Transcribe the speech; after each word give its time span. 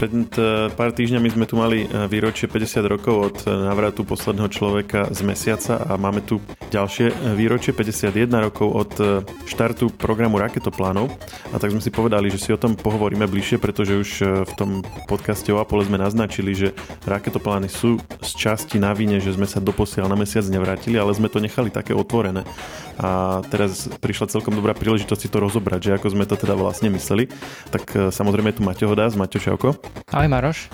Pred 0.00 0.16
e, 0.16 0.72
pár 0.72 0.96
týždňami 0.96 1.28
sme 1.28 1.44
tu 1.44 1.60
mali 1.60 1.84
e, 1.84 2.08
výročie 2.08 2.48
50 2.48 2.88
rokov 2.88 3.14
od 3.20 3.36
e, 3.44 3.52
návratu 3.52 4.08
posledného 4.08 4.48
človeka 4.48 5.12
z 5.12 5.20
mesiaca 5.28 5.76
a 5.76 6.00
máme 6.00 6.24
tu 6.24 6.40
ďalšie 6.72 7.36
výročie 7.36 7.76
51 7.76 8.48
rokov 8.48 8.68
od 8.70 8.92
štartu 9.44 9.92
programu 9.92 10.40
raketoplánov. 10.40 11.12
A 11.52 11.60
tak 11.60 11.76
sme 11.76 11.84
si 11.84 11.92
povedali, 11.92 12.32
že 12.32 12.40
si 12.40 12.48
o 12.48 12.56
tom 12.56 12.80
pohovoríme 12.80 13.28
bližšie, 13.28 13.60
pretože 13.60 13.92
už 13.98 14.10
v 14.48 14.52
tom 14.56 14.70
podcaste 15.10 15.50
o 15.50 15.58
Apollo 15.58 15.90
sme 15.90 15.98
naznačili, 15.98 16.54
že 16.54 16.72
raketoplány 17.04 17.66
sú 17.66 17.98
z 18.22 18.30
časti 18.38 18.78
na 18.78 18.94
vine, 18.94 19.18
že 19.18 19.34
sme 19.34 19.50
sa 19.50 19.58
doposiaľ 19.58 20.06
na 20.08 20.16
mesiac 20.16 20.46
nevrátili, 20.46 20.94
ale 20.94 21.10
sme 21.10 21.26
to 21.26 21.42
nechali 21.42 21.74
také 21.74 21.90
otvorené. 21.90 22.46
A 23.02 23.42
teraz 23.50 23.90
prišla 23.98 24.30
celkom 24.30 24.54
dobrá 24.54 24.78
príležitosť 24.78 25.20
si 25.26 25.28
to 25.28 25.42
rozobrať, 25.42 25.90
že 25.90 25.94
ako 25.98 26.06
sme 26.14 26.24
to 26.24 26.38
teda 26.38 26.54
vlastne 26.54 26.86
mysleli. 26.94 27.26
Tak 27.74 28.14
samozrejme 28.14 28.54
je 28.54 28.56
tu 28.56 28.62
Maťo 28.62 28.86
Hoda 28.86 29.10
z 29.10 29.18
Maťo 29.18 29.42
Šauko. 29.42 29.89
Ahoj 30.10 30.28
Maroš. 30.28 30.70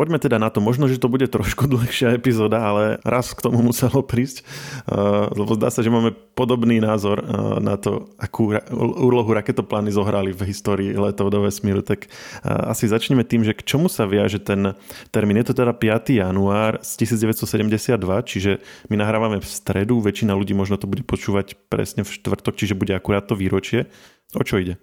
Poďme 0.00 0.16
teda 0.16 0.40
na 0.40 0.48
to. 0.48 0.64
Možno, 0.64 0.88
že 0.88 0.96
to 0.96 1.12
bude 1.12 1.28
trošku 1.28 1.68
dlhšia 1.76 2.16
epizóda, 2.16 2.64
ale 2.64 2.84
raz 3.04 3.36
k 3.36 3.44
tomu 3.44 3.60
muselo 3.60 4.00
prísť, 4.00 4.40
uh, 4.88 5.28
lebo 5.36 5.52
zdá 5.60 5.68
sa, 5.68 5.84
že 5.84 5.92
máme 5.92 6.16
podobný 6.32 6.80
názor 6.80 7.20
uh, 7.20 7.60
na 7.60 7.76
to, 7.76 8.08
akú 8.16 8.56
úlohu 8.96 9.28
raketoplány 9.28 9.92
zohrali 9.92 10.32
v 10.32 10.48
histórii 10.48 10.96
letov 10.96 11.28
do 11.28 11.44
vesmíru. 11.44 11.84
Tak 11.84 12.08
uh, 12.08 12.72
asi 12.72 12.88
začneme 12.88 13.28
tým, 13.28 13.44
že 13.44 13.52
k 13.52 13.60
čomu 13.60 13.92
sa 13.92 14.08
viaže 14.08 14.40
ten 14.40 14.72
termín. 15.12 15.36
Je 15.36 15.52
to 15.52 15.60
teda 15.60 15.76
5. 15.76 16.16
január 16.16 16.80
z 16.80 17.04
1972, 17.04 18.00
čiže 18.24 18.64
my 18.88 18.96
nahrávame 18.96 19.36
v 19.36 19.44
stredu, 19.44 20.00
väčšina 20.00 20.32
ľudí 20.32 20.56
možno 20.56 20.80
to 20.80 20.88
bude 20.88 21.04
počúvať 21.04 21.60
presne 21.68 22.08
v 22.08 22.14
štvrtok, 22.14 22.56
čiže 22.56 22.72
bude 22.72 22.96
akurát 22.96 23.28
to 23.28 23.36
výročie. 23.36 23.84
O 24.32 24.40
čo 24.40 24.56
ide? 24.56 24.80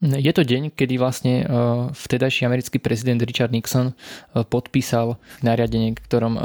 Je 0.00 0.32
to 0.32 0.40
deň, 0.40 0.72
kedy 0.72 0.96
vlastne 0.96 1.34
e, 1.40 1.46
vtedajší 1.92 2.48
americký 2.48 2.80
prezident 2.80 3.20
Richard 3.20 3.52
Nixon 3.52 3.92
e, 3.92 3.94
podpísal 4.48 5.20
nariadenie, 5.44 5.92
ktorom 5.92 6.34
e, 6.36 6.42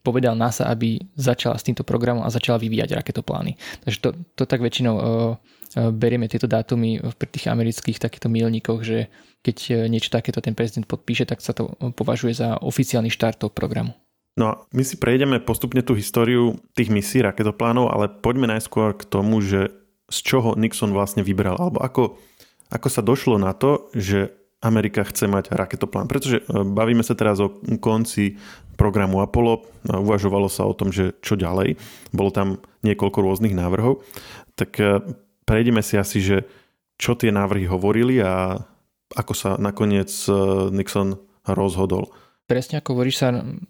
povedal 0.00 0.32
NASA, 0.32 0.64
aby 0.72 0.96
začala 1.12 1.60
s 1.60 1.68
týmto 1.68 1.84
programom 1.84 2.24
a 2.24 2.32
začala 2.32 2.56
vyvíjať 2.56 2.96
raketoplány. 2.96 3.60
Takže 3.84 3.98
to, 4.00 4.08
to 4.40 4.48
tak 4.48 4.64
väčšinou 4.64 4.96
berieme 5.92 6.32
tieto 6.32 6.48
dátumy 6.48 6.96
pri 7.12 7.28
tých 7.28 7.52
amerických 7.52 8.00
takýchto 8.00 8.32
milníkoch, 8.32 8.80
že 8.80 9.12
keď 9.44 9.84
niečo 9.92 10.08
takéto 10.08 10.40
ten 10.40 10.56
prezident 10.56 10.88
podpíše, 10.88 11.28
tak 11.28 11.44
sa 11.44 11.52
to 11.52 11.76
považuje 11.92 12.32
za 12.32 12.56
oficiálny 12.56 13.12
štart 13.12 13.36
toho 13.36 13.52
programu. 13.52 13.92
No 14.40 14.44
a 14.48 14.52
my 14.72 14.80
si 14.80 14.96
prejdeme 14.96 15.44
postupne 15.44 15.84
tú 15.84 15.92
históriu 15.92 16.56
tých 16.72 16.88
misí 16.88 17.20
raketoplánov, 17.20 17.92
ale 17.92 18.08
poďme 18.08 18.48
najskôr 18.48 18.96
k 18.96 19.04
tomu, 19.04 19.44
že 19.44 19.76
z 20.08 20.18
čoho 20.24 20.56
Nixon 20.56 20.96
vlastne 20.96 21.20
vybral, 21.20 21.60
alebo 21.60 21.84
ako 21.84 22.16
ako 22.68 22.88
sa 22.88 23.00
došlo 23.00 23.40
na 23.40 23.56
to, 23.56 23.88
že 23.96 24.32
Amerika 24.58 25.06
chce 25.06 25.30
mať 25.30 25.54
raketoplán. 25.54 26.10
Pretože 26.10 26.42
e, 26.42 26.44
bavíme 26.66 27.06
sa 27.06 27.14
teraz 27.14 27.38
o 27.38 27.54
konci 27.78 28.36
programu 28.74 29.22
Apollo, 29.22 29.66
uvažovalo 29.90 30.46
sa 30.50 30.66
o 30.66 30.74
tom, 30.74 30.90
že 30.94 31.14
čo 31.22 31.34
ďalej. 31.38 31.78
Bolo 32.14 32.30
tam 32.30 32.48
niekoľko 32.82 33.18
rôznych 33.22 33.54
návrhov. 33.54 34.02
Tak 34.58 34.70
e, 34.78 35.02
prejdeme 35.46 35.82
si 35.82 35.94
asi, 35.94 36.18
že 36.18 36.36
čo 36.98 37.14
tie 37.14 37.30
návrhy 37.30 37.70
hovorili 37.70 38.18
a 38.18 38.58
ako 39.14 39.32
sa 39.32 39.50
nakoniec 39.56 40.10
e, 40.26 40.32
Nixon 40.74 41.16
rozhodol. 41.46 42.10
Presne 42.48 42.80
ako 42.80 42.96
hovoríš 42.96 43.16
sa 43.20 43.28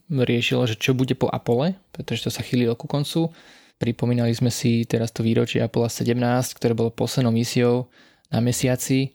riešilo, 0.09 0.65
že 0.65 0.79
čo 0.79 0.95
bude 0.95 1.13
po 1.19 1.27
Apole, 1.29 1.77
pretože 1.91 2.27
to 2.27 2.31
sa 2.31 2.47
chýlilo 2.47 2.79
ku 2.79 2.87
koncu. 2.87 3.35
Pripomínali 3.79 4.31
sme 4.35 4.51
si 4.51 4.87
teraz 4.87 5.11
to 5.11 5.27
výročie 5.27 5.63
Apollo 5.63 5.91
17, 5.91 6.15
ktoré 6.59 6.73
bolo 6.79 6.95
poslednou 6.95 7.35
misiou 7.35 7.91
na 8.29 8.41
mesiaci 8.45 9.13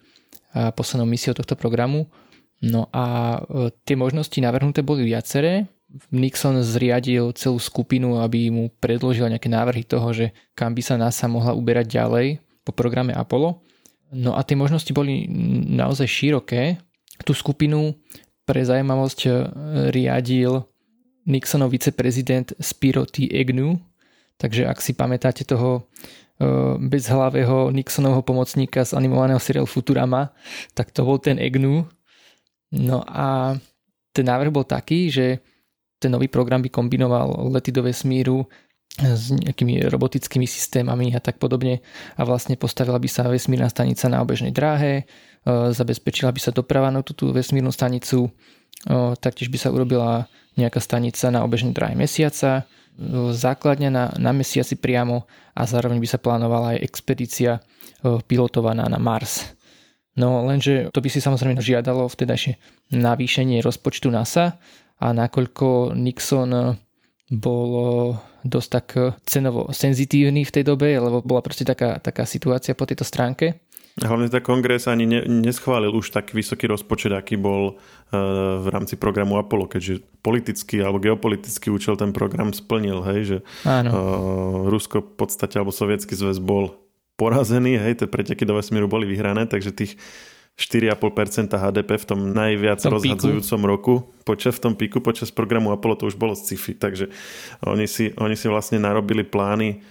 poslednou 0.53 1.09
misiou 1.09 1.33
tohto 1.33 1.57
programu. 1.57 2.09
No 2.63 2.87
a 2.95 3.37
e, 3.43 3.75
tie 3.83 3.99
možnosti 3.99 4.39
navrhnuté 4.39 4.79
boli 4.79 5.03
viaceré. 5.03 5.67
Nixon 6.15 6.63
zriadil 6.63 7.35
celú 7.35 7.59
skupinu, 7.59 8.23
aby 8.23 8.47
mu 8.49 8.71
predložil 8.79 9.27
nejaké 9.27 9.51
návrhy 9.51 9.83
toho, 9.83 10.15
že 10.15 10.31
kam 10.55 10.71
by 10.71 10.81
sa 10.81 10.95
NASA 10.95 11.27
mohla 11.27 11.51
uberať 11.51 11.91
ďalej 11.91 12.39
po 12.63 12.71
programe 12.71 13.11
Apollo. 13.11 13.59
No 14.15 14.39
a 14.39 14.41
tie 14.47 14.55
možnosti 14.55 14.89
boli 14.95 15.27
naozaj 15.75 16.07
široké. 16.07 16.79
Tú 17.27 17.35
skupinu 17.35 17.99
pre 18.47 18.63
zaujímavosť 18.63 19.19
e, 19.27 19.29
riadil 19.91 20.63
Nixonov 21.27 21.75
viceprezident 21.75 22.55
Spiro 22.63 23.03
T. 23.03 23.27
Agnew, 23.27 23.75
takže 24.39 24.67
ak 24.67 24.79
si 24.79 24.95
pamätáte 24.95 25.43
toho 25.43 25.87
bezhlavého 26.77 27.71
Nixonovho 27.71 28.21
pomocníka 28.21 28.85
z 28.85 28.93
animovaného 28.93 29.39
seriálu 29.39 29.69
Futurama, 29.69 30.31
tak 30.73 30.91
to 30.91 31.07
bol 31.07 31.17
ten 31.17 31.39
Egnu. 31.39 31.87
No 32.73 33.05
a 33.05 33.57
ten 34.13 34.25
návrh 34.25 34.49
bol 34.49 34.65
taký, 34.65 35.09
že 35.13 35.41
ten 36.01 36.11
nový 36.11 36.27
program 36.27 36.59
by 36.59 36.69
kombinoval 36.69 37.47
lety 37.53 37.71
do 37.71 37.85
vesmíru 37.85 38.45
s 38.99 39.33
nejakými 39.33 39.89
robotickými 39.89 40.45
systémami 40.45 41.17
a 41.17 41.19
tak 41.23 41.41
podobne 41.41 41.81
a 42.13 42.21
vlastne 42.27 42.53
postavila 42.53 43.01
by 43.01 43.09
sa 43.09 43.25
vesmírna 43.25 43.65
stanica 43.65 44.05
na 44.05 44.21
obežnej 44.21 44.53
dráhe, 44.53 45.09
zabezpečila 45.47 46.29
by 46.29 46.37
sa 46.37 46.51
doprava 46.53 46.93
na 46.93 47.01
túto 47.01 47.33
vesmírnu 47.33 47.73
stanicu, 47.73 48.29
taktiež 49.17 49.49
by 49.49 49.57
sa 49.57 49.73
urobila 49.73 50.29
nejaká 50.59 50.77
stanica 50.77 51.33
na 51.33 51.41
obežnej 51.41 51.73
dráhe 51.73 51.97
mesiaca, 51.97 52.69
základňa 53.33 53.89
na, 53.89 54.05
na 54.21 54.31
mesiaci 54.31 54.77
priamo 54.77 55.25
a 55.57 55.65
zároveň 55.65 55.97
by 55.97 56.07
sa 56.07 56.21
plánovala 56.21 56.77
aj 56.77 56.83
expedícia 56.85 57.61
pilotovaná 58.29 58.85
na 58.85 59.01
Mars. 59.01 59.55
No 60.13 60.45
lenže 60.45 60.93
to 60.93 61.01
by 61.01 61.09
si 61.09 61.17
samozrejme 61.17 61.57
žiadalo 61.57 62.05
vtedajšie 62.05 62.59
navýšenie 62.93 63.65
rozpočtu 63.65 64.13
NASA 64.13 64.61
a 65.01 65.07
nakoľko 65.09 65.97
Nixon 65.97 66.77
bol 67.33 67.71
dosť 68.45 68.69
tak 68.69 68.87
cenovo 69.25 69.73
senzitívny 69.73 70.45
v 70.45 70.53
tej 70.53 70.63
dobe, 70.67 70.93
lebo 70.93 71.25
bola 71.25 71.41
proste 71.41 71.65
taká, 71.65 71.97
taká 71.97 72.29
situácia 72.29 72.77
po 72.77 72.85
tejto 72.85 73.07
stránke, 73.07 73.63
Hlavne 73.93 74.25
tá 74.25 74.41
kongres 74.41 74.89
ani 74.89 75.05
ne, 75.05 75.21
neschválil 75.29 75.93
už 75.93 76.09
tak 76.09 76.33
vysoký 76.33 76.65
rozpočet, 76.65 77.13
aký 77.13 77.37
bol 77.37 77.77
uh, 77.77 78.57
v 78.57 78.67
rámci 78.73 78.97
programu 78.97 79.37
Apollo, 79.37 79.69
keďže 79.69 80.01
politický 80.25 80.81
alebo 80.81 80.97
geopolitický 80.97 81.69
účel 81.69 81.93
ten 81.93 82.09
program 82.09 82.49
splnil, 82.57 83.05
hej, 83.05 83.21
že 83.21 83.37
Áno. 83.61 83.89
Uh, 83.93 84.01
Rusko 84.73 85.05
v 85.05 85.13
podstate 85.13 85.61
alebo 85.61 85.69
Sovietský 85.69 86.17
zväz 86.17 86.41
bol 86.41 86.73
porazený, 87.21 87.77
hej, 87.77 88.01
tie 88.01 88.07
preteky 88.09 88.49
do 88.49 88.57
vesmíru 88.57 88.89
boli 88.89 89.05
vyhrané, 89.05 89.45
takže 89.45 89.69
tých 89.69 89.93
4,5% 90.57 91.53
HDP 91.53 91.97
v 91.97 92.05
tom 92.05 92.19
najviac 92.29 92.81
tom 92.81 92.97
rozhadzujúcom 92.97 93.59
píku. 93.61 93.69
roku 93.69 93.93
počas 94.21 94.57
v 94.57 94.61
tom 94.69 94.73
píku, 94.77 95.01
počas 95.01 95.33
programu 95.33 95.73
Apollo 95.73 96.01
to 96.01 96.09
už 96.09 96.17
bolo 96.17 96.37
sci-fi, 96.37 96.77
takže 96.77 97.09
oni 97.65 97.89
si, 97.89 98.13
oni 98.17 98.37
si 98.37 98.49
vlastne 98.49 98.77
narobili 98.77 99.25
plány 99.25 99.81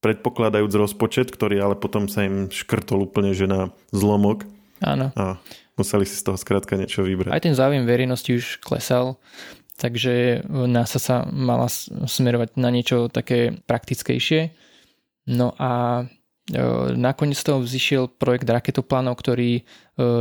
predpokladajúc 0.00 0.72
rozpočet, 0.76 1.32
ktorý 1.32 1.60
ale 1.60 1.74
potom 1.78 2.06
sa 2.06 2.24
im 2.26 2.52
škrtol 2.52 3.08
úplne, 3.08 3.32
že 3.32 3.48
na 3.48 3.72
zlomok. 3.90 4.44
Áno. 4.84 5.10
A 5.16 5.40
museli 5.76 6.04
si 6.04 6.16
z 6.16 6.24
toho 6.24 6.36
skrátka 6.36 6.76
niečo 6.76 7.04
vybrať. 7.04 7.32
Aj 7.32 7.42
ten 7.42 7.56
záujem 7.56 7.84
verejnosti 7.88 8.28
už 8.28 8.60
klesal, 8.60 9.16
takže 9.80 10.44
NASA 10.48 11.00
sa 11.00 11.24
mala 11.28 11.68
smerovať 12.08 12.60
na 12.60 12.68
niečo 12.72 13.08
také 13.08 13.56
praktickejšie. 13.68 14.52
No 15.26 15.52
a 15.58 16.04
e, 16.04 16.62
nakoniec 16.94 17.40
toho 17.40 17.60
vzýšiel 17.60 18.08
projekt 18.20 18.46
raketoplánov, 18.46 19.18
ktorý 19.18 19.60
e, 19.60 19.62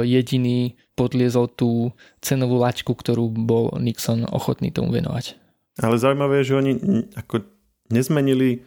jediný 0.07 0.73
podliezol 0.97 1.51
tú 1.51 1.91
cenovú 2.23 2.57
laťku, 2.57 2.95
ktorú 2.95 3.29
bol 3.31 3.75
Nixon 3.77 4.25
ochotný 4.25 4.71
tomu 4.71 4.95
venovať. 4.95 5.37
Ale 5.83 5.99
zaujímavé 5.99 6.41
je, 6.41 6.55
že 6.55 6.57
oni 6.57 6.71
ako 7.19 7.43
nezmenili 7.91 8.63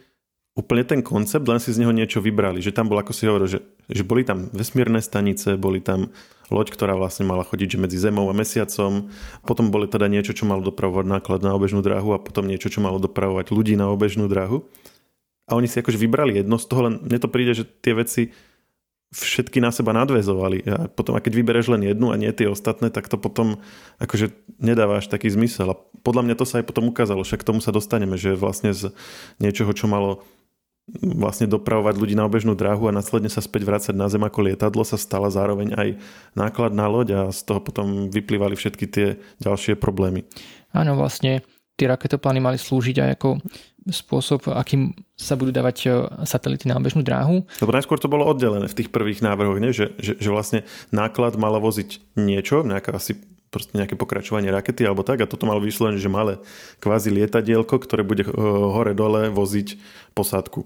úplne 0.57 0.83
ten 0.83 0.99
koncept, 0.99 1.45
len 1.47 1.61
si 1.61 1.71
z 1.71 1.81
neho 1.83 1.93
niečo 1.93 2.19
vybrali. 2.19 2.59
Že 2.59 2.75
tam 2.75 2.85
bol, 2.91 2.99
ako 2.99 3.13
si 3.15 3.29
hovoril, 3.29 3.47
že, 3.47 3.59
že 3.87 4.03
boli 4.03 4.27
tam 4.27 4.51
vesmírne 4.51 4.99
stanice, 4.99 5.55
boli 5.55 5.79
tam 5.79 6.11
loď, 6.49 6.73
ktorá 6.73 6.97
vlastne 6.97 7.29
mala 7.29 7.45
chodiť 7.45 7.77
že 7.77 7.81
medzi 7.81 7.97
Zemou 8.01 8.27
a 8.27 8.35
Mesiacom. 8.35 9.07
Potom 9.45 9.69
boli 9.69 9.85
teda 9.85 10.09
niečo, 10.09 10.33
čo 10.33 10.49
malo 10.49 10.65
dopravovať 10.65 11.05
náklad 11.05 11.39
na 11.45 11.53
obežnú 11.53 11.79
dráhu 11.85 12.17
a 12.17 12.19
potom 12.19 12.49
niečo, 12.49 12.67
čo 12.67 12.81
malo 12.81 12.97
dopravovať 12.97 13.53
ľudí 13.53 13.77
na 13.77 13.87
obežnú 13.93 14.25
dráhu. 14.27 14.65
A 15.49 15.57
oni 15.57 15.65
si 15.65 15.81
akože 15.81 15.97
vybrali 15.97 16.41
jedno 16.41 16.61
z 16.61 16.65
toho, 16.69 16.81
len 16.85 17.01
mne 17.01 17.17
to 17.17 17.29
príde, 17.29 17.57
že 17.57 17.65
tie 17.65 17.97
veci 17.97 18.29
všetky 19.09 19.57
na 19.57 19.73
seba 19.73 19.89
nadvezovali. 19.97 20.57
A 20.69 20.85
potom, 20.85 21.17
a 21.17 21.23
keď 21.23 21.33
vybereš 21.33 21.73
len 21.73 21.81
jednu 21.81 22.13
a 22.13 22.19
nie 22.19 22.29
tie 22.29 22.45
ostatné, 22.45 22.93
tak 22.93 23.09
to 23.09 23.17
potom 23.17 23.57
akože 23.97 24.29
až 24.61 25.05
taký 25.09 25.33
zmysel. 25.33 25.73
A 25.73 25.79
podľa 26.05 26.29
mňa 26.29 26.35
to 26.37 26.45
sa 26.45 26.61
aj 26.61 26.69
potom 26.69 26.93
ukázalo, 26.93 27.25
však 27.25 27.41
k 27.41 27.47
tomu 27.49 27.59
sa 27.65 27.73
dostaneme, 27.73 28.21
že 28.21 28.37
vlastne 28.37 28.69
z 28.69 28.93
niečoho, 29.41 29.73
čo 29.73 29.89
malo 29.89 30.21
vlastne 31.01 31.45
dopravovať 31.45 31.95
ľudí 31.95 32.15
na 32.17 32.25
obežnú 32.25 32.57
dráhu 32.57 32.89
a 32.89 32.95
následne 32.95 33.29
sa 33.29 33.43
späť 33.43 33.65
vrácať 33.65 33.93
na 33.93 34.09
zem 34.09 34.21
ako 34.21 34.49
lietadlo 34.49 34.81
sa 34.81 34.97
stala 34.97 35.29
zároveň 35.29 35.75
aj 35.77 35.89
nákladná 36.33 36.89
loď 36.89 37.07
a 37.13 37.21
z 37.29 37.39
toho 37.45 37.61
potom 37.61 38.09
vyplývali 38.09 38.57
všetky 38.57 38.85
tie 38.89 39.07
ďalšie 39.41 39.77
problémy. 39.77 40.25
Áno, 40.73 40.97
vlastne 40.97 41.45
tie 41.79 41.87
raketoplány 41.87 42.43
mali 42.43 42.57
slúžiť 42.59 42.97
aj 42.99 43.09
ako 43.15 43.29
spôsob, 43.89 44.51
akým 44.51 44.91
sa 45.15 45.39
budú 45.39 45.55
dávať 45.55 45.77
e, 45.87 45.89
satelity 46.27 46.67
na 46.67 46.77
obežnú 46.77 47.01
dráhu. 47.01 47.47
Lebo 47.63 47.73
najskôr 47.73 47.97
to 47.97 48.11
bolo 48.11 48.27
oddelené 48.27 48.67
v 48.67 48.77
tých 48.77 48.91
prvých 48.91 49.23
návrhoch, 49.23 49.57
nie? 49.57 49.71
Že, 49.71 49.97
že, 49.97 50.13
že 50.19 50.29
vlastne 50.29 50.67
náklad 50.91 51.39
mala 51.39 51.57
voziť 51.57 52.19
niečo, 52.19 52.61
nejaká 52.67 52.93
asi 52.93 53.17
proste 53.49 53.75
nejaké 53.75 53.97
pokračovanie 53.97 54.53
rakety 54.53 54.85
alebo 54.85 55.01
tak 55.01 55.25
a 55.25 55.29
toto 55.29 55.49
malo 55.49 55.61
vyslovené, 55.61 55.97
že 55.97 56.09
malé 56.09 56.37
kvázi 56.79 57.09
lietadielko, 57.09 57.81
ktoré 57.81 58.05
bude 58.05 58.25
e, 58.25 58.31
hore-dole 58.33 59.33
voziť 59.33 59.75
posádku. 60.13 60.65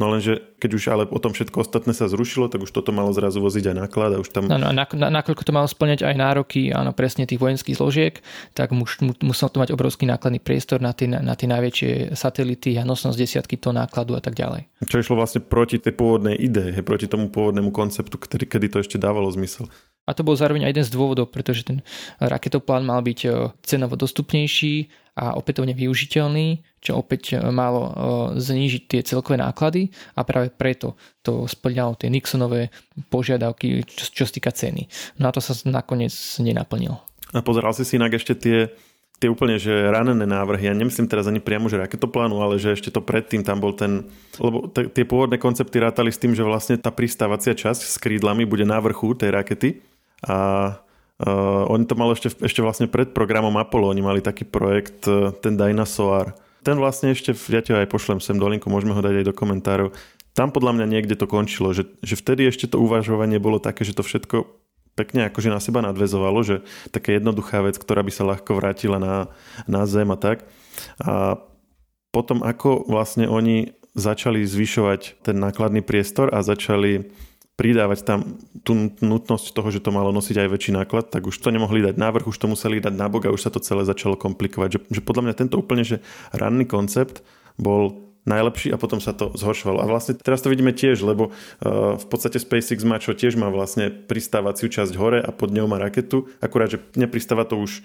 No 0.00 0.08
lenže 0.08 0.40
keď 0.56 0.70
už 0.72 0.84
ale 0.88 1.04
o 1.04 1.20
tom 1.20 1.36
všetko 1.36 1.60
ostatné 1.60 1.92
sa 1.92 2.08
zrušilo, 2.08 2.48
tak 2.48 2.64
už 2.64 2.72
toto 2.72 2.88
malo 2.88 3.12
zrazu 3.12 3.36
voziť 3.36 3.68
aj 3.68 3.76
náklad 3.84 4.16
a 4.16 4.22
už 4.24 4.32
tam... 4.32 4.48
Áno, 4.48 4.72
a 4.72 5.10
nakoľko 5.12 5.44
to 5.44 5.52
malo 5.52 5.68
splňať 5.68 6.08
aj 6.08 6.16
nároky, 6.16 6.72
áno, 6.72 6.96
presne 6.96 7.28
tých 7.28 7.36
vojenských 7.36 7.76
zložiek, 7.76 8.16
tak 8.56 8.72
mus, 8.72 8.96
musel 9.20 9.52
to 9.52 9.60
mať 9.60 9.76
obrovský 9.76 10.08
nákladný 10.08 10.40
priestor 10.40 10.80
na 10.80 10.96
tie, 10.96 11.04
na 11.04 11.36
tie 11.36 11.44
najväčšie 11.52 12.16
satelity 12.16 12.80
a 12.80 12.88
nosnosť 12.88 13.20
desiatky 13.20 13.60
tón 13.60 13.76
nákladu 13.76 14.16
a 14.16 14.24
tak 14.24 14.40
ďalej. 14.40 14.72
Čo 14.88 15.04
išlo 15.04 15.20
vlastne 15.20 15.44
proti 15.44 15.76
tej 15.76 15.92
pôvodnej 15.92 16.32
idee, 16.32 16.80
proti 16.80 17.04
tomu 17.04 17.28
pôvodnému 17.28 17.68
konceptu, 17.68 18.16
ktorý, 18.16 18.48
kedy 18.48 18.66
to 18.72 18.80
ešte 18.80 18.96
dávalo 18.96 19.28
zmysel. 19.28 19.68
A 20.08 20.16
to 20.16 20.26
bol 20.26 20.34
zároveň 20.34 20.66
aj 20.66 20.72
jeden 20.74 20.86
z 20.86 20.94
dôvodov, 20.96 21.30
pretože 21.30 21.62
ten 21.62 21.84
raketoplán 22.18 22.82
mal 22.82 23.04
byť 23.04 23.18
e, 23.24 23.28
cenovo 23.62 23.94
dostupnejší 23.94 24.90
a 25.14 25.36
opätovne 25.36 25.76
využiteľný, 25.76 26.64
čo 26.82 26.98
opäť 26.98 27.36
e, 27.36 27.52
malo 27.52 27.80
e, 27.86 27.92
znížiť 28.40 28.82
tie 28.90 29.00
celkové 29.06 29.38
náklady 29.38 29.92
a 30.18 30.26
práve 30.26 30.50
preto 30.50 30.98
to 31.22 31.46
splňalo 31.46 31.94
tie 31.94 32.10
Nixonové 32.10 32.74
požiadavky, 33.12 33.86
čo, 33.86 34.04
čo 34.10 34.24
týka 34.26 34.50
ceny. 34.50 34.88
No 35.22 35.30
a 35.30 35.34
to 35.34 35.38
sa 35.38 35.54
nakoniec 35.68 36.12
nenaplnilo. 36.42 36.98
A 37.30 37.44
pozeral 37.46 37.70
si 37.76 37.86
si 37.86 37.94
inak 37.94 38.16
ešte 38.16 38.34
tie 38.34 38.58
tie 39.20 39.28
úplne, 39.28 39.60
že 39.60 39.92
ranené 39.92 40.24
návrhy, 40.24 40.72
ja 40.72 40.74
nemyslím 40.74 41.04
teraz 41.04 41.28
ani 41.28 41.44
priamo, 41.44 41.68
že 41.68 41.76
raketoplánu, 41.76 42.40
ale 42.40 42.56
že 42.56 42.72
ešte 42.72 42.88
to 42.88 43.04
predtým 43.04 43.44
tam 43.44 43.60
bol 43.60 43.76
ten, 43.76 44.08
lebo 44.40 44.64
t- 44.72 44.88
tie 44.88 45.04
pôvodné 45.04 45.36
koncepty 45.36 45.76
rátali 45.76 46.08
s 46.08 46.16
tým, 46.16 46.32
že 46.32 46.40
vlastne 46.40 46.80
tá 46.80 46.88
pristávacia 46.88 47.52
časť 47.52 47.84
s 47.84 48.00
krídlami 48.00 48.48
bude 48.48 48.64
na 48.64 48.80
vrchu 48.80 49.12
tej 49.12 49.36
rakety 49.36 49.89
a 50.24 50.38
uh, 50.76 51.72
oni 51.72 51.84
to 51.88 51.94
mali 51.96 52.12
ešte, 52.16 52.32
ešte 52.40 52.60
vlastne 52.60 52.86
pred 52.88 53.12
programom 53.12 53.56
Apollo, 53.56 53.92
oni 53.92 54.02
mali 54.04 54.20
taký 54.20 54.44
projekt, 54.48 55.04
uh, 55.08 55.32
ten 55.40 55.56
Dynasoar. 55.56 56.36
Ten 56.60 56.76
vlastne 56.76 57.16
ešte, 57.16 57.32
ja 57.48 57.64
ti 57.64 57.72
aj 57.72 57.88
pošlem 57.88 58.20
sem 58.20 58.36
do 58.36 58.44
linku, 58.44 58.68
môžeme 58.68 58.92
ho 58.92 59.00
dať 59.00 59.24
aj 59.24 59.26
do 59.28 59.34
komentárov. 59.34 59.88
Tam 60.36 60.52
podľa 60.52 60.76
mňa 60.76 60.86
niekde 60.86 61.16
to 61.16 61.26
končilo, 61.26 61.72
že, 61.72 61.88
že 62.04 62.14
vtedy 62.20 62.46
ešte 62.46 62.70
to 62.70 62.78
uvažovanie 62.78 63.40
bolo 63.40 63.58
také, 63.58 63.82
že 63.82 63.96
to 63.96 64.04
všetko 64.04 64.46
pekne 64.94 65.32
akože 65.32 65.48
na 65.48 65.60
seba 65.62 65.80
nadvezovalo, 65.80 66.40
že 66.44 66.56
taká 66.92 67.16
jednoduchá 67.16 67.64
vec, 67.64 67.80
ktorá 67.80 68.04
by 68.04 68.12
sa 68.12 68.28
ľahko 68.28 68.60
vrátila 68.60 69.00
na, 69.00 69.32
na 69.64 69.88
zem 69.88 70.08
a 70.12 70.18
tak. 70.20 70.44
A 71.00 71.40
potom 72.12 72.44
ako 72.44 72.84
vlastne 72.90 73.30
oni 73.30 73.72
začali 73.96 74.44
zvyšovať 74.46 75.24
ten 75.24 75.36
nákladný 75.38 75.82
priestor 75.82 76.30
a 76.30 76.44
začali 76.44 77.10
pridávať 77.60 78.08
tam 78.08 78.40
tú 78.64 78.72
nutnosť 79.04 79.52
toho, 79.52 79.68
že 79.68 79.84
to 79.84 79.92
malo 79.92 80.16
nosiť 80.16 80.40
aj 80.40 80.48
väčší 80.48 80.72
náklad, 80.72 81.12
tak 81.12 81.28
už 81.28 81.36
to 81.36 81.52
nemohli 81.52 81.84
dať 81.84 82.00
návrh, 82.00 82.24
už 82.24 82.40
to 82.40 82.48
museli 82.48 82.80
dať 82.80 82.96
nabok 82.96 83.28
a 83.28 83.34
už 83.36 83.44
sa 83.44 83.52
to 83.52 83.60
celé 83.60 83.84
začalo 83.84 84.16
komplikovať. 84.16 84.68
Že, 84.72 84.80
že 84.88 85.00
podľa 85.04 85.28
mňa 85.28 85.34
tento 85.36 85.60
úplne 85.60 85.84
že 85.84 86.00
ranný 86.32 86.64
koncept 86.64 87.20
bol 87.60 88.08
najlepší 88.24 88.72
a 88.72 88.80
potom 88.80 88.96
sa 88.96 89.12
to 89.12 89.36
zhoršovalo. 89.36 89.84
A 89.84 89.86
vlastne 89.88 90.16
teraz 90.16 90.40
to 90.40 90.48
vidíme 90.48 90.72
tiež, 90.72 91.04
lebo 91.04 91.28
uh, 91.28 92.00
v 92.00 92.06
podstate 92.08 92.40
SpaceX 92.40 92.80
má 92.80 92.96
čo 92.96 93.12
tiež 93.12 93.36
má 93.36 93.52
vlastne 93.52 93.92
pristávaciu 93.92 94.72
časť 94.72 94.96
hore 94.96 95.20
a 95.20 95.28
pod 95.28 95.52
ňou 95.52 95.68
má 95.68 95.76
raketu, 95.76 96.32
akurát, 96.40 96.72
že 96.72 96.80
nepristáva 96.96 97.44
to 97.44 97.60
už 97.60 97.84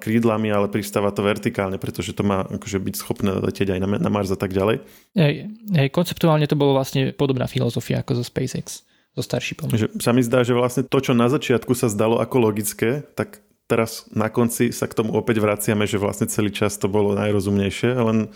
krídlami, 0.00 0.48
ale 0.48 0.72
pristáva 0.72 1.12
to 1.12 1.20
vertikálne, 1.20 1.76
pretože 1.76 2.16
to 2.16 2.24
má 2.24 2.48
akože 2.48 2.80
byť 2.80 2.94
schopné 2.96 3.36
letieť 3.44 3.76
aj 3.76 3.80
na, 3.84 3.88
na 4.00 4.10
Mars 4.10 4.32
a 4.32 4.38
tak 4.40 4.56
ďalej. 4.56 4.80
Hej, 5.12 5.52
hej, 5.76 5.88
konceptuálne 5.92 6.48
to 6.48 6.56
bolo 6.56 6.72
vlastne 6.72 7.12
podobná 7.12 7.44
filozofia 7.44 8.00
ako 8.00 8.20
zo 8.20 8.24
SpaceX 8.24 8.88
so 9.12 9.20
Starshipom. 9.20 9.68
Že 9.68 10.00
sa 10.00 10.16
mi 10.16 10.24
zdá, 10.24 10.40
že 10.46 10.56
vlastne 10.56 10.88
to, 10.88 10.98
čo 11.04 11.12
na 11.12 11.28
začiatku 11.28 11.76
sa 11.76 11.92
zdalo 11.92 12.24
ako 12.24 12.36
logické, 12.40 13.04
tak 13.12 13.44
teraz 13.68 14.08
na 14.16 14.32
konci 14.32 14.72
sa 14.72 14.88
k 14.88 14.96
tomu 14.96 15.12
opäť 15.12 15.44
vraciame, 15.44 15.84
že 15.84 16.00
vlastne 16.00 16.26
celý 16.26 16.50
čas 16.50 16.80
to 16.80 16.88
bolo 16.88 17.12
najrozumnejšie, 17.14 18.00
len 18.00 18.32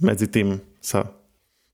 medzi 0.00 0.26
tým 0.26 0.64
sa 0.80 1.12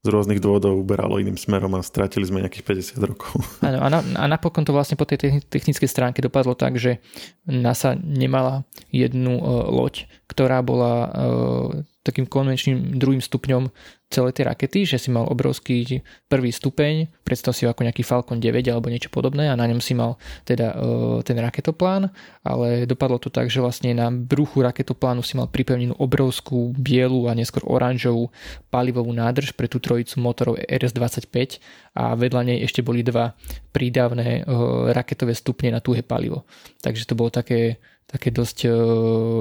z 0.01 0.09
rôznych 0.09 0.41
dôvodov 0.41 0.81
uberalo 0.81 1.21
iným 1.21 1.37
smerom 1.37 1.77
a 1.77 1.85
stratili 1.85 2.25
sme 2.25 2.41
nejakých 2.41 2.97
50 2.97 3.11
rokov. 3.11 3.37
Áno, 3.69 3.85
a, 3.85 3.89
na, 3.93 4.01
a 4.01 4.25
napokon 4.25 4.65
to 4.65 4.73
vlastne 4.73 4.97
po 4.97 5.05
tej 5.05 5.45
technickej 5.45 5.85
stránke 5.85 6.25
dopadlo 6.25 6.57
tak, 6.57 6.81
že 6.81 7.05
NASA 7.45 7.93
nemala 8.01 8.65
jednu 8.89 9.37
uh, 9.37 9.69
loď, 9.69 10.09
ktorá 10.25 10.65
bola 10.65 10.95
uh, 11.05 11.69
takým 12.01 12.25
konvenčným 12.25 12.97
druhým 12.97 13.21
stupňom 13.21 13.69
celej 14.11 14.41
tej 14.41 14.45
rakety, 14.51 14.83
že 14.83 14.99
si 14.99 15.13
mal 15.13 15.29
obrovský 15.29 16.03
prvý 16.27 16.51
stupeň, 16.51 17.07
predstav 17.23 17.55
si 17.55 17.63
ho 17.63 17.71
ako 17.71 17.87
nejaký 17.87 18.03
Falcon 18.03 18.43
9 18.43 18.67
alebo 18.67 18.91
niečo 18.91 19.13
podobné 19.13 19.47
a 19.47 19.55
na 19.55 19.71
ňom 19.71 19.79
si 19.79 19.95
mal 19.95 20.19
teda 20.43 20.75
uh, 20.75 21.21
ten 21.23 21.39
raketoplán, 21.39 22.11
ale 22.43 22.91
dopadlo 22.91 23.23
to 23.23 23.31
tak, 23.31 23.53
že 23.53 23.63
vlastne 23.63 23.95
na 23.95 24.11
bruchu 24.11 24.67
raketoplánu 24.67 25.23
si 25.23 25.39
mal 25.39 25.47
pripevnenú 25.47 25.95
obrovskú 25.95 26.75
bielu 26.75 27.31
a 27.31 27.39
neskôr 27.39 27.63
oranžovú 27.69 28.35
palivovú 28.73 29.15
nádrž 29.15 29.55
pre 29.55 29.71
tú 29.71 29.79
trojicu 29.79 30.19
motorov 30.19 30.59
RS-25 30.59 31.63
a 31.95 32.19
vedľa 32.19 32.51
nej 32.51 32.59
ešte 32.67 32.83
boli 32.83 33.07
dva 33.07 33.39
prídavné 33.71 34.43
uh, 34.43 34.91
raketové 34.91 35.39
stupne 35.39 35.71
na 35.71 35.79
tuhé 35.79 36.03
palivo. 36.03 36.43
Takže 36.83 37.07
to 37.07 37.15
bolo 37.15 37.31
také, 37.31 37.79
také 38.11 38.35
dosť 38.35 38.59
uh, 38.67 38.73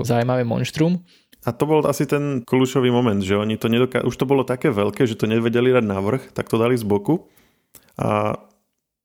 zaujímavé 0.06 0.46
monštrum. 0.46 1.02
A 1.48 1.56
to 1.56 1.64
bol 1.64 1.80
asi 1.88 2.04
ten 2.04 2.44
kľúčový 2.44 2.92
moment, 2.92 3.24
že 3.24 3.40
oni 3.40 3.56
to 3.56 3.72
nedoká... 3.72 4.04
už 4.04 4.16
to 4.16 4.28
bolo 4.28 4.44
také 4.44 4.76
veľké, 4.76 5.08
že 5.08 5.16
to 5.16 5.24
nevedeli 5.24 5.72
dať 5.72 5.86
navrh, 5.88 6.24
tak 6.36 6.52
to 6.52 6.60
dali 6.60 6.76
z 6.76 6.84
boku 6.84 7.32
a 7.96 8.36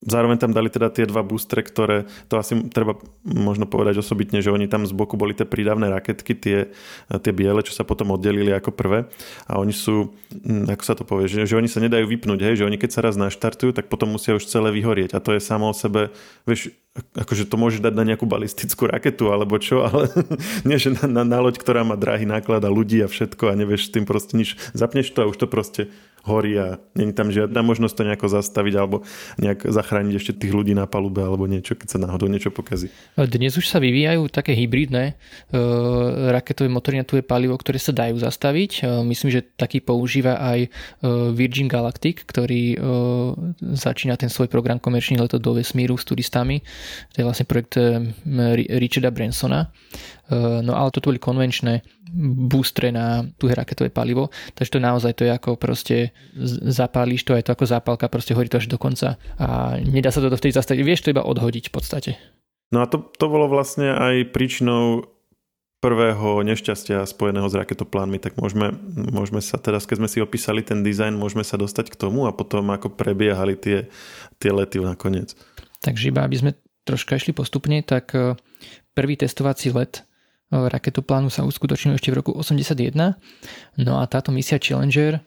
Zároveň 0.05 0.37
tam 0.37 0.53
dali 0.53 0.69
teda 0.69 0.93
tie 0.93 1.09
dva 1.09 1.25
boostre, 1.25 1.65
ktoré, 1.65 2.05
to 2.29 2.37
asi 2.37 2.61
treba 2.69 3.01
možno 3.25 3.65
povedať 3.65 4.05
osobitne, 4.05 4.45
že 4.45 4.53
oni 4.53 4.69
tam 4.69 4.85
z 4.85 4.93
boku 4.93 5.17
boli 5.17 5.33
tie 5.33 5.49
prídavné 5.49 5.89
raketky, 5.89 6.37
tie, 6.37 6.69
tie 7.09 7.33
biele, 7.33 7.65
čo 7.65 7.73
sa 7.73 7.89
potom 7.89 8.13
oddelili 8.13 8.53
ako 8.53 8.69
prvé. 8.69 9.09
A 9.49 9.57
oni 9.57 9.73
sú, 9.73 10.13
hm, 10.45 10.69
ako 10.69 10.83
sa 10.85 10.93
to 10.93 11.09
povie, 11.09 11.25
že, 11.25 11.49
že 11.49 11.57
oni 11.57 11.73
sa 11.73 11.81
nedajú 11.81 12.05
vypnúť, 12.05 12.41
hej, 12.45 12.55
že 12.61 12.67
oni 12.69 12.77
keď 12.77 12.91
sa 12.93 13.01
raz 13.01 13.17
naštartujú, 13.17 13.73
tak 13.73 13.89
potom 13.89 14.13
musia 14.13 14.37
už 14.37 14.45
celé 14.45 14.69
vyhorieť. 14.77 15.17
A 15.17 15.25
to 15.25 15.33
je 15.33 15.41
samo 15.41 15.73
o 15.73 15.75
sebe, 15.75 16.13
vieš, 16.45 16.69
akože 16.95 17.51
to 17.51 17.59
môže 17.59 17.83
dať 17.83 17.95
na 17.95 18.07
nejakú 18.07 18.23
balistickú 18.23 18.87
raketu 18.87 19.35
alebo 19.35 19.59
čo, 19.59 19.83
ale 19.83 20.07
nie, 20.69 20.79
že 20.79 20.95
na, 20.95 21.11
na, 21.11 21.23
na 21.27 21.39
loď, 21.43 21.59
ktorá 21.59 21.83
má 21.83 21.99
drahý 21.99 22.23
náklad 22.23 22.63
a 22.63 22.71
ľudí 22.71 23.03
a 23.03 23.11
všetko 23.11 23.51
a 23.51 23.59
nevieš 23.59 23.91
s 23.91 23.93
tým 23.99 24.07
proste 24.07 24.39
nič. 24.39 24.55
Zapneš 24.79 25.11
to 25.11 25.27
a 25.27 25.29
už 25.31 25.37
to 25.43 25.47
proste 25.51 25.91
horí 26.25 26.57
a 26.57 26.81
není 26.97 27.13
tam 27.13 27.29
žiadna 27.29 27.61
možnosť 27.61 27.95
to 28.01 28.03
nejako 28.09 28.27
zastaviť 28.33 28.75
alebo 28.81 28.97
nejak 29.37 29.69
zachrániť 29.69 30.15
ešte 30.17 30.33
tých 30.33 30.57
ľudí 30.57 30.73
na 30.73 30.89
palube 30.89 31.21
alebo 31.21 31.45
niečo, 31.45 31.77
keď 31.77 31.89
sa 31.95 31.99
náhodou 32.01 32.33
niečo 32.33 32.49
pokazí. 32.49 32.89
Dnes 33.15 33.53
už 33.61 33.69
sa 33.69 33.77
vyvíjajú 33.77 34.33
také 34.33 34.57
hybridné 34.57 35.13
e, 35.13 35.15
raketové 36.33 36.73
motory 36.73 37.05
na 37.05 37.05
tuje 37.05 37.21
palivo, 37.21 37.53
ktoré 37.61 37.77
sa 37.77 37.93
dajú 37.93 38.17
zastaviť. 38.17 38.71
E, 38.81 39.05
myslím, 39.05 39.31
že 39.37 39.45
taký 39.45 39.85
používa 39.85 40.41
aj 40.41 40.59
e, 40.65 40.69
Virgin 41.37 41.69
Galactic, 41.69 42.25
ktorý 42.25 42.63
e, 42.73 42.77
začína 43.77 44.17
ten 44.17 44.33
svoj 44.33 44.49
program 44.49 44.81
komerčný 44.81 45.21
leto 45.21 45.37
do 45.37 45.53
vesmíru 45.53 46.01
s 46.01 46.09
turistami. 46.09 46.65
To 47.13 47.17
je 47.21 47.25
vlastne 47.25 47.47
projekt 47.49 47.79
Richarda 48.81 49.11
Bransona. 49.15 49.71
E, 50.31 50.63
no 50.65 50.73
ale 50.77 50.89
toto 50.91 51.13
boli 51.13 51.21
konvenčné 51.21 51.85
boostre 52.49 52.95
na 52.95 53.27
tuhé 53.37 53.59
raketové 53.59 53.91
palivo, 53.91 54.31
takže 54.55 54.79
to 54.79 54.81
naozaj 54.81 55.13
to 55.19 55.27
je 55.27 55.33
ako 55.35 55.59
proste 55.59 56.15
zapálíš 56.71 57.27
to, 57.27 57.35
aj 57.35 57.51
to 57.51 57.55
ako 57.59 57.65
zápalka, 57.67 58.07
proste 58.07 58.39
horí 58.39 58.47
to 58.47 58.63
až 58.63 58.71
do 58.71 58.79
konca 58.79 59.19
a 59.35 59.77
nedá 59.83 60.15
sa 60.15 60.23
to 60.23 60.31
vtedy 60.31 60.55
zastaviť, 60.55 60.83
vieš 60.87 61.03
to 61.03 61.11
iba 61.11 61.27
odhodiť 61.27 61.69
v 61.69 61.75
podstate. 61.75 62.11
No 62.71 62.83
a 62.83 62.87
to, 62.87 63.03
to 63.03 63.27
bolo 63.27 63.51
vlastne 63.51 63.91
aj 63.91 64.31
príčinou 64.31 65.11
prvého 65.85 66.41
nešťastia 66.49 67.05
spojeného 67.05 67.45
s 67.45 67.59
raketoplánmi, 67.61 68.17
tak 68.17 68.41
môžeme, 68.41 68.73
môžeme 69.13 69.45
sa 69.45 69.61
teraz, 69.61 69.85
keď 69.85 70.01
sme 70.01 70.09
si 70.09 70.19
opísali 70.25 70.65
ten 70.65 70.81
dizajn, 70.81 71.13
môžeme 71.13 71.45
sa 71.45 71.61
dostať 71.61 71.93
k 71.93 72.01
tomu 72.01 72.25
a 72.25 72.33
potom 72.33 72.73
ako 72.73 72.89
prebiehali 72.97 73.53
tie, 73.53 73.93
tie 74.41 74.49
lety 74.49 74.81
nakoniec. 74.81 75.37
Takže 75.85 76.09
iba 76.09 76.25
aby 76.25 76.41
sme 76.41 76.51
troška 76.85 77.17
išli 77.17 77.33
postupne, 77.33 77.81
tak 77.83 78.15
eh, 78.15 78.37
prvý 78.95 79.17
testovací 79.19 79.73
let 79.75 80.05
raketoplánu 80.55 81.33
sa 81.33 81.43
uskutočnil 81.43 81.99
ešte 81.99 82.15
v 82.15 82.19
roku 82.23 82.31
81. 82.31 82.95
No 83.81 83.99
a 83.99 84.05
táto 84.07 84.31
misia 84.31 84.61
Challenger, 84.63 85.19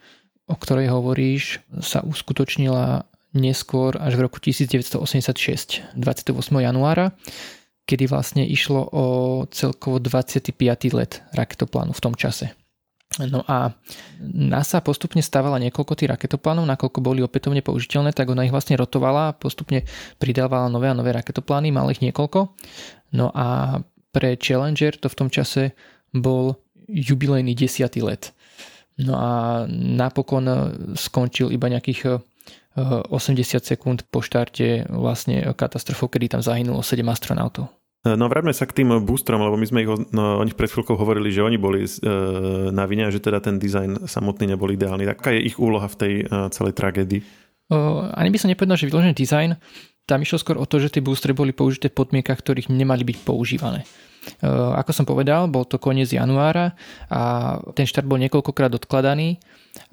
o 0.47 0.55
ktorej 0.55 0.87
hovoríš, 0.87 1.59
sa 1.83 1.99
uskutočnila 2.05 3.03
neskôr 3.35 3.99
až 3.99 4.15
v 4.15 4.21
roku 4.23 4.39
1986, 4.39 5.83
28. 5.99 6.31
januára, 6.63 7.11
kedy 7.83 8.07
vlastne 8.07 8.43
išlo 8.47 8.87
o 8.87 9.05
celkovo 9.51 9.99
25. 9.99 10.55
let 10.95 11.23
raketoplánu 11.35 11.91
v 11.91 12.03
tom 12.03 12.15
čase. 12.15 12.55
No 13.17 13.41
a 13.49 13.73
NASA 14.21 14.77
postupne 14.85 15.25
stávala 15.25 15.57
niekoľko 15.57 15.97
tých 15.97 16.13
raketoplánov, 16.13 16.69
nakoľko 16.69 17.01
boli 17.01 17.25
opätovne 17.25 17.65
použiteľné, 17.65 18.13
tak 18.13 18.29
ona 18.29 18.45
ich 18.45 18.53
vlastne 18.53 18.77
rotovala 18.77 19.33
postupne 19.33 19.89
pridávala 20.21 20.69
nové 20.69 20.85
a 20.85 20.93
nové 20.93 21.09
raketoplány, 21.17 21.73
mal 21.73 21.89
ich 21.89 22.05
niekoľko. 22.05 22.53
No 23.17 23.33
a 23.33 23.81
pre 24.13 24.37
Challenger 24.37 24.93
to 25.01 25.09
v 25.09 25.17
tom 25.17 25.29
čase 25.33 25.73
bol 26.13 26.61
jubilejný 26.85 27.57
desiatý 27.57 28.05
let. 28.05 28.37
No 29.01 29.17
a 29.17 29.65
napokon 29.69 30.45
skončil 30.93 31.49
iba 31.53 31.69
nejakých 31.69 32.21
80 32.77 33.65
sekúnd 33.65 34.05
po 34.13 34.21
štarte 34.21 34.85
vlastne 34.93 35.41
katastrofou, 35.57 36.13
kedy 36.13 36.37
tam 36.37 36.41
zahynulo 36.45 36.85
7 36.85 37.01
astronautov. 37.09 37.73
No 38.15 38.31
vráťme 38.31 38.55
sa 38.55 38.63
k 38.63 38.79
tým 38.83 39.03
boostrom, 39.03 39.43
lebo 39.43 39.59
my 39.59 39.65
sme 39.67 39.83
ich 39.83 39.89
no, 40.15 40.39
o 40.39 40.43
nich 40.45 40.55
pred 40.55 40.71
chvíľkou 40.71 40.95
hovorili, 40.95 41.33
že 41.33 41.43
oni 41.43 41.57
boli 41.59 41.83
e, 41.83 41.89
na 42.71 42.87
vine 42.87 43.09
a 43.09 43.11
že 43.11 43.19
teda 43.19 43.43
ten 43.43 43.59
dizajn 43.59 44.07
samotný 44.07 44.55
nebol 44.55 44.71
ideálny. 44.71 45.09
Aká 45.09 45.35
je 45.35 45.43
ich 45.43 45.59
úloha 45.59 45.89
v 45.91 45.97
tej 45.99 46.13
e, 46.21 46.47
celej 46.53 46.77
tragédii? 46.77 47.21
O, 47.67 48.07
ani 48.07 48.31
by 48.31 48.37
som 48.39 48.47
nepovedal, 48.47 48.79
že 48.79 48.87
vyložený 48.87 49.11
dizajn. 49.17 49.49
Tam 50.07 50.23
išlo 50.23 50.39
skôr 50.39 50.55
o 50.55 50.63
to, 50.63 50.79
že 50.79 50.93
tie 50.93 51.03
boostre 51.03 51.35
boli 51.35 51.51
použité 51.51 51.91
v 51.91 51.99
podmienkach, 51.99 52.39
ktorých 52.39 52.71
nemali 52.71 53.03
byť 53.03 53.17
používané. 53.27 53.83
Ako 54.77 54.91
som 54.91 55.05
povedal, 55.07 55.47
bol 55.47 55.63
to 55.63 55.79
koniec 55.79 56.11
januára 56.11 56.75
a 57.07 57.55
ten 57.73 57.87
štart 57.87 58.05
bol 58.05 58.19
niekoľkokrát 58.21 58.73
odkladaný 58.75 59.39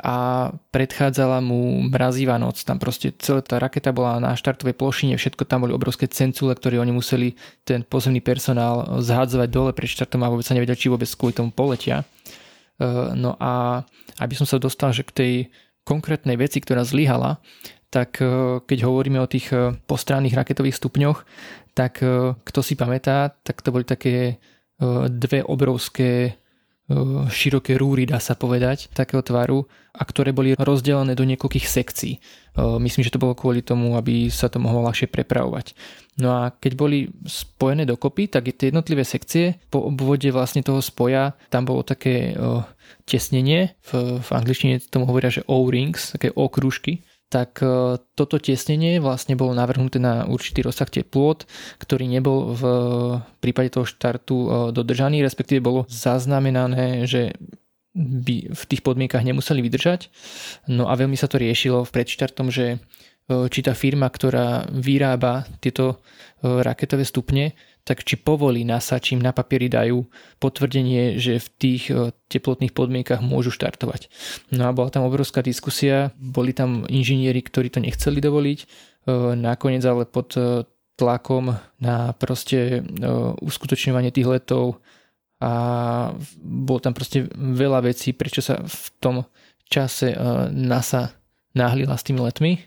a 0.00 0.48
predchádzala 0.72 1.44
mu 1.44 1.84
mrazivá 1.92 2.40
noc. 2.40 2.64
Tam 2.64 2.80
proste 2.80 3.12
celá 3.20 3.44
tá 3.44 3.60
raketa 3.60 3.92
bola 3.92 4.16
na 4.18 4.32
štartovej 4.32 4.74
plošine, 4.74 5.14
všetko 5.14 5.44
tam 5.44 5.68
boli 5.68 5.76
obrovské 5.76 6.08
cencule, 6.08 6.56
ktoré 6.56 6.80
oni 6.80 6.90
museli 6.90 7.36
ten 7.68 7.84
pozemný 7.84 8.24
personál 8.24 9.00
zhádzovať 9.04 9.48
dole 9.52 9.70
pred 9.76 9.92
štartom 9.92 10.24
a 10.24 10.32
vôbec 10.32 10.48
sa 10.48 10.56
nevedel, 10.56 10.74
či 10.74 10.88
vôbec 10.88 11.06
kvôli 11.06 11.36
tomu 11.36 11.52
poletia. 11.52 12.02
No 13.14 13.38
a 13.38 13.84
aby 14.18 14.34
som 14.34 14.48
sa 14.48 14.58
dostal 14.58 14.90
že 14.90 15.06
k 15.06 15.12
tej 15.14 15.32
konkrétnej 15.84 16.34
veci, 16.40 16.58
ktorá 16.64 16.82
zlyhala, 16.82 17.38
tak 17.92 18.18
keď 18.66 18.78
hovoríme 18.82 19.22
o 19.22 19.30
tých 19.30 19.54
postranných 19.86 20.34
raketových 20.34 20.80
stupňoch, 20.80 21.22
tak 21.74 22.00
e, 22.00 22.38
kto 22.38 22.60
si 22.62 22.78
pamätá, 22.78 23.34
tak 23.42 23.60
to 23.60 23.74
boli 23.74 23.82
také 23.82 24.14
e, 24.26 24.34
dve 25.10 25.42
obrovské 25.42 26.10
e, 26.26 26.32
široké 27.28 27.74
rúry, 27.74 28.06
dá 28.06 28.22
sa 28.22 28.38
povedať, 28.38 28.94
takého 28.94 29.20
tvaru 29.20 29.66
a 29.94 30.02
ktoré 30.06 30.30
boli 30.30 30.54
rozdelené 30.54 31.18
do 31.18 31.22
niekoľkých 31.22 31.66
sekcií. 31.70 32.14
Myslím, 32.58 33.06
že 33.06 33.14
to 33.14 33.22
bolo 33.22 33.38
kvôli 33.38 33.62
tomu, 33.62 33.94
aby 33.94 34.26
sa 34.26 34.50
to 34.50 34.58
mohlo 34.58 34.82
ľahšie 34.90 35.06
prepravovať. 35.06 35.74
No 36.18 36.34
a 36.34 36.50
keď 36.50 36.72
boli 36.74 36.98
spojené 37.26 37.86
dokopy, 37.86 38.26
tak 38.26 38.50
tie 38.58 38.74
jednotlivé 38.74 39.06
sekcie 39.06 39.62
po 39.70 39.86
obvode 39.86 40.26
vlastne 40.34 40.66
toho 40.66 40.82
spoja, 40.82 41.38
tam 41.46 41.62
bolo 41.62 41.86
také 41.86 42.34
tesnenie, 43.06 43.78
v, 43.86 44.18
v 44.18 44.28
angličtine 44.34 44.82
tomu 44.82 45.06
hovoria, 45.06 45.30
že 45.30 45.46
O-rings, 45.46 46.18
také 46.18 46.34
O-krúžky, 46.34 47.06
tak 47.28 47.58
e, 47.62 47.98
toto 48.14 48.38
tiesnenie 48.38 49.02
vlastne 49.02 49.34
bolo 49.34 49.56
navrhnuté 49.56 49.98
na 49.98 50.22
určitý 50.28 50.62
rozsah 50.62 50.86
teplôt, 50.86 51.42
ktorý 51.82 52.06
nebol 52.06 52.54
v 52.54 52.62
prípade 53.42 53.74
toho 53.74 53.88
štartu 53.88 54.36
e, 54.36 54.48
dodržaný, 54.70 55.24
respektíve 55.24 55.58
bolo 55.58 55.88
zaznamenané, 55.90 57.10
že 57.10 57.34
by 57.94 58.50
v 58.50 58.62
tých 58.66 58.82
podmienkach 58.82 59.22
nemuseli 59.22 59.62
vydržať. 59.62 60.10
No 60.70 60.90
a 60.90 60.98
veľmi 60.98 61.14
sa 61.14 61.30
to 61.30 61.38
riešilo 61.38 61.86
v 61.86 61.94
predštartom, 61.94 62.50
že 62.54 62.66
e, 62.74 62.78
či 63.50 63.60
tá 63.66 63.74
firma, 63.74 64.06
ktorá 64.06 64.70
vyrába 64.70 65.46
tieto 65.58 66.02
raketové 66.44 67.08
stupne, 67.08 67.56
tak 67.84 68.00
či 68.02 68.16
povolí 68.16 68.64
NASA, 68.64 68.96
čím 68.96 69.20
na 69.20 69.36
papieri 69.36 69.68
dajú 69.68 70.08
potvrdenie, 70.40 71.20
že 71.20 71.36
v 71.36 71.48
tých 71.60 71.82
e, 71.92 72.16
teplotných 72.32 72.72
podmienkach 72.72 73.20
môžu 73.20 73.52
štartovať. 73.52 74.08
No 74.56 74.72
a 74.72 74.74
bola 74.74 74.88
tam 74.88 75.04
obrovská 75.04 75.44
diskusia, 75.44 76.10
boli 76.16 76.56
tam 76.56 76.88
inžinieri, 76.88 77.44
ktorí 77.44 77.68
to 77.68 77.84
nechceli 77.84 78.24
dovoliť, 78.24 78.58
e, 78.58 78.66
nakoniec 79.36 79.84
ale 79.84 80.08
pod 80.08 80.32
e, 80.34 80.64
tlakom 80.96 81.52
na 81.82 82.14
proste 82.14 82.86
uskutočňovanie 83.42 84.14
tých 84.14 84.30
letov 84.30 84.78
a 85.42 85.52
bolo 86.38 86.78
tam 86.78 86.94
proste 86.94 87.26
veľa 87.34 87.90
vecí, 87.90 88.14
prečo 88.14 88.38
sa 88.38 88.62
v 88.62 88.86
tom 89.02 89.26
čase 89.66 90.14
NASA 90.54 91.10
náhlila 91.50 91.98
s 91.98 92.06
tými 92.06 92.22
letmi 92.22 92.62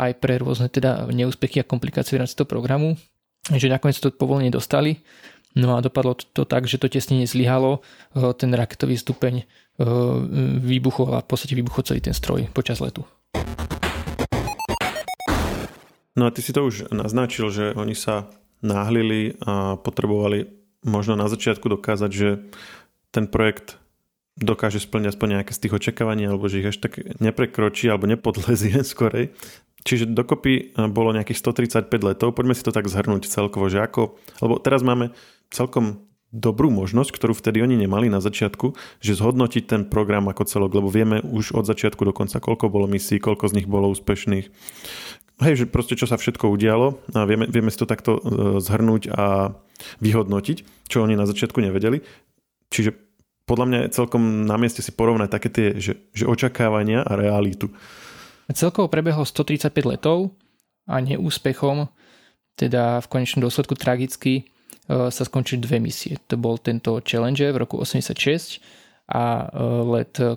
aj 0.00 0.16
pre 0.16 0.40
rôzne 0.40 0.72
teda 0.72 1.04
neúspechy 1.12 1.60
a 1.60 1.68
komplikácie 1.68 2.16
v 2.16 2.24
rámci 2.24 2.32
toho 2.32 2.48
programu 2.48 2.96
že 3.48 3.72
nakoniec 3.72 3.96
to 3.96 4.12
povolenie 4.12 4.52
dostali. 4.52 5.00
No 5.56 5.74
a 5.74 5.82
dopadlo 5.82 6.14
to 6.14 6.46
tak, 6.46 6.70
že 6.70 6.78
to 6.78 6.86
tesne 6.86 7.26
zlyhalo, 7.26 7.80
eh, 8.14 8.32
ten 8.36 8.52
raketový 8.54 8.94
stupeň 9.00 9.34
eh, 9.40 9.44
vybuchol 10.60 11.16
a 11.16 11.24
v 11.24 11.28
podstate 11.30 11.56
vybuchol 11.56 11.82
celý 11.86 12.00
ten 12.04 12.14
stroj 12.14 12.46
počas 12.52 12.78
letu. 12.78 13.02
No 16.18 16.26
a 16.26 16.34
ty 16.34 16.42
si 16.42 16.52
to 16.52 16.66
už 16.66 16.92
naznačil, 16.92 17.48
že 17.48 17.72
oni 17.72 17.96
sa 17.96 18.28
náhlili 18.60 19.40
a 19.40 19.80
potrebovali 19.80 20.52
možno 20.84 21.16
na 21.16 21.32
začiatku 21.32 21.64
dokázať, 21.64 22.10
že 22.12 22.44
ten 23.08 23.24
projekt 23.24 23.80
dokáže 24.40 24.80
splňať 24.80 25.16
aspoň 25.16 25.28
nejaké 25.40 25.52
z 25.52 25.60
tých 25.66 25.76
očakávaní, 25.76 26.24
alebo 26.28 26.48
že 26.48 26.64
ich 26.64 26.70
až 26.72 26.78
tak 26.80 27.00
neprekročí 27.20 27.88
alebo 27.88 28.08
nepodlezie 28.08 28.80
skorej. 28.92 29.32
Čiže 29.84 30.10
dokopy 30.12 30.52
eh, 30.52 30.88
bolo 30.88 31.14
nejakých 31.16 31.40
135 31.40 31.90
letov. 32.02 32.36
Poďme 32.36 32.54
si 32.56 32.64
to 32.64 32.74
tak 32.74 32.88
zhrnúť 32.88 33.28
celkovo, 33.28 33.68
že 33.72 33.80
ako... 33.80 34.16
Lebo 34.44 34.60
teraz 34.60 34.84
máme 34.84 35.12
celkom 35.48 36.04
dobrú 36.30 36.70
možnosť, 36.70 37.10
ktorú 37.10 37.34
vtedy 37.34 37.58
oni 37.58 37.74
nemali 37.74 38.06
na 38.06 38.22
začiatku, 38.22 38.78
že 39.02 39.18
zhodnotiť 39.18 39.64
ten 39.66 39.82
program 39.82 40.30
ako 40.30 40.46
celok, 40.46 40.78
lebo 40.78 40.86
vieme 40.86 41.18
už 41.26 41.58
od 41.58 41.66
začiatku 41.66 42.06
do 42.06 42.14
konca, 42.14 42.38
koľko 42.38 42.70
bolo 42.70 42.86
misií, 42.86 43.18
koľko 43.18 43.50
z 43.50 43.56
nich 43.58 43.66
bolo 43.66 43.90
úspešných. 43.90 44.46
Hej, 45.42 45.54
že 45.58 45.66
proste 45.66 45.98
čo 45.98 46.06
sa 46.06 46.20
všetko 46.20 46.52
udialo 46.52 47.00
a 47.16 47.26
vieme, 47.26 47.50
vieme 47.50 47.72
si 47.72 47.80
to 47.80 47.88
takto 47.88 48.20
eh, 48.20 48.22
zhrnúť 48.62 49.10
a 49.10 49.56
vyhodnotiť, 49.98 50.86
čo 50.86 51.02
oni 51.02 51.16
na 51.16 51.26
začiatku 51.26 51.58
nevedeli. 51.58 52.04
Čiže 52.70 52.94
podľa 53.50 53.66
mňa 53.66 53.78
je 53.82 53.94
celkom 53.98 54.46
na 54.46 54.54
mieste 54.54 54.78
si 54.78 54.94
porovnať 54.94 55.28
také 55.32 55.48
tie, 55.50 55.68
že, 55.82 55.98
že 56.14 56.22
očakávania 56.30 57.02
a 57.02 57.18
realitu. 57.18 57.74
Celkovo 58.50 58.90
prebehlo 58.90 59.22
135 59.22 59.70
letov 59.86 60.34
a 60.90 60.98
neúspechom, 60.98 61.86
teda 62.58 62.98
v 62.98 63.06
konečnom 63.06 63.46
dôsledku 63.46 63.78
tragicky, 63.78 64.42
e, 64.42 64.42
sa 64.88 65.22
skončili 65.22 65.62
dve 65.62 65.78
misie. 65.78 66.18
To 66.26 66.34
bol 66.34 66.58
tento 66.58 66.98
Challenger 67.06 67.54
v 67.54 67.62
roku 67.62 67.78
86 67.78 68.58
a 69.14 69.46
e, 69.46 69.64
let 69.86 70.18
e, 70.18 70.34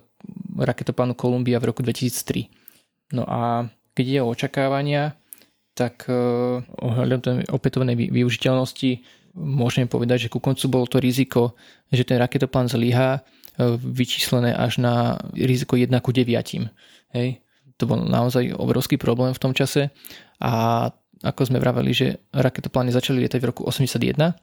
raketoplánu 0.62 1.17
Columbia 1.17 1.58
v 1.58 1.74
roku 1.74 1.82
2003. 1.82 3.17
No 3.17 3.25
a 3.25 3.65
keď 3.98 4.05
je 4.05 4.20
o 4.22 4.32
očakávania, 4.32 5.17
tak 5.74 6.05
ohľadom 6.05 7.50
opätovnej 7.50 7.98
využiteľnosti 7.98 9.01
môžeme 9.34 9.89
povedať, 9.89 10.29
že 10.29 10.32
ku 10.34 10.38
koncu 10.38 10.70
bolo 10.70 10.86
to 10.86 11.01
riziko, 11.01 11.58
že 11.89 12.05
ten 12.05 12.22
raketoplán 12.22 12.70
zlyhá 12.70 13.25
vyčíslené 13.82 14.53
až 14.53 14.77
na 14.77 15.17
riziko 15.34 15.74
1 15.74 15.89
ku 16.05 16.13
9. 16.13 16.29
Hej? 17.17 17.41
To 17.77 17.89
bol 17.89 18.00
naozaj 18.00 18.53
obrovský 18.53 18.96
problém 19.01 19.34
v 19.34 19.42
tom 19.42 19.53
čase 19.56 19.89
a 20.39 20.89
ako 21.24 21.42
sme 21.48 21.63
vraveli, 21.63 21.92
že 21.96 22.08
raketoplány 22.36 22.92
začali 22.92 23.24
lietať 23.24 23.39
v 23.39 23.50
roku 23.50 23.63
81 23.63 23.96
e, 24.20 24.34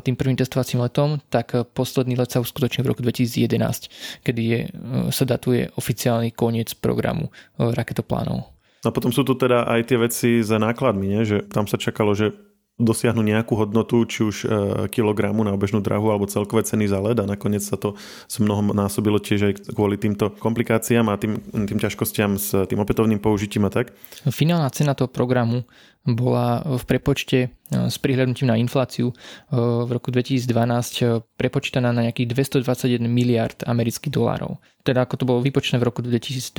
tým 0.00 0.16
prvým 0.16 0.40
testovacím 0.40 0.80
letom, 0.80 1.20
tak 1.28 1.52
posledný 1.76 2.16
let 2.16 2.32
sa 2.32 2.40
uskutočnil 2.40 2.82
v 2.82 2.90
roku 2.96 3.04
2011, 3.04 4.24
kedy 4.24 4.42
je, 4.42 4.60
e, 4.64 4.68
sa 5.12 5.24
datuje 5.28 5.68
oficiálny 5.76 6.32
koniec 6.32 6.72
programu 6.80 7.28
e, 7.28 7.68
raketoplánov. 7.76 8.48
A 8.82 8.90
potom 8.90 9.14
sú 9.14 9.22
tu 9.22 9.36
teda 9.38 9.68
aj 9.68 9.80
tie 9.86 9.98
veci 10.00 10.30
za 10.42 10.58
nákladmi, 10.58 11.06
nie? 11.06 11.22
že 11.22 11.44
tam 11.46 11.70
sa 11.70 11.78
čakalo, 11.78 12.16
že 12.16 12.34
dosiahnu 12.80 13.20
nejakú 13.20 13.52
hodnotu, 13.52 14.00
či 14.08 14.20
už 14.24 14.36
e, 14.42 14.46
kilogramu 14.88 15.44
na 15.44 15.52
obežnú 15.52 15.84
drahu 15.84 16.08
alebo 16.08 16.24
celkové 16.24 16.64
ceny 16.64 16.88
za 16.88 16.98
led 16.98 17.20
a 17.20 17.28
nakoniec 17.28 17.60
sa 17.60 17.76
to 17.76 17.94
s 18.26 18.40
mnohom 18.40 18.72
násobilo 18.72 19.20
tiež 19.20 19.40
aj 19.44 19.54
kvôli 19.76 20.00
týmto 20.00 20.32
komplikáciám 20.40 21.12
a 21.12 21.20
tým, 21.20 21.36
tým 21.52 21.78
ťažkostiam 21.78 22.40
s 22.40 22.64
tým 22.66 22.80
opätovným 22.80 23.20
použitím 23.20 23.68
a 23.68 23.70
tak. 23.70 23.92
Finálna 24.24 24.72
cena 24.72 24.96
toho 24.96 25.06
programu 25.06 25.68
bola 26.02 26.62
v 26.66 26.82
prepočte 26.82 27.38
e, 27.46 27.48
s 27.70 27.96
prihľadnutím 28.02 28.50
na 28.50 28.58
infláciu 28.58 29.10
e, 29.10 29.14
v 29.54 29.90
roku 29.90 30.10
2012 30.10 31.38
prepočítaná 31.38 31.94
na 31.94 32.10
nejakých 32.10 32.58
221 32.62 33.06
miliard 33.06 33.62
amerických 33.62 34.10
dolárov 34.10 34.58
teda 34.82 35.06
ako 35.06 35.14
to 35.14 35.24
bolo 35.24 35.40
vypočné 35.40 35.78
v 35.78 35.86
roku 35.86 36.02
2012. 36.02 36.58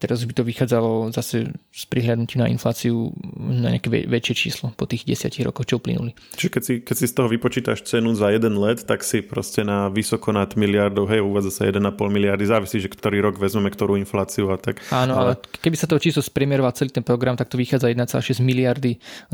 Teraz 0.00 0.24
by 0.24 0.32
to 0.32 0.42
vychádzalo 0.42 1.12
zase 1.12 1.52
s 1.52 1.84
prihľadnutím 1.84 2.40
na 2.40 2.48
infláciu 2.48 3.12
na 3.36 3.76
nejaké 3.76 3.92
väčšie 4.08 4.34
číslo 4.34 4.72
po 4.72 4.88
tých 4.88 5.04
desiatich 5.04 5.44
rokoch, 5.44 5.68
čo 5.68 5.76
uplynuli. 5.76 6.16
Čiže 6.32 6.48
keď 6.50 6.62
si, 6.64 6.74
keď 6.80 6.96
si 6.96 7.06
z 7.12 7.14
toho 7.14 7.28
vypočítaš 7.28 7.84
cenu 7.84 8.16
za 8.16 8.32
jeden 8.32 8.56
let, 8.56 8.88
tak 8.88 9.04
si 9.04 9.20
proste 9.20 9.68
na 9.68 9.92
vysoko 9.92 10.32
nad 10.32 10.48
miliardov, 10.56 11.12
hej, 11.12 11.20
uvádza 11.20 11.52
sa 11.52 11.62
1,5 11.68 11.92
miliardy, 12.08 12.44
závisí, 12.48 12.80
že 12.80 12.88
ktorý 12.88 13.20
rok 13.20 13.36
vezmeme 13.36 13.68
ktorú 13.68 14.00
infláciu 14.00 14.48
a 14.48 14.56
tak. 14.56 14.80
Áno, 14.88 15.12
ale, 15.20 15.36
ale 15.36 15.60
keby 15.60 15.76
sa 15.76 15.84
to 15.84 16.00
číslo 16.00 16.24
spremieroval 16.24 16.72
celý 16.72 16.88
ten 16.88 17.04
program, 17.04 17.36
tak 17.36 17.52
to 17.52 17.60
vychádza 17.60 17.92
1,6 17.92 18.40
miliardy 18.40 18.61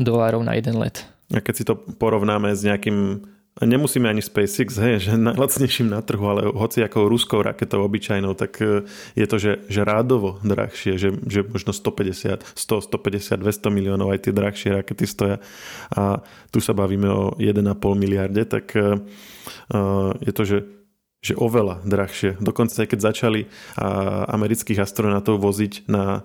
dolárov 0.01 0.41
na 0.41 0.57
jeden 0.57 0.77
let. 0.81 1.05
A 1.29 1.39
keď 1.39 1.53
si 1.53 1.63
to 1.63 1.77
porovnáme 1.77 2.49
s 2.57 2.65
nejakým 2.65 3.21
nemusíme 3.59 4.07
ani 4.07 4.23
SpaceX, 4.23 4.79
hej, 4.79 4.95
že 5.03 5.11
najlacnejším 5.19 5.91
na 5.91 5.99
trhu, 5.99 6.23
ale 6.23 6.47
hoci 6.47 6.79
ako 6.79 7.11
ruskou 7.11 7.43
raketou 7.43 7.83
obyčajnou, 7.83 8.31
tak 8.31 8.55
e, 8.63 8.87
je 9.19 9.25
to, 9.27 9.35
že, 9.35 9.51
že 9.67 9.83
rádovo 9.83 10.39
drahšie, 10.47 10.95
že, 10.95 11.11
že 11.27 11.43
možno 11.43 11.75
150, 11.75 12.55
100, 12.55 12.87
150, 12.87 13.43
200 13.43 13.67
miliónov 13.67 14.15
aj 14.15 14.29
tie 14.29 14.33
drahšie 14.35 14.69
rakety 14.79 15.03
stoja 15.03 15.43
a 15.91 16.23
tu 16.55 16.63
sa 16.63 16.71
bavíme 16.71 17.09
o 17.11 17.23
1,5 17.35 17.59
miliarde, 17.99 18.47
tak 18.47 18.71
uh, 18.79 18.95
je 20.23 20.31
to, 20.31 20.43
že 20.45 20.59
že 21.19 21.35
oveľa 21.35 21.83
drahšie. 21.83 22.39
Dokonca 22.39 22.79
aj 22.79 22.95
keď 22.95 22.99
začali 23.11 23.51
amerických 24.31 24.79
astronautov 24.79 25.43
voziť 25.43 25.91
na 25.91 26.23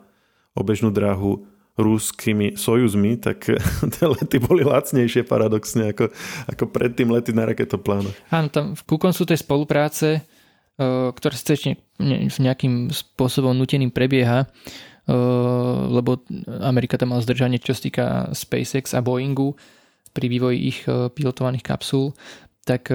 obežnú 0.54 0.94
dráhu 0.94 1.50
rúskými 1.74 2.54
sojuzmi, 2.54 3.18
tak 3.18 3.50
tie 3.94 4.06
lety 4.06 4.38
boli 4.38 4.62
lacnejšie 4.62 5.26
paradoxne 5.26 5.90
ako, 5.90 6.10
ako 6.46 6.64
predtým 6.70 7.10
lety 7.10 7.34
na 7.34 7.50
raketoplánu. 7.50 8.10
Áno, 8.30 8.48
tam 8.50 8.78
ku 8.86 8.94
koncu 8.94 9.26
tej 9.26 9.42
spolupráce, 9.42 10.22
e, 10.78 11.10
ktorá 11.10 11.34
sa 11.34 11.54
nejakým 12.38 12.94
spôsobom 12.94 13.50
nuteným 13.58 13.90
prebieha, 13.90 14.46
e, 14.46 15.14
lebo 15.90 16.22
Amerika 16.62 16.94
tam 16.94 17.10
mala 17.10 17.26
zdržanie, 17.26 17.58
čo 17.58 17.74
sa 17.74 17.82
týka 17.82 18.04
SpaceX 18.30 18.94
a 18.94 19.02
Boeingu 19.02 19.58
pri 20.14 20.30
vývoji 20.30 20.58
ich 20.62 20.78
e, 20.86 21.10
pilotovaných 21.10 21.66
kapsúl, 21.66 22.14
tak 22.64 22.88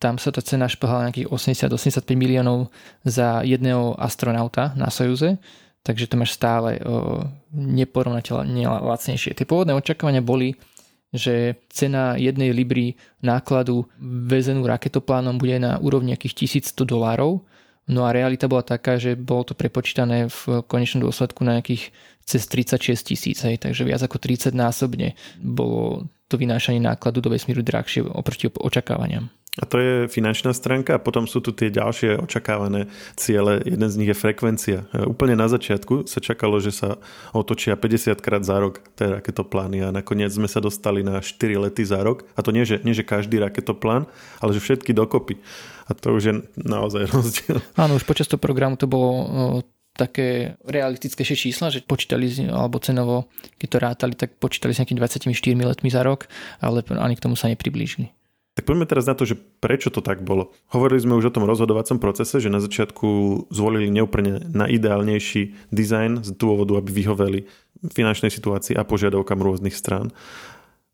tam 0.00 0.16
sa 0.16 0.32
tá 0.32 0.40
cena 0.40 0.64
šplhala 0.64 1.12
nejakých 1.12 1.28
80-85 1.28 2.08
miliónov 2.16 2.72
za 3.04 3.44
jedného 3.44 3.92
astronauta 4.00 4.72
na 4.80 4.88
Sojuze 4.88 5.36
takže 5.84 6.08
to 6.08 6.16
máš 6.16 6.32
stále 6.32 6.80
neporovnateľne 7.52 8.64
lacnejšie. 8.66 9.36
Tie 9.36 9.44
pôvodné 9.44 9.76
očakávania 9.76 10.24
boli, 10.24 10.56
že 11.14 11.60
cena 11.70 12.18
jednej 12.18 12.50
libry 12.50 12.98
nákladu 13.22 13.86
vezenú 14.02 14.66
raketoplánom 14.66 15.38
bude 15.38 15.60
na 15.62 15.78
úrovni 15.78 16.16
nejakých 16.16 16.64
1100 16.74 16.88
dolárov, 16.88 17.44
no 17.86 18.00
a 18.02 18.16
realita 18.16 18.48
bola 18.48 18.64
taká, 18.66 18.96
že 18.96 19.14
bolo 19.14 19.44
to 19.46 19.54
prepočítané 19.54 20.26
v 20.26 20.64
konečnom 20.66 21.04
dôsledku 21.04 21.44
na 21.44 21.60
nejakých 21.60 21.92
cez 22.24 22.48
36 22.48 23.04
tisíc, 23.04 23.38
takže 23.44 23.84
viac 23.84 24.00
ako 24.00 24.16
30 24.16 24.56
násobne 24.56 25.12
bolo 25.38 26.08
to 26.32 26.40
vynášanie 26.40 26.80
nákladu 26.80 27.20
do 27.20 27.28
vesmíru 27.28 27.60
drahšie 27.60 28.00
oproti 28.00 28.48
očakávaniam. 28.48 29.28
A 29.54 29.70
to 29.70 29.78
je 29.78 29.92
finančná 30.10 30.50
stránka 30.50 30.98
a 30.98 31.02
potom 31.02 31.30
sú 31.30 31.38
tu 31.38 31.54
tie 31.54 31.70
ďalšie 31.70 32.18
očakávané 32.18 32.90
ciele. 33.14 33.62
Jeden 33.62 33.86
z 33.86 33.98
nich 34.02 34.10
je 34.10 34.18
frekvencia. 34.18 34.90
E, 34.90 35.06
úplne 35.06 35.38
na 35.38 35.46
začiatku 35.46 36.10
sa 36.10 36.18
čakalo, 36.18 36.58
že 36.58 36.74
sa 36.74 36.98
otočia 37.30 37.78
50 37.78 38.18
krát 38.18 38.42
za 38.42 38.58
rok 38.58 38.82
tie 38.98 39.14
raketoplán 39.14 39.70
a 39.78 39.94
nakoniec 39.94 40.34
sme 40.34 40.50
sa 40.50 40.58
dostali 40.58 41.06
na 41.06 41.22
4 41.22 41.70
lety 41.70 41.86
za 41.86 42.02
rok. 42.02 42.26
A 42.34 42.42
to 42.42 42.50
nie, 42.50 42.66
že, 42.66 42.82
nie, 42.82 42.98
že 42.98 43.06
každý 43.06 43.38
raketoplán, 43.38 44.10
ale 44.42 44.50
že 44.58 44.58
všetky 44.58 44.90
dokopy. 44.90 45.38
A 45.86 45.94
to 45.94 46.18
už 46.18 46.22
je 46.26 46.34
naozaj 46.58 47.06
rozdiel. 47.14 47.62
Áno, 47.78 47.94
už 47.94 48.02
počas 48.02 48.26
toho 48.26 48.42
programu 48.42 48.74
to 48.74 48.90
bolo 48.90 49.62
také 49.94 50.58
realistickejšie 50.66 51.38
čísla, 51.38 51.70
že 51.70 51.86
počítali, 51.86 52.26
alebo 52.50 52.82
cenovo, 52.82 53.30
keď 53.62 53.68
to 53.70 53.78
rátali, 53.78 54.14
tak 54.18 54.34
počítali 54.42 54.74
s 54.74 54.82
nejakými 54.82 54.98
24 54.98 55.30
letmi 55.54 55.90
za 55.94 56.02
rok, 56.02 56.26
ale 56.58 56.82
ani 56.98 57.14
k 57.14 57.22
tomu 57.22 57.38
sa 57.38 57.46
nepriblížili. 57.46 58.10
Tak 58.54 58.70
poďme 58.70 58.86
teraz 58.86 59.10
na 59.10 59.18
to, 59.18 59.26
že 59.26 59.34
prečo 59.34 59.90
to 59.90 59.98
tak 59.98 60.22
bolo. 60.22 60.54
Hovorili 60.70 61.02
sme 61.02 61.18
už 61.18 61.30
o 61.30 61.34
tom 61.34 61.42
rozhodovacom 61.42 61.98
procese, 61.98 62.38
že 62.38 62.54
na 62.54 62.62
začiatku 62.62 63.06
zvolili 63.50 63.90
neúplne 63.90 64.46
na 64.54 64.70
ideálnejší 64.70 65.74
dizajn 65.74 66.22
z 66.22 66.30
dôvodu, 66.38 66.78
aby 66.78 66.90
vyhoveli 66.94 67.50
finančnej 67.82 68.30
situácii 68.30 68.78
a 68.78 68.86
požiadavkám 68.86 69.42
rôznych 69.42 69.74
strán. 69.74 70.14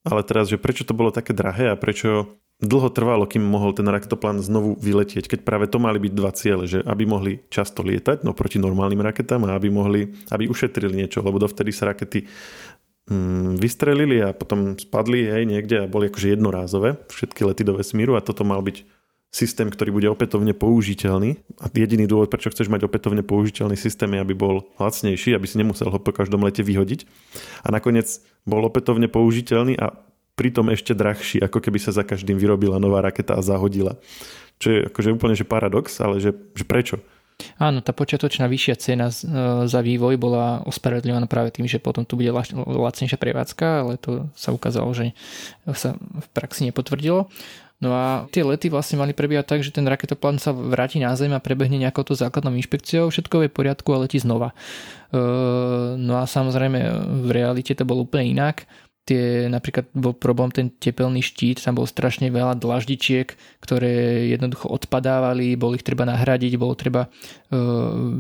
Ale 0.09 0.25
teraz, 0.25 0.49
že 0.49 0.57
prečo 0.57 0.88
to 0.88 0.97
bolo 0.97 1.12
také 1.12 1.37
drahé 1.37 1.69
a 1.69 1.76
prečo 1.76 2.40
dlho 2.61 2.93
trvalo, 2.93 3.25
kým 3.25 3.40
mohol 3.40 3.73
ten 3.73 3.88
raketoplán 3.88 4.45
znovu 4.45 4.76
vyletieť, 4.76 5.29
keď 5.29 5.40
práve 5.45 5.69
to 5.69 5.81
mali 5.81 5.97
byť 5.97 6.12
dva 6.12 6.31
ciele, 6.37 6.64
že 6.69 6.85
aby 6.85 7.09
mohli 7.09 7.40
často 7.49 7.81
lietať, 7.81 8.21
no 8.25 8.37
proti 8.37 8.61
normálnym 8.61 9.00
raketám 9.00 9.49
a 9.49 9.57
aby 9.57 9.73
mohli, 9.73 10.12
aby 10.29 10.45
ušetrili 10.49 10.93
niečo, 10.93 11.25
lebo 11.25 11.40
dovtedy 11.40 11.73
sa 11.73 11.88
rakety 11.88 12.29
vystrelili 13.59 14.23
a 14.23 14.31
potom 14.31 14.79
spadli 14.79 15.26
hej, 15.26 15.43
niekde 15.43 15.85
a 15.85 15.90
boli 15.90 16.07
akože 16.07 16.38
jednorázové 16.38 16.95
všetky 17.11 17.43
lety 17.43 17.67
do 17.67 17.75
vesmíru 17.75 18.14
a 18.14 18.23
toto 18.23 18.47
mal 18.47 18.62
byť 18.62 18.87
systém, 19.31 19.71
ktorý 19.71 19.95
bude 19.95 20.09
opätovne 20.11 20.55
použiteľný. 20.55 21.38
A 21.62 21.71
jediný 21.71 22.11
dôvod, 22.11 22.31
prečo 22.31 22.50
chceš 22.50 22.67
mať 22.67 22.87
opätovne 22.87 23.23
použiteľný 23.23 23.79
systém, 23.79 24.11
je, 24.11 24.23
aby 24.23 24.35
bol 24.35 24.67
lacnejší, 24.79 25.38
aby 25.38 25.47
si 25.47 25.59
nemusel 25.59 25.87
ho 25.90 25.99
po 26.02 26.11
každom 26.11 26.43
lete 26.43 26.67
vyhodiť. 26.67 27.07
A 27.62 27.71
nakoniec 27.71 28.23
bol 28.42 28.66
opätovne 28.66 29.07
použiteľný 29.07 29.79
a 29.79 29.94
pritom 30.35 30.66
ešte 30.75 30.99
drahší, 30.99 31.38
ako 31.46 31.62
keby 31.62 31.79
sa 31.79 31.94
za 31.94 32.03
každým 32.03 32.38
vyrobila 32.38 32.83
nová 32.83 33.07
raketa 33.07 33.38
a 33.38 33.44
zahodila. 33.44 34.03
Čo 34.59 34.66
je 34.70 34.79
akože 34.90 35.14
úplne 35.14 35.38
že 35.38 35.46
paradox, 35.46 36.03
ale 36.03 36.18
že, 36.18 36.35
že 36.53 36.66
prečo? 36.66 36.99
Áno, 37.57 37.81
tá 37.81 37.92
počiatočná 37.92 38.48
vyššia 38.48 38.74
cena 38.76 39.07
e, 39.09 39.14
za 39.66 39.81
vývoj 39.81 40.16
bola 40.16 40.64
ospravedlňovaná 40.66 41.26
práve 41.29 41.53
tým, 41.55 41.68
že 41.68 41.83
potom 41.83 42.05
tu 42.05 42.16
bude 42.16 42.31
lacnejšia 42.57 43.18
prevádzka, 43.20 43.66
ale 43.87 43.92
to 44.00 44.29
sa 44.37 44.53
ukázalo, 44.53 44.90
že 44.92 45.12
sa 45.72 45.96
v 45.96 46.26
praxi 46.33 46.68
nepotvrdilo. 46.68 47.29
No 47.81 47.96
a 47.96 48.29
tie 48.29 48.44
lety 48.44 48.68
vlastne 48.68 49.00
mali 49.00 49.16
prebiehať 49.16 49.46
tak, 49.57 49.61
že 49.64 49.72
ten 49.72 49.88
raketoplán 49.88 50.37
sa 50.37 50.53
vráti 50.53 51.00
na 51.00 51.16
Zem 51.16 51.33
a 51.33 51.40
prebehne 51.40 51.81
nejakou 51.81 52.05
to 52.05 52.12
základnou 52.12 52.53
inšpekciou, 52.61 53.09
všetko 53.09 53.48
je 53.48 53.48
v 53.48 53.57
poriadku 53.57 53.88
a 53.96 54.05
letí 54.05 54.20
znova. 54.20 54.53
E, 54.53 54.57
no 55.96 56.20
a 56.20 56.29
samozrejme 56.29 56.79
v 57.24 57.31
realite 57.33 57.72
to 57.72 57.88
bolo 57.88 58.05
úplne 58.05 58.37
inak 58.37 58.68
tie, 59.05 59.49
napríklad 59.51 59.91
bol 59.97 60.15
problém 60.15 60.51
ten 60.55 60.67
tepelný 60.71 61.25
štít, 61.25 61.63
tam 61.65 61.81
bolo 61.81 61.89
strašne 61.89 62.31
veľa 62.31 62.59
dlaždičiek, 62.61 63.35
ktoré 63.59 64.27
jednoducho 64.31 64.71
odpadávali, 64.71 65.59
bolo 65.59 65.75
ich 65.75 65.87
treba 65.87 66.07
nahradiť, 66.07 66.53
bolo 66.61 66.79
treba 66.79 67.09
uh, 67.09 67.11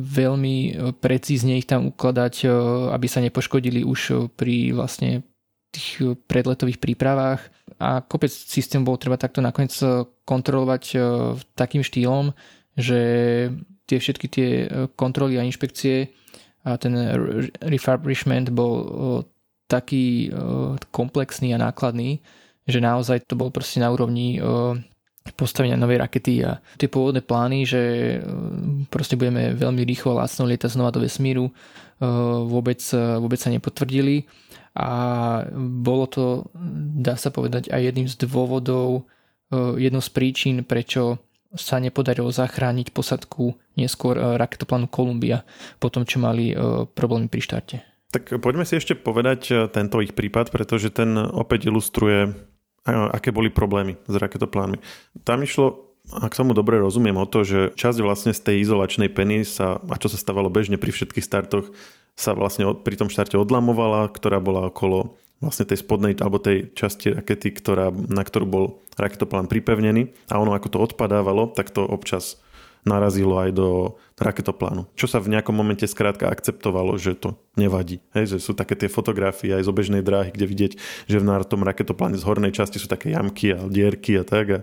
veľmi 0.02 0.80
precízne 0.98 1.60
ich 1.60 1.68
tam 1.68 1.94
ukladať, 1.94 2.34
uh, 2.44 2.50
aby 2.96 3.06
sa 3.06 3.22
nepoškodili 3.22 3.86
už 3.86 4.32
pri 4.34 4.74
vlastne 4.74 5.22
tých 5.70 6.18
predletových 6.26 6.82
prípravách. 6.82 7.40
A 7.78 8.02
kopec 8.02 8.34
systém 8.34 8.82
bolo 8.82 8.98
treba 8.98 9.14
takto 9.14 9.38
nakoniec 9.38 9.72
kontrolovať 10.26 10.84
uh, 10.96 11.02
takým 11.54 11.86
štýlom, 11.86 12.34
že 12.74 13.00
tie 13.86 13.98
všetky 13.98 14.26
tie 14.30 14.48
kontroly 14.94 15.34
a 15.34 15.42
inšpekcie 15.42 16.14
a 16.62 16.76
ten 16.76 16.94
refurbishment 17.58 18.54
bol 18.54 18.72
taký 19.70 20.34
uh, 20.34 20.74
komplexný 20.90 21.54
a 21.54 21.62
nákladný, 21.62 22.18
že 22.66 22.82
naozaj 22.82 23.30
to 23.30 23.38
bol 23.38 23.54
proste 23.54 23.78
na 23.78 23.94
úrovni 23.94 24.42
uh, 24.42 24.74
postavenia 25.38 25.78
novej 25.78 26.02
rakety 26.02 26.42
a 26.42 26.58
tie 26.74 26.90
pôvodné 26.90 27.22
plány, 27.22 27.62
že 27.62 27.80
uh, 28.18 28.26
proste 28.90 29.14
budeme 29.14 29.54
veľmi 29.54 29.86
rýchlo 29.86 30.18
a 30.18 30.26
lacno 30.26 30.50
lietať 30.50 30.74
znova 30.74 30.90
do 30.90 31.06
vesmíru, 31.06 31.54
vôbec, 32.00 32.80
vôbec 33.20 33.36
sa 33.36 33.52
nepotvrdili 33.52 34.24
a 34.72 34.88
bolo 35.60 36.08
to, 36.08 36.48
dá 36.96 37.12
sa 37.12 37.28
povedať, 37.28 37.68
aj 37.68 37.92
jedným 37.92 38.08
z 38.08 38.16
dôvodov, 38.24 39.04
jednou 39.52 40.00
z 40.00 40.08
príčin, 40.08 40.64
prečo 40.64 41.20
sa 41.52 41.76
nepodarilo 41.76 42.32
zachrániť 42.32 42.96
posadku 42.96 43.52
neskôr 43.76 44.16
raketoplánu 44.16 44.88
Columbia 44.88 45.44
po 45.76 45.92
tom, 45.92 46.08
čo 46.08 46.24
mali 46.24 46.56
problémy 46.96 47.28
pri 47.28 47.40
štarte. 47.44 47.89
Tak 48.10 48.42
poďme 48.42 48.66
si 48.66 48.74
ešte 48.74 48.98
povedať 48.98 49.40
eh, 49.50 49.56
tento 49.70 50.02
ich 50.02 50.12
prípad, 50.14 50.50
pretože 50.50 50.90
ten 50.90 51.14
opäť 51.16 51.70
ilustruje, 51.70 52.34
eh, 52.34 52.90
aké 52.90 53.30
boli 53.30 53.48
problémy 53.48 53.96
s 54.10 54.14
raketoplánmi. 54.18 54.82
Tam 55.22 55.46
išlo, 55.46 55.94
ak 56.10 56.34
tomu 56.34 56.52
dobre 56.52 56.82
rozumiem, 56.82 57.14
o 57.14 57.26
to, 57.26 57.46
že 57.46 57.70
časť 57.78 57.98
vlastne 58.02 58.32
z 58.34 58.42
tej 58.42 58.56
izolačnej 58.66 59.08
peny 59.14 59.46
sa, 59.46 59.78
a 59.78 59.94
čo 59.96 60.10
sa 60.10 60.18
stávalo 60.18 60.50
bežne 60.50 60.74
pri 60.74 60.90
všetkých 60.90 61.22
startoch, 61.22 61.70
sa 62.18 62.34
vlastne 62.34 62.74
pri 62.74 62.98
tom 62.98 63.08
štarte 63.08 63.38
odlamovala, 63.38 64.10
ktorá 64.10 64.42
bola 64.42 64.68
okolo 64.68 65.16
vlastne 65.40 65.64
tej 65.64 65.80
spodnej 65.80 66.12
alebo 66.20 66.36
tej 66.36 66.68
časti 66.76 67.16
rakety, 67.16 67.48
ktorá, 67.56 67.88
na 67.94 68.20
ktorú 68.20 68.44
bol 68.44 68.64
raketoplán 69.00 69.48
pripevnený 69.48 70.12
a 70.28 70.36
ono 70.36 70.52
ako 70.52 70.68
to 70.68 70.78
odpadávalo, 70.84 71.48
tak 71.56 71.72
to 71.72 71.80
občas 71.80 72.36
narazilo 72.84 73.40
aj 73.40 73.50
do 73.56 73.68
raketoplánu. 74.20 74.84
Čo 74.94 75.08
sa 75.08 75.18
v 75.18 75.32
nejakom 75.32 75.56
momente 75.56 75.88
skrátka 75.88 76.28
akceptovalo, 76.28 77.00
že 77.00 77.16
to 77.16 77.40
nevadí. 77.56 78.04
Hej, 78.12 78.36
že 78.36 78.38
sú 78.44 78.52
také 78.52 78.76
tie 78.76 78.92
fotografie 78.92 79.56
aj 79.56 79.64
z 79.64 79.70
obežnej 79.72 80.04
dráhy, 80.04 80.30
kde 80.30 80.46
vidieť, 80.46 80.72
že 81.08 81.18
v 81.18 81.26
tom 81.48 81.64
raketopláne 81.64 82.20
z 82.20 82.24
hornej 82.28 82.52
časti 82.52 82.76
sú 82.76 82.86
také 82.86 83.16
jamky 83.16 83.56
a 83.56 83.64
dierky 83.64 84.20
a 84.20 84.24
tak. 84.28 84.46
A 84.52 84.58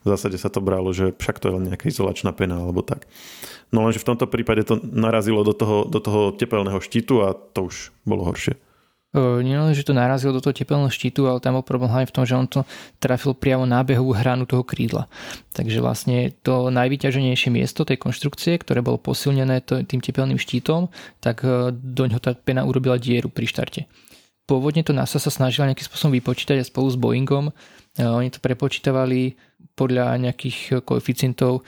v 0.00 0.06
zásade 0.06 0.36
sa 0.36 0.52
to 0.52 0.60
bralo, 0.60 0.92
že 0.92 1.16
však 1.16 1.40
to 1.40 1.48
je 1.48 1.54
len 1.56 1.64
nejaká 1.72 1.88
izolačná 1.88 2.36
pena 2.36 2.60
alebo 2.60 2.84
tak. 2.84 3.08
No 3.72 3.84
lenže 3.84 4.04
v 4.04 4.08
tomto 4.12 4.28
prípade 4.28 4.64
to 4.68 4.76
narazilo 4.80 5.44
do 5.44 5.56
toho, 5.56 5.88
do 5.88 6.00
toho 6.00 6.32
tepelného 6.36 6.80
štítu 6.80 7.24
a 7.24 7.32
to 7.32 7.72
už 7.72 7.92
bolo 8.04 8.28
horšie 8.28 8.56
nielen, 9.14 9.74
že 9.74 9.82
to 9.82 9.90
narazilo 9.90 10.30
do 10.30 10.38
toho 10.38 10.54
tepelného 10.54 10.86
štítu, 10.86 11.26
ale 11.26 11.42
tam 11.42 11.58
bol 11.58 11.66
problém 11.66 11.90
hlavne 11.90 12.06
v 12.06 12.14
tom, 12.14 12.22
že 12.22 12.38
on 12.38 12.46
to 12.46 12.62
trafil 13.02 13.34
priamo 13.34 13.66
na 13.66 13.82
behovú 13.82 14.14
hranu 14.14 14.46
toho 14.46 14.62
krídla. 14.62 15.10
Takže 15.50 15.82
vlastne 15.82 16.30
to 16.46 16.70
najvyťaženejšie 16.70 17.50
miesto 17.50 17.82
tej 17.82 17.98
konštrukcie, 17.98 18.54
ktoré 18.62 18.86
bolo 18.86 19.02
posilnené 19.02 19.66
tým 19.66 19.98
tepelným 19.98 20.38
štítom, 20.38 20.86
tak 21.18 21.42
do 21.74 22.02
ňoho 22.06 22.22
tá 22.22 22.38
pena 22.38 22.62
urobila 22.62 23.02
dieru 23.02 23.26
pri 23.26 23.50
štarte. 23.50 23.90
Pôvodne 24.46 24.82
to 24.82 24.90
NASA 24.90 25.18
sa 25.18 25.30
snažila 25.30 25.70
nejakým 25.70 25.86
spôsobom 25.86 26.14
vypočítať 26.14 26.58
a 26.58 26.66
spolu 26.66 26.90
s 26.90 26.98
Boeingom. 26.98 27.54
Oni 27.98 28.30
to 28.30 28.38
prepočítavali 28.38 29.34
podľa 29.74 30.18
nejakých 30.18 30.82
koeficientov, 30.82 31.66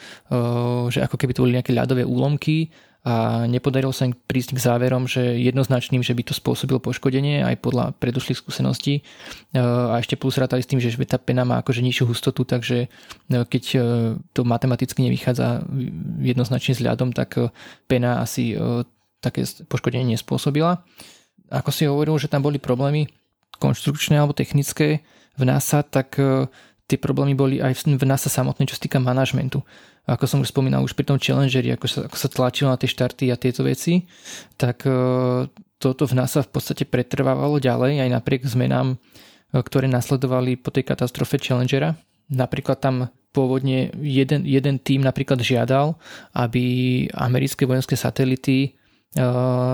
že 0.91 0.99
ako 1.03 1.15
keby 1.19 1.33
to 1.35 1.43
boli 1.47 1.55
nejaké 1.59 1.75
ľadové 1.75 2.03
úlomky 2.03 2.71
a 3.03 3.51
nepodarilo 3.51 3.91
sa 3.91 4.07
im 4.07 4.15
prísť 4.15 4.55
k 4.55 4.63
záverom, 4.63 5.11
že 5.11 5.35
jednoznačným, 5.43 6.07
že 6.07 6.15
by 6.15 6.23
to 6.23 6.39
spôsobilo 6.39 6.79
poškodenie 6.79 7.43
aj 7.43 7.59
podľa 7.59 7.99
predošlých 7.99 8.39
skúseností 8.39 9.03
a 9.59 9.99
ešte 9.99 10.15
plus 10.15 10.39
rátali 10.39 10.63
s 10.63 10.71
tým, 10.71 10.79
že 10.79 10.95
tá 11.03 11.19
pena 11.19 11.43
má 11.43 11.59
akože 11.59 11.83
nižšiu 11.83 12.07
hustotu, 12.07 12.47
takže 12.47 12.87
keď 13.27 13.65
to 14.31 14.47
matematicky 14.47 15.03
nevychádza 15.03 15.67
jednoznačne 16.23 16.79
s 16.79 16.85
ľadom, 16.87 17.11
tak 17.11 17.43
pena 17.91 18.23
asi 18.23 18.55
také 19.19 19.43
poškodenie 19.67 20.15
nespôsobila. 20.15 20.87
Ako 21.51 21.75
si 21.75 21.91
hovoril, 21.91 22.15
že 22.23 22.31
tam 22.31 22.47
boli 22.47 22.63
problémy 22.63 23.11
konštrukčné 23.59 24.15
alebo 24.15 24.31
technické 24.31 25.03
v 25.35 25.43
NASA, 25.43 25.83
tak 25.83 26.15
tie 26.87 26.99
problémy 27.03 27.35
boli 27.35 27.59
aj 27.59 27.83
v 27.83 28.05
NASA 28.07 28.31
samotnej, 28.31 28.71
čo 28.71 28.79
sa 28.79 28.85
týka 28.87 29.03
manažmentu. 29.03 29.67
Ako 30.03 30.27
som 30.27 30.43
už 30.43 30.51
spomínal, 30.51 30.83
už 30.83 30.99
pri 30.99 31.07
tom 31.07 31.19
Challengeri, 31.19 31.71
ako 31.71 31.87
sa, 31.87 32.01
ako 32.11 32.17
sa 32.19 32.29
tlačilo 32.29 32.69
na 32.75 32.79
tie 32.81 32.91
štarty 32.91 33.31
a 33.31 33.39
tieto 33.39 33.63
veci, 33.63 34.03
tak 34.59 34.83
e, 34.83 34.91
toto 35.79 36.03
v 36.11 36.17
NASA 36.19 36.43
v 36.43 36.51
podstate 36.51 36.83
pretrvávalo 36.83 37.63
ďalej 37.63 38.03
aj 38.03 38.11
napriek 38.11 38.43
zmenám, 38.43 38.95
e, 38.95 38.97
ktoré 39.63 39.87
nasledovali 39.87 40.59
po 40.59 40.75
tej 40.75 40.91
katastrofe 40.91 41.39
Challengera. 41.39 41.95
Napríklad 42.27 42.83
tam 42.83 43.15
pôvodne 43.31 43.95
jeden, 44.03 44.43
jeden 44.43 44.77
tým 44.83 45.07
napríklad 45.07 45.39
žiadal, 45.39 45.95
aby 46.35 46.63
americké 47.15 47.65
vojenské 47.65 47.95
satelity 47.95 48.77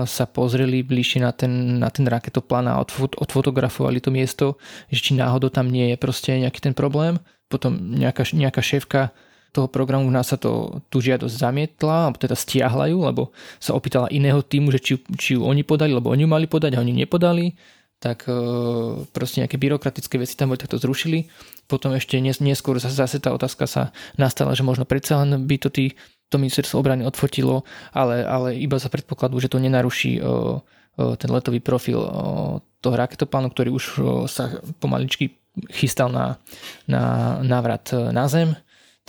sa 0.03 0.25
pozreli 0.27 0.83
bližšie 0.83 1.23
na 1.23 1.31
ten, 1.31 1.79
na 1.79 1.87
ten 1.87 2.03
raketoplán 2.03 2.67
a 2.67 2.83
odfot, 2.83 3.15
odfotografovali 3.15 4.03
to 4.03 4.11
miesto, 4.11 4.59
že 4.91 4.99
či 4.99 5.11
náhodou 5.15 5.47
tam 5.47 5.71
nie 5.71 5.95
je 5.95 5.97
proste 5.97 6.35
nejaký 6.35 6.59
ten 6.59 6.75
problém. 6.75 7.23
Potom 7.47 7.95
nejaká, 7.95 8.27
nejaká 8.35 8.59
šéfka 8.59 9.15
toho 9.49 9.67
programu 9.67 10.05
nás 10.13 10.29
sa 10.29 10.37
to, 10.37 10.81
tú 10.93 11.01
žiadosť 11.01 11.35
zamietla, 11.35 12.09
alebo 12.09 12.17
teda 12.21 12.37
stiahla 12.37 12.89
ju, 12.89 13.01
lebo 13.01 13.33
sa 13.57 13.73
opýtala 13.73 14.09
iného 14.13 14.41
týmu, 14.41 14.69
že 14.73 14.79
či, 14.79 14.93
či 15.17 15.29
ju 15.37 15.45
oni 15.45 15.65
podali, 15.65 15.93
lebo 15.93 16.13
oni 16.13 16.25
ju 16.25 16.29
mali 16.29 16.45
podať 16.45 16.77
a 16.77 16.81
oni 16.83 16.93
nepodali 16.93 17.57
tak 17.99 18.31
proste 19.11 19.43
nejaké 19.43 19.59
byrokratické 19.59 20.15
veci 20.15 20.39
tam 20.39 20.55
boli, 20.55 20.63
tak 20.63 20.71
to 20.71 20.79
zrušili. 20.79 21.27
Potom 21.67 21.91
ešte 21.91 22.15
neskôr 22.23 22.79
zase 22.79 23.19
tá 23.19 23.35
otázka 23.35 23.67
sa 23.67 23.91
nastala, 24.15 24.55
že 24.55 24.63
možno 24.63 24.87
predsa 24.87 25.19
len 25.19 25.43
by 25.43 25.59
to 25.59 25.67
tí 25.67 25.99
to 26.31 26.39
ministerstvo 26.39 26.79
obrany 26.79 27.03
odfotilo, 27.03 27.67
ale, 27.91 28.23
ale 28.23 28.55
iba 28.55 28.79
za 28.79 28.87
predpokladu, 28.87 29.43
že 29.43 29.51
to 29.51 29.59
nenaruší 29.59 30.23
ten 30.95 31.29
letový 31.31 31.59
profil 31.59 31.99
toho 32.79 32.95
raketoplánu, 32.95 33.51
ktorý 33.51 33.69
už 33.75 33.85
sa 34.31 34.63
pomaličky 34.79 35.35
chystal 35.71 36.07
na, 36.07 36.39
na 36.87 37.35
návrat 37.43 37.91
e, 37.91 38.13
na 38.15 38.27
Zem. 38.31 38.55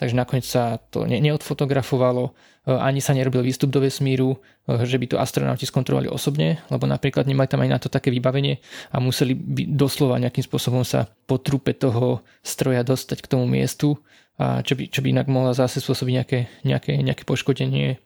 Takže 0.00 0.16
nakoniec 0.16 0.48
sa 0.48 0.80
to 0.88 1.04
ne, 1.04 1.20
neodfotografovalo, 1.20 2.32
ani 2.64 3.04
sa 3.04 3.12
nerobil 3.12 3.44
výstup 3.44 3.68
do 3.68 3.84
vesmíru, 3.84 4.40
že 4.64 4.96
by 4.96 5.06
to 5.12 5.20
astronauti 5.20 5.68
skontrolovali 5.68 6.08
osobne, 6.08 6.60
lebo 6.72 6.88
napríklad 6.88 7.28
nemali 7.28 7.48
tam 7.48 7.60
aj 7.60 7.70
na 7.72 7.78
to 7.80 7.92
také 7.92 8.08
vybavenie 8.08 8.64
a 8.92 9.00
museli 9.00 9.36
by 9.36 9.68
doslova 9.68 10.16
nejakým 10.16 10.44
spôsobom 10.44 10.84
sa 10.84 11.08
po 11.28 11.36
trupe 11.36 11.76
toho 11.76 12.24
stroja 12.40 12.80
dostať 12.80 13.24
k 13.24 13.30
tomu 13.32 13.44
miestu 13.44 14.00
a 14.40 14.64
čo 14.64 14.72
by, 14.72 14.88
čo 14.88 15.04
by 15.04 15.12
inak 15.12 15.28
mohla 15.28 15.52
zase 15.52 15.84
spôsobiť 15.84 16.14
nejaké, 16.16 16.38
nejaké, 16.64 16.92
nejaké 17.04 17.28
poškodenie 17.28 18.00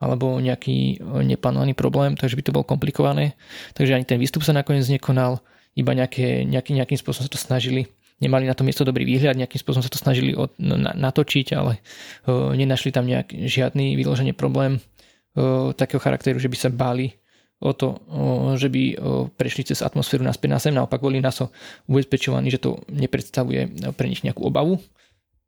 alebo 0.00 0.40
nejaký 0.40 1.00
e, 1.00 1.24
neplánovaný 1.24 1.76
problém, 1.76 2.16
takže 2.16 2.36
by 2.36 2.44
to 2.44 2.54
bolo 2.56 2.64
komplikované. 2.64 3.36
Takže 3.76 3.96
ani 3.96 4.04
ten 4.08 4.20
výstup 4.20 4.44
sa 4.44 4.56
nakoniec 4.56 4.84
nekonal, 4.88 5.44
iba 5.76 5.92
nejaké, 5.92 6.44
nejaký, 6.44 6.76
nejakým 6.76 6.98
spôsobom 7.00 7.28
sa 7.28 7.32
to 7.32 7.40
snažili. 7.40 7.88
Nemali 8.22 8.46
na 8.46 8.54
to 8.54 8.62
miesto 8.62 8.86
dobrý 8.86 9.02
výhľad, 9.02 9.34
nejakým 9.34 9.58
spôsobom 9.58 9.82
sa 9.82 9.90
to 9.90 9.98
snažili 9.98 10.38
od, 10.38 10.54
na, 10.58 10.94
natočiť, 10.94 11.46
ale 11.58 11.82
uh, 12.30 12.54
nenašli 12.54 12.94
tam 12.94 13.10
nejak, 13.10 13.34
žiadny 13.34 13.98
vyloženie 13.98 14.30
problém 14.30 14.78
uh, 14.78 15.74
takého 15.74 15.98
charakteru, 15.98 16.38
že 16.38 16.46
by 16.46 16.56
sa 16.56 16.70
báli 16.70 17.18
o 17.58 17.74
to, 17.74 17.98
uh, 17.98 18.54
že 18.54 18.70
by 18.70 18.94
prešli 19.34 19.66
cez 19.66 19.82
atmosféru 19.82 20.22
naspäť 20.22 20.48
na 20.50 20.58
Zem. 20.62 20.78
Naopak 20.78 21.02
boli 21.02 21.18
nás 21.18 21.42
ubezpečovaní, 21.90 22.54
že 22.54 22.62
to 22.62 22.78
nepredstavuje 22.86 23.92
pre 23.98 24.06
nich 24.06 24.22
nejakú 24.22 24.46
obavu. 24.46 24.78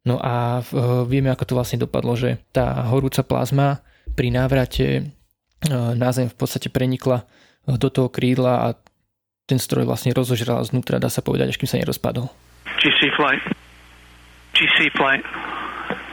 No 0.07 0.23
a 0.23 0.63
vieme, 1.11 1.35
ako 1.35 1.45
to 1.51 1.57
vlastne 1.59 1.83
dopadlo, 1.83 2.15
že 2.15 2.39
tá 2.55 2.87
horúca 2.87 3.27
plazma 3.27 3.83
pri 4.15 4.31
návrate 4.31 4.87
e, 4.95 5.03
na 5.99 6.15
Zem 6.15 6.31
v 6.31 6.39
podstate 6.39 6.71
prenikla 6.71 7.27
do 7.67 7.91
toho 7.91 8.07
krídla 8.07 8.71
a 8.71 8.79
ten 9.51 9.59
stroj 9.59 9.83
vlastne 9.83 10.15
rozožral 10.15 10.63
znútra, 10.63 11.03
dá 11.03 11.11
sa 11.11 11.27
povedať, 11.27 11.51
až 11.51 11.59
kým 11.59 11.71
sa 11.71 11.83
nerozpadol. 11.83 12.31
GC 12.83 13.15
flight. 13.17 13.43
GC 14.55 14.91
flight. 14.97 15.23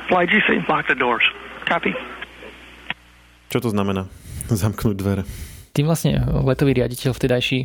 Flight 0.08 0.30
GC, 0.30 0.68
lock 0.68 0.88
the 0.88 0.98
doors. 0.98 1.24
Copy. 1.66 1.96
Čo 3.50 3.64
to 3.64 3.70
znamená? 3.72 4.10
Zamknúť 4.62 4.96
dvere. 4.98 5.24
Tým 5.74 5.90
vlastne 5.90 6.22
letový 6.22 6.78
riaditeľ 6.78 7.18
vtedajší 7.18 7.60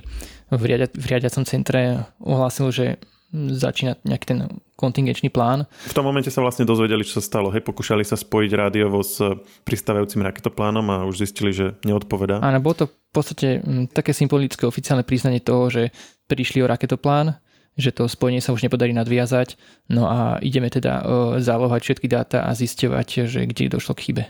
v, 0.49 0.63
riadia, 0.65 0.89
v 0.89 1.05
riadiacom 1.05 1.45
centre 1.45 2.09
ohlásil, 2.25 2.73
že 2.73 2.87
začína 3.33 4.01
nejaký 4.09 4.25
ten 4.25 4.39
kontingenčný 4.81 5.29
plán. 5.29 5.69
V 5.69 5.93
tom 5.93 6.09
momente 6.09 6.33
sa 6.33 6.41
vlastne 6.41 6.65
dozvedeli, 6.65 7.05
čo 7.05 7.21
sa 7.21 7.23
stalo. 7.25 7.53
Hej, 7.53 7.67
pokúšali 7.67 8.01
sa 8.01 8.17
spojiť 8.17 8.51
rádiovo 8.57 9.05
s 9.05 9.21
pristávajúcim 9.69 10.25
raketoplánom 10.25 10.87
a 10.89 11.05
už 11.05 11.29
zistili, 11.29 11.53
že 11.53 11.77
neodpovedá. 11.85 12.41
Áno, 12.41 12.65
bolo 12.65 12.85
to 12.85 12.87
v 12.89 13.13
podstate 13.13 13.61
mm, 13.61 13.93
také 13.93 14.17
symbolické 14.17 14.65
oficiálne 14.65 15.05
priznanie 15.05 15.45
toho, 15.45 15.69
že 15.69 15.93
prišli 16.25 16.65
o 16.65 16.71
raketoplán, 16.71 17.37
že 17.79 17.95
to 17.95 18.11
spojenie 18.11 18.43
sa 18.43 18.51
už 18.51 18.67
nepodarí 18.67 18.91
nadviazať, 18.91 19.55
no 19.87 20.11
a 20.11 20.43
ideme 20.43 20.67
teda 20.67 21.07
zálohať 21.39 21.81
všetky 21.87 22.11
dáta 22.11 22.43
a 22.43 22.51
zisťovať, 22.53 23.31
že 23.31 23.47
kde 23.47 23.71
došlo 23.71 23.95
k 23.95 24.11
chybe. 24.11 24.25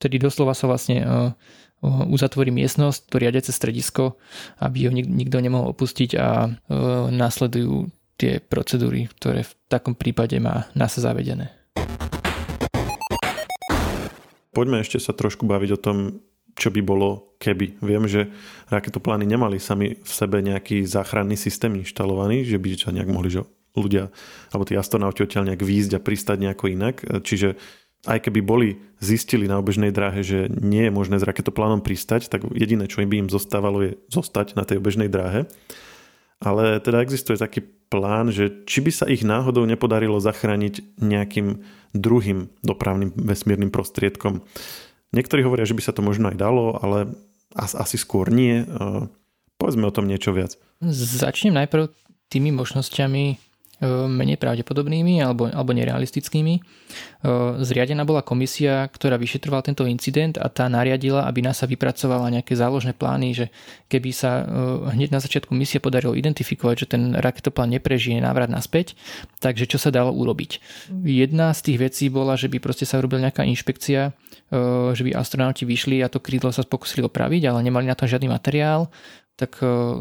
Tedy 0.00 0.16
doslova 0.16 0.56
sa 0.56 0.64
vlastne 0.64 1.04
uzatvorí 1.84 2.50
miestnosť, 2.50 3.12
to 3.12 3.22
riadiace 3.22 3.52
stredisko, 3.52 4.16
aby 4.58 4.88
ho 4.88 4.92
nikto 4.96 5.38
nemohol 5.38 5.70
opustiť 5.76 6.10
a 6.16 6.48
následujú 7.12 7.92
tie 8.18 8.42
procedúry, 8.42 9.06
ktoré 9.20 9.46
v 9.46 9.52
takom 9.70 9.94
prípade 9.94 10.40
má 10.42 10.66
nás 10.74 10.98
zavedené. 10.98 11.54
Poďme 14.50 14.82
ešte 14.82 14.98
sa 14.98 15.14
trošku 15.14 15.46
baviť 15.46 15.70
o 15.76 15.78
tom, 15.78 15.96
čo 16.58 16.74
by 16.74 16.82
bolo 16.82 17.38
keby. 17.38 17.78
Viem, 17.78 18.10
že 18.10 18.34
raketoplány 18.68 19.24
nemali 19.24 19.62
sami 19.62 19.94
v 20.02 20.10
sebe 20.10 20.42
nejaký 20.42 20.82
záchranný 20.82 21.38
systém 21.38 21.78
inštalovaný, 21.78 22.42
že 22.42 22.58
by 22.58 22.68
sa 22.74 22.90
nejak 22.90 23.08
mohli 23.08 23.30
že 23.30 23.46
ľudia 23.78 24.10
alebo 24.50 24.66
tí 24.66 24.74
astronauti 24.74 25.22
odtiaľ 25.22 25.54
nejak 25.54 25.62
výjsť 25.62 25.92
a 25.94 26.02
pristať 26.02 26.36
nejako 26.42 26.64
inak. 26.74 27.00
Čiže 27.22 27.54
aj 28.06 28.26
keby 28.26 28.40
boli 28.42 28.78
zistili 28.98 29.46
na 29.46 29.58
obežnej 29.58 29.94
dráhe, 29.94 30.22
že 30.26 30.50
nie 30.50 30.86
je 30.86 30.92
možné 30.94 31.18
s 31.18 31.26
raketoplánom 31.26 31.82
pristať, 31.82 32.30
tak 32.30 32.46
jediné, 32.54 32.90
čo 32.90 33.02
im 33.02 33.10
by 33.10 33.26
im 33.26 33.30
zostávalo, 33.30 33.82
je 33.82 33.98
zostať 34.10 34.58
na 34.58 34.66
tej 34.66 34.82
obežnej 34.82 35.10
dráhe. 35.10 35.46
Ale 36.38 36.78
teda 36.78 37.02
existuje 37.02 37.34
taký 37.34 37.66
plán, 37.90 38.30
že 38.30 38.62
či 38.70 38.78
by 38.78 38.90
sa 38.94 39.10
ich 39.10 39.26
náhodou 39.26 39.66
nepodarilo 39.66 40.22
zachrániť 40.22 41.02
nejakým 41.02 41.66
druhým 41.98 42.46
dopravným 42.62 43.10
vesmírnym 43.18 43.74
prostriedkom. 43.74 44.46
Niektorí 45.18 45.42
hovoria, 45.42 45.66
že 45.66 45.74
by 45.74 45.82
sa 45.82 45.90
to 45.90 46.06
možno 46.06 46.30
aj 46.30 46.38
dalo, 46.38 46.78
ale 46.78 47.10
asi 47.58 47.98
skôr 47.98 48.30
nie. 48.30 48.62
Povedzme 49.58 49.90
o 49.90 49.94
tom 49.94 50.06
niečo 50.06 50.30
viac. 50.30 50.54
Začnem 50.86 51.58
najprv 51.58 51.90
tými 52.30 52.54
možnosťami, 52.54 53.47
E, 53.47 53.47
menej 53.86 54.42
pravdepodobnými 54.42 55.22
alebo, 55.22 55.46
alebo 55.46 55.70
nerealistickými. 55.70 56.54
E, 56.58 56.60
zriadená 57.62 58.02
bola 58.02 58.26
komisia, 58.26 58.90
ktorá 58.90 59.14
vyšetrovala 59.14 59.70
tento 59.70 59.86
incident 59.86 60.34
a 60.34 60.50
tá 60.50 60.66
nariadila, 60.66 61.30
aby 61.30 61.46
nás 61.46 61.62
sa 61.62 61.70
vypracovala 61.70 62.34
nejaké 62.34 62.58
záložné 62.58 62.98
plány, 62.98 63.38
že 63.38 63.46
keby 63.86 64.10
sa 64.10 64.42
e, 64.42 64.44
hneď 64.98 65.14
na 65.14 65.20
začiatku 65.22 65.54
misie 65.54 65.78
podarilo 65.78 66.18
identifikovať, 66.18 66.74
že 66.74 66.90
ten 66.90 67.14
raketoplán 67.14 67.70
neprežije 67.78 68.18
návrat 68.18 68.50
naspäť, 68.50 68.98
takže 69.38 69.70
čo 69.70 69.78
sa 69.78 69.94
dalo 69.94 70.10
urobiť. 70.10 70.58
Jedna 71.06 71.54
z 71.54 71.60
tých 71.70 71.78
vecí 71.78 72.04
bola, 72.10 72.34
že 72.34 72.50
by 72.50 72.58
proste 72.58 72.82
sa 72.82 72.98
urobila 72.98 73.30
nejaká 73.30 73.46
inšpekcia, 73.46 74.10
že 74.96 75.02
by 75.04 75.12
astronauti 75.12 75.68
vyšli 75.68 76.00
a 76.00 76.08
to 76.08 76.24
krídlo 76.24 76.48
sa 76.50 76.64
pokusili 76.64 77.04
opraviť, 77.04 77.52
ale 77.52 77.60
nemali 77.62 77.84
na 77.84 77.94
to 77.94 78.08
žiadny 78.08 78.32
materiál 78.32 78.88
tak 79.38 79.62
uh, 79.62 79.94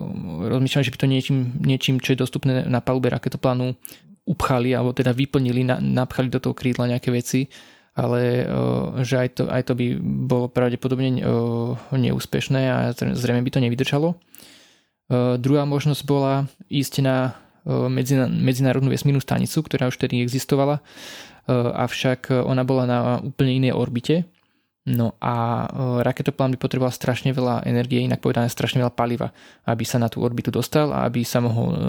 rozmýšľam, 0.49 0.85
že 0.89 0.93
by 0.93 0.99
to 0.99 1.07
niečím, 1.07 1.37
niečím, 1.61 1.95
čo 2.01 2.17
je 2.17 2.21
dostupné 2.25 2.65
na 2.65 2.81
palube 2.81 3.13
raketoplánu, 3.13 3.77
upchali 4.25 4.73
alebo 4.73 4.97
teda 4.97 5.13
vyplnili, 5.13 5.61
na, 5.61 5.77
napchali 5.77 6.27
do 6.33 6.41
toho 6.41 6.57
krídla 6.57 6.89
nejaké 6.89 7.13
veci, 7.13 7.45
ale 7.93 8.43
uh, 8.43 8.97
že 9.05 9.21
aj 9.21 9.29
to, 9.37 9.43
aj 9.45 9.61
to 9.69 9.73
by 9.77 9.93
bolo 10.01 10.49
pravdepodobne 10.49 11.21
uh, 11.21 11.77
neúspešné 11.93 12.61
a 12.65 12.77
zrejme 12.97 13.45
by 13.45 13.51
to 13.53 13.61
nevydržalo. 13.61 14.17
Uh, 15.07 15.37
druhá 15.37 15.69
možnosť 15.69 16.01
bola 16.03 16.49
ísť 16.67 17.05
na 17.05 17.37
medzinárodnú 17.67 18.87
vesmírnu 18.87 19.19
stanicu, 19.19 19.59
ktorá 19.59 19.91
už 19.91 19.99
tedy 19.99 20.23
existovala, 20.23 20.79
avšak 21.51 22.31
ona 22.31 22.63
bola 22.63 22.87
na 22.87 22.99
úplne 23.19 23.59
inej 23.59 23.75
orbite, 23.75 24.23
No 24.87 25.19
a 25.19 25.67
e, 25.67 25.99
raketoplán 25.99 26.55
by 26.55 26.57
potreboval 26.63 26.95
strašne 26.95 27.35
veľa 27.35 27.67
energie, 27.67 28.07
inak 28.07 28.23
povedané 28.23 28.47
strašne 28.47 28.79
veľa 28.79 28.95
paliva, 28.95 29.35
aby 29.67 29.83
sa 29.83 29.99
na 29.99 30.07
tú 30.07 30.23
orbitu 30.23 30.47
dostal 30.47 30.95
a 30.95 31.03
aby 31.03 31.27
sa 31.27 31.43
mohol 31.43 31.75
e, 31.75 31.77
e, 31.77 31.83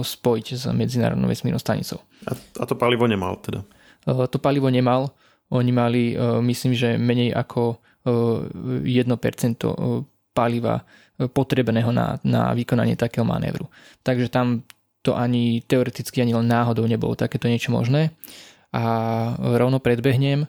spojiť 0.00 0.46
s 0.56 0.64
medzinárodnou 0.72 1.28
vesmírnou 1.28 1.60
stanicou. 1.60 2.00
A, 2.24 2.32
a 2.32 2.64
to 2.64 2.72
palivo 2.80 3.04
nemal 3.04 3.36
teda? 3.44 3.60
To 4.08 4.38
palivo 4.40 4.72
nemal. 4.72 5.12
Oni 5.52 5.68
mali, 5.74 6.16
myslím, 6.40 6.72
že 6.72 6.96
menej 6.96 7.36
ako 7.36 7.82
1% 8.06 8.86
paliva 10.32 10.80
potrebného 11.20 11.92
na, 11.92 12.16
na 12.24 12.56
vykonanie 12.56 12.96
takého 12.96 13.28
manévru. 13.28 13.68
Takže 14.00 14.32
tam 14.32 14.64
to 15.04 15.12
ani 15.12 15.60
teoreticky, 15.68 16.24
ani 16.24 16.32
len 16.32 16.48
náhodou 16.48 16.88
nebolo 16.88 17.12
takéto 17.12 17.44
niečo 17.44 17.74
možné. 17.76 18.16
A 18.72 18.82
rovno 19.36 19.82
predbehnem, 19.82 20.48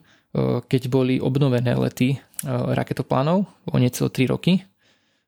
keď 0.67 0.81
boli 0.87 1.19
obnovené 1.19 1.75
lety 1.75 2.19
raketoplánov 2.47 3.45
o 3.47 3.75
niecelo 3.77 4.07
3 4.07 4.31
roky, 4.31 4.63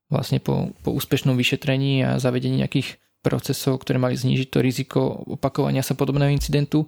vlastne 0.08 0.40
po, 0.40 0.72
po 0.80 0.96
úspešnom 0.96 1.36
vyšetrení 1.36 2.04
a 2.04 2.10
zavedení 2.24 2.64
nejakých 2.64 2.98
procesov, 3.24 3.84
ktoré 3.84 4.00
mali 4.00 4.20
znížiť 4.20 4.48
to 4.52 4.60
riziko 4.60 5.00
opakovania 5.28 5.84
sa 5.84 5.96
podobného 5.96 6.32
incidentu, 6.32 6.88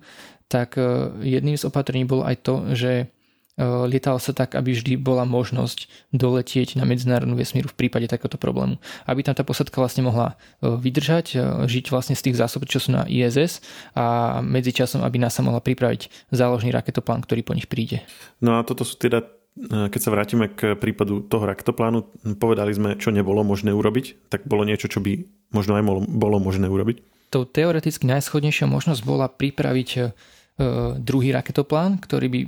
tak 0.51 0.75
jedným 1.23 1.56
z 1.56 1.67
opatrení 1.67 2.04
bolo 2.04 2.28
aj 2.28 2.36
to, 2.43 2.56
že 2.75 2.91
Eh, 3.04 3.14
lietalo 3.58 4.20
sa 4.20 4.36
tak, 4.36 4.54
aby 4.56 4.76
vždy 4.76 5.00
bola 5.00 5.24
možnosť 5.24 6.12
doletieť 6.12 6.76
na 6.76 6.84
medzinárodnú 6.84 7.39
vesmíru 7.39 7.72
v 7.72 7.88
prípade 7.88 8.12
takéhoto 8.12 8.36
problému. 8.36 8.80
Aby 9.08 9.24
tam 9.24 9.36
tá 9.36 9.48
posadka 9.48 9.80
vlastne 9.80 10.04
mohla 10.04 10.36
eh, 10.36 10.76
vydržať, 10.76 11.26
eh, 11.36 11.41
žiť 11.63 11.91
vlastne 11.91 12.20
z 12.20 12.24
tých 12.32 12.39
zásob, 12.39 12.68
čo 12.68 12.84
sú 12.84 12.91
na 12.91 13.08
ISS 13.08 13.63
a 13.96 14.39
medzičasom, 14.44 15.02
aby 15.08 15.24
nás 15.24 15.36
sa 15.36 15.44
mohla 15.44 15.63
pripraviť 15.63 16.32
záložný 16.36 16.76
raketoplán, 16.76 17.24
ktorý 17.24 17.41
po 17.48 17.56
nich 17.56 17.72
príde. 17.72 18.04
No 18.44 18.60
a 18.60 18.68
toto 18.68 18.84
sú 18.84 19.00
teda 19.00 19.24
keď 19.56 20.02
sa 20.04 20.12
vrátime 20.12 20.52
k 20.52 20.76
prípadu 20.76 21.24
toho 21.24 21.48
raketoplánu, 21.48 22.04
povedali 22.36 22.76
sme, 22.76 23.00
čo 23.00 23.15
nebolo 23.15 23.39
možné 23.39 23.72
urobiť, 23.72 24.28
tak 24.28 24.44
bolo 24.44 24.68
niečo, 24.68 24.91
čo 24.91 25.00
by 25.00 25.24
možno 25.56 25.80
aj 25.80 26.12
bolo 26.12 26.44
možné 26.44 26.68
urobiť? 26.68 27.00
Tou 27.32 27.48
teoreticky 27.48 28.04
najschodnejšia 28.04 28.68
možnosť 28.68 29.08
bola 29.08 29.32
pripraviť 29.32 30.12
druhý 31.00 31.32
raketoplán, 31.32 32.04
ktorý 32.04 32.28
by 32.28 32.41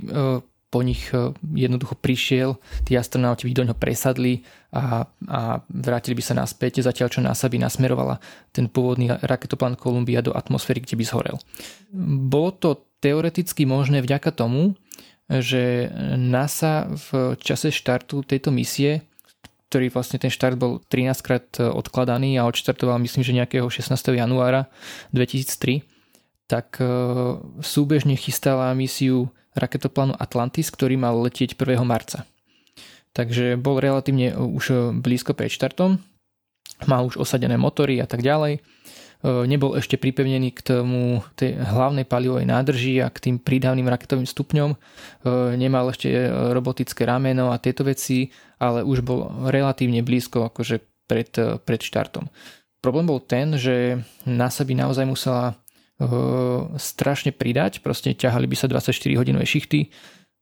po 0.68 0.84
nich 0.84 1.08
e, 1.16 1.32
jednoducho 1.56 1.96
prišiel, 1.96 2.60
tí 2.84 2.94
astronauti 2.94 3.48
by 3.48 3.52
do 3.56 3.64
ňoho 3.68 3.78
presadli 3.80 4.44
a, 4.72 5.08
a 5.28 5.40
vrátili 5.68 6.16
by 6.16 6.22
sa 6.24 6.36
naspäť, 6.36 6.84
zatiaľ 6.84 7.08
čo 7.08 7.20
NASA 7.24 7.48
by 7.48 7.56
nasmerovala 7.56 8.20
ten 8.52 8.68
pôvodný 8.68 9.08
raketoplán 9.24 9.80
Columbia 9.80 10.20
do 10.20 10.36
atmosféry, 10.36 10.84
kde 10.84 11.00
by 11.00 11.04
zhorel. 11.08 11.36
Bolo 12.28 12.52
to 12.52 12.70
teoreticky 13.00 13.64
možné 13.64 14.04
vďaka 14.04 14.28
tomu, 14.34 14.76
že 15.28 15.92
NASA 16.16 16.88
v 16.88 17.36
čase 17.36 17.68
štartu 17.68 18.24
tejto 18.24 18.48
misie 18.48 19.08
ktorý 19.68 19.92
vlastne 19.92 20.16
ten 20.16 20.32
štart 20.32 20.56
bol 20.56 20.80
13 20.80 21.12
krát 21.20 21.44
odkladaný 21.60 22.40
a 22.40 22.48
odštartoval 22.48 22.96
myslím, 23.04 23.20
že 23.20 23.36
nejakého 23.36 23.68
16. 23.68 23.92
januára 24.16 24.72
2003, 25.12 25.84
tak 26.48 26.80
e, 26.80 26.88
súbežne 27.60 28.16
chystala 28.16 28.72
misiu 28.72 29.28
raketoplánu 29.58 30.14
Atlantis, 30.16 30.70
ktorý 30.70 30.96
mal 30.96 31.18
letieť 31.18 31.58
1. 31.58 31.82
marca. 31.82 32.24
Takže 33.12 33.58
bol 33.58 33.82
relatívne 33.82 34.38
už 34.38 34.94
blízko 35.02 35.34
pred 35.34 35.50
štartom, 35.50 35.98
mal 36.86 37.02
už 37.08 37.18
osadené 37.18 37.58
motory 37.58 37.98
a 37.98 38.06
tak 38.06 38.22
ďalej. 38.22 38.58
E, 38.58 38.60
nebol 39.50 39.74
ešte 39.74 39.98
pripevnený 39.98 40.54
k 40.54 40.60
tomu 40.62 41.26
tej 41.34 41.58
hlavnej 41.58 42.06
palivovej 42.06 42.46
nádrži 42.46 43.02
a 43.02 43.10
k 43.10 43.18
tým 43.18 43.36
prídavným 43.42 43.90
raketovým 43.90 44.28
stupňom. 44.28 44.70
E, 44.70 44.76
nemal 45.58 45.90
ešte 45.90 46.30
robotické 46.54 47.02
rameno 47.02 47.50
a 47.50 47.58
tieto 47.58 47.82
veci, 47.82 48.30
ale 48.62 48.86
už 48.86 49.02
bol 49.02 49.50
relatívne 49.50 50.06
blízko 50.06 50.46
akože 50.46 51.08
pred, 51.10 51.34
pred 51.66 51.80
štartom. 51.82 52.30
Problém 52.78 53.10
bol 53.10 53.18
ten, 53.18 53.58
že 53.58 53.98
NASA 54.22 54.62
by 54.62 54.86
naozaj 54.86 55.02
musela 55.02 55.58
strašne 56.78 57.34
pridať, 57.34 57.82
proste 57.82 58.14
ťahali 58.14 58.46
by 58.46 58.56
sa 58.56 58.70
24 58.70 59.18
hodinové 59.18 59.42
šichty, 59.44 59.90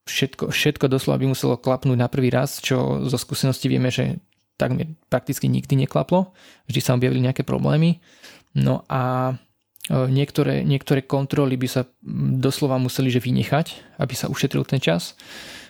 všetko, 0.04 0.52
všetko 0.52 0.86
doslova 0.92 1.16
by 1.18 1.32
muselo 1.32 1.56
klapnúť 1.56 1.96
na 1.96 2.12
prvý 2.12 2.28
raz, 2.28 2.60
čo 2.60 3.08
zo 3.08 3.18
skúsenosti 3.18 3.72
vieme, 3.72 3.88
že 3.88 4.20
takmer 4.60 4.92
prakticky 5.08 5.48
nikdy 5.48 5.84
neklaplo, 5.84 6.32
vždy 6.68 6.80
sa 6.80 6.96
objavili 6.96 7.24
nejaké 7.24 7.44
problémy. 7.44 8.00
No 8.56 8.84
a 8.88 9.34
niektoré, 9.90 10.64
niektoré 10.64 11.04
kontroly 11.04 11.60
by 11.60 11.68
sa 11.68 11.82
doslova 12.40 12.80
museli 12.80 13.12
že 13.12 13.20
vynechať, 13.20 14.00
aby 14.00 14.14
sa 14.16 14.32
ušetril 14.32 14.64
ten 14.64 14.80
čas. 14.80 15.16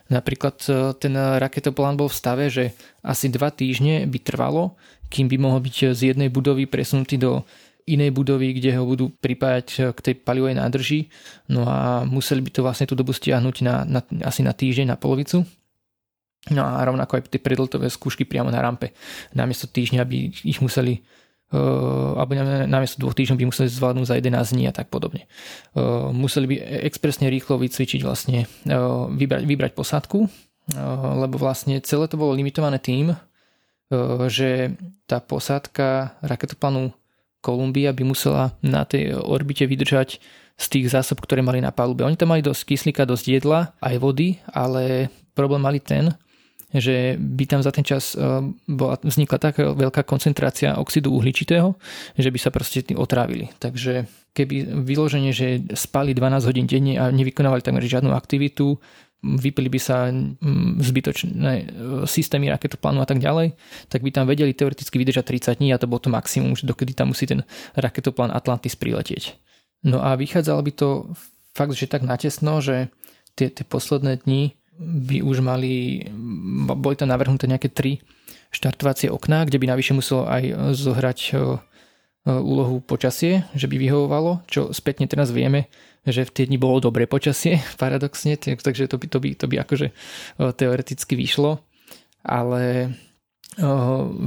Napríklad 0.07 0.63
ten 1.03 1.15
raketoplán 1.19 1.99
bol 1.99 2.07
v 2.07 2.15
stave, 2.15 2.47
že 2.47 2.79
asi 3.03 3.27
dva 3.27 3.51
týždne 3.51 4.07
by 4.07 4.19
trvalo, 4.23 4.79
kým 5.11 5.27
by 5.27 5.37
mohol 5.39 5.59
byť 5.59 5.99
z 5.99 6.15
jednej 6.15 6.31
budovy 6.31 6.71
presunutý 6.71 7.19
do 7.19 7.43
inej 7.87 8.11
budovy, 8.11 8.59
kde 8.59 8.75
ho 8.77 8.85
budú 8.85 9.15
pripájať 9.15 9.69
eh, 9.79 9.83
k 9.95 9.99
tej 10.03 10.15
palivovej 10.21 10.59
nádrži. 10.59 11.07
No 11.49 11.65
a 11.67 12.03
museli 12.03 12.43
by 12.43 12.51
to 12.51 12.61
vlastne 12.67 12.87
tú 12.91 12.99
dobu 12.99 13.15
stiahnuť 13.15 13.57
na, 13.63 13.87
na, 13.87 14.01
asi 14.27 14.43
na 14.43 14.53
týždeň, 14.53 14.93
na 14.93 14.99
polovicu. 14.99 15.47
No 16.51 16.63
a 16.63 16.79
rovnako 16.87 17.19
aj 17.19 17.23
tie 17.31 17.43
predletové 17.43 17.91
skúšky 17.91 18.23
priamo 18.23 18.55
na 18.55 18.63
rampe. 18.63 18.95
Namiesto 19.35 19.67
týždňa 19.67 20.03
by 20.07 20.17
ich 20.47 20.63
museli 20.63 21.03
uh, 21.51 22.15
alebo 22.15 22.39
namiesto 22.71 23.03
dvoch 23.03 23.19
týždňov 23.19 23.39
by 23.43 23.47
museli 23.51 23.67
zvládnuť 23.67 24.07
za 24.07 24.15
11 24.15 24.55
dní 24.55 24.65
a 24.71 24.73
tak 24.75 24.87
podobne. 24.87 25.27
Uh, 25.75 26.15
museli 26.15 26.55
by 26.55 26.87
expresne 26.87 27.27
rýchlo 27.27 27.59
vycvičiť 27.59 27.99
vlastne, 28.07 28.47
uh, 28.47 29.11
vybrať, 29.11 29.43
vybrať 29.43 29.73
posádku, 29.75 30.19
uh, 30.23 30.31
lebo 31.27 31.35
vlastne 31.35 31.83
celé 31.83 32.07
to 32.07 32.15
bolo 32.15 32.39
limitované 32.39 32.79
tým, 32.79 33.11
uh, 33.11 33.19
že 34.31 34.79
tá 35.11 35.19
posádka 35.19 36.15
raketoplánu 36.23 36.95
Kolumbia 37.47 37.95
by 37.95 38.03
musela 38.03 38.51
na 38.59 38.83
tej 38.83 39.15
orbite 39.15 39.63
vydržať 39.63 40.19
z 40.59 40.67
tých 40.67 40.91
zásob, 40.91 41.23
ktoré 41.23 41.47
mali 41.47 41.63
na 41.63 41.71
palube. 41.71 42.03
Oni 42.03 42.19
tam 42.19 42.35
mali 42.35 42.43
dosť 42.43 42.75
kyslíka, 42.75 43.07
dosť 43.07 43.39
jedla, 43.39 43.71
aj 43.79 44.03
vody, 44.03 44.43
ale 44.51 45.13
problém 45.37 45.63
mali 45.63 45.79
ten, 45.79 46.11
že 46.75 47.15
by 47.21 47.45
tam 47.47 47.61
za 47.63 47.71
ten 47.71 47.87
čas 47.87 48.17
e, 48.17 48.21
bola, 48.67 48.99
vznikla 48.99 49.39
taká 49.39 49.71
veľká 49.77 50.03
koncentrácia 50.03 50.75
oxidu 50.81 51.15
uhličitého, 51.15 51.77
že 52.19 52.33
by 52.33 52.39
sa 52.41 52.51
proste 52.51 52.83
tým 52.83 52.99
otrávili. 52.99 53.53
Takže 53.63 54.09
keby 54.35 54.85
vyloženie, 54.85 55.31
že 55.31 55.63
spali 55.73 56.13
12 56.13 56.49
hodín 56.49 56.67
denne 56.67 56.99
a 56.99 57.09
nevykonávali 57.09 57.63
takmer 57.63 57.85
žiadnu 57.85 58.11
aktivitu, 58.13 58.77
vypili 59.35 59.67
by 59.67 59.81
sa 59.83 60.07
mm, 60.07 60.79
zbytočné 60.79 61.53
e, 61.53 61.65
systémy 62.07 62.47
raketoplánu 62.55 63.03
a 63.03 63.07
tak 63.09 63.19
ďalej, 63.19 63.59
tak 63.91 64.07
by 64.07 64.11
tam 64.15 64.31
vedeli 64.31 64.55
teoreticky 64.55 64.95
vydržať 64.95 65.25
30 65.55 65.59
dní 65.59 65.75
a 65.75 65.81
to 65.83 65.91
bolo 65.91 66.07
to 66.07 66.11
maximum, 66.15 66.55
že 66.55 66.71
dokedy 66.71 66.95
tam 66.95 67.11
musí 67.11 67.27
ten 67.27 67.43
raketoplán 67.75 68.31
Atlantis 68.31 68.79
priletieť. 68.79 69.35
No 69.83 69.99
a 70.03 70.15
vychádzalo 70.15 70.63
by 70.63 70.73
to 70.73 70.89
fakt, 71.53 71.75
že 71.75 71.91
tak 71.91 72.07
natesno, 72.07 72.63
že 72.63 72.95
tie, 73.35 73.51
tie 73.51 73.67
posledné 73.67 74.23
dni 74.23 74.55
by 74.79 75.25
už 75.25 75.41
mali, 75.41 76.05
boli 76.77 76.95
tam 76.95 77.09
navrhnuté 77.09 77.49
nejaké 77.49 77.73
tri 77.73 78.05
štartovacie 78.53 79.09
okná, 79.09 79.49
kde 79.49 79.59
by 79.59 79.67
navyše 79.73 79.97
muselo 79.97 80.29
aj 80.29 80.77
zohrať 80.77 81.19
e, 81.33 81.59
úlohu 82.27 82.83
počasie, 82.83 83.47
že 83.57 83.71
by 83.71 83.77
vyhovovalo, 83.79 84.45
čo 84.51 84.75
spätne 84.75 85.07
teraz 85.09 85.31
vieme, 85.33 85.71
že 86.07 86.23
v 86.23 86.33
tie 86.33 86.45
dni 86.47 86.57
bolo 86.57 86.79
dobré 86.79 87.11
počasie, 87.11 87.61
paradoxne, 87.83 88.39
takže 88.39 88.87
to 88.87 88.97
by, 88.97 89.07
to 89.11 89.19
by, 89.19 89.29
to 89.35 89.47
by 89.51 89.57
akože 89.61 89.91
teoreticky 90.57 91.19
vyšlo, 91.19 91.61
ale 92.23 92.95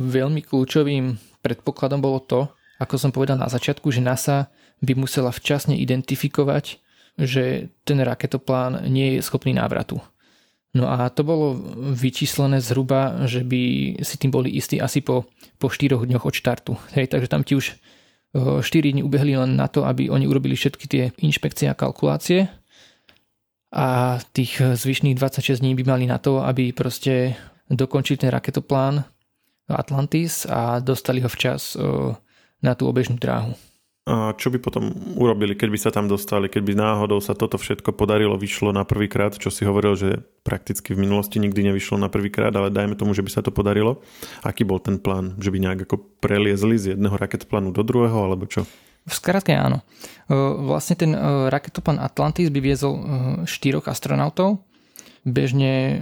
veľmi 0.10 0.42
kľúčovým 0.42 1.18
predpokladom 1.40 2.02
bolo 2.02 2.20
to, 2.24 2.50
ako 2.80 2.96
som 2.96 3.12
povedal 3.12 3.36
na 3.36 3.52
začiatku, 3.52 3.92
že 3.92 4.04
NASA 4.04 4.50
by 4.80 4.96
musela 4.96 5.30
včasne 5.30 5.76
identifikovať, 5.76 6.80
že 7.20 7.68
ten 7.84 8.00
raketoplán 8.00 8.88
nie 8.88 9.20
je 9.20 9.26
schopný 9.26 9.52
návratu. 9.52 10.00
No 10.72 10.86
a 10.86 11.10
to 11.10 11.26
bolo 11.26 11.58
vyčíslené 11.98 12.62
zhruba, 12.62 13.26
že 13.26 13.42
by 13.42 13.62
si 14.06 14.16
tým 14.22 14.30
boli 14.30 14.54
istí 14.54 14.78
asi 14.78 15.02
po, 15.02 15.26
po 15.58 15.68
4 15.68 15.98
dňoch 15.98 16.30
od 16.30 16.36
štartu. 16.38 16.78
Hej, 16.94 17.10
takže 17.10 17.28
tam 17.28 17.42
ti 17.42 17.58
už 17.58 17.74
4 18.36 18.62
dní 18.94 19.02
ubehli 19.02 19.38
len 19.38 19.58
na 19.58 19.66
to, 19.68 19.86
aby 19.86 20.10
oni 20.10 20.30
urobili 20.30 20.54
všetky 20.54 20.86
tie 20.86 21.04
inšpekcie 21.18 21.70
a 21.70 21.78
kalkulácie 21.78 22.46
a 23.74 24.18
tých 24.34 24.62
zvyšných 24.62 25.18
26 25.18 25.62
dní 25.62 25.74
by 25.78 25.84
mali 25.86 26.06
na 26.06 26.18
to, 26.18 26.42
aby 26.42 26.74
proste 26.74 27.38
dokončili 27.70 28.18
ten 28.18 28.34
raketoplán 28.34 29.06
Atlantis 29.70 30.50
a 30.50 30.82
dostali 30.82 31.22
ho 31.22 31.30
včas 31.30 31.78
na 32.62 32.74
tú 32.74 32.90
obežnú 32.90 33.22
dráhu. 33.22 33.54
Čo 34.10 34.48
by 34.50 34.58
potom 34.58 34.90
urobili, 35.22 35.54
keď 35.54 35.70
by 35.70 35.80
sa 35.80 35.92
tam 35.94 36.10
dostali, 36.10 36.50
keď 36.50 36.64
by 36.66 36.74
náhodou 36.74 37.22
sa 37.22 37.38
toto 37.38 37.62
všetko 37.62 37.94
podarilo, 37.94 38.42
vyšlo 38.42 38.74
na 38.74 38.82
prvýkrát, 38.82 39.38
čo 39.38 39.54
si 39.54 39.62
hovoril, 39.68 39.94
že 39.94 40.26
prakticky 40.42 40.98
v 40.98 41.06
minulosti 41.06 41.38
nikdy 41.38 41.70
nevyšlo 41.70 42.02
na 42.02 42.10
prvýkrát, 42.10 42.50
ale 42.58 42.74
dajme 42.74 42.98
tomu, 42.98 43.14
že 43.14 43.22
by 43.22 43.30
sa 43.30 43.46
to 43.46 43.54
podarilo. 43.54 44.02
Aký 44.42 44.66
bol 44.66 44.82
ten 44.82 44.98
plán? 44.98 45.38
Že 45.38 45.50
by 45.54 45.58
nejak 45.62 45.80
ako 45.86 46.02
preliezli 46.26 46.82
z 46.82 46.98
jedného 46.98 47.14
raketoplánu 47.22 47.70
do 47.70 47.86
druhého, 47.86 48.18
alebo 48.18 48.50
čo? 48.50 48.66
V 49.06 49.14
skratke 49.14 49.54
áno. 49.54 49.86
Vlastne 50.66 50.98
ten 50.98 51.12
raketoplán 51.50 52.02
Atlantis 52.02 52.50
by 52.50 52.60
viezol 52.66 52.94
štyroch 53.46 53.90
astronautov, 53.90 54.66
bežne 55.28 55.74
e, 55.74 55.94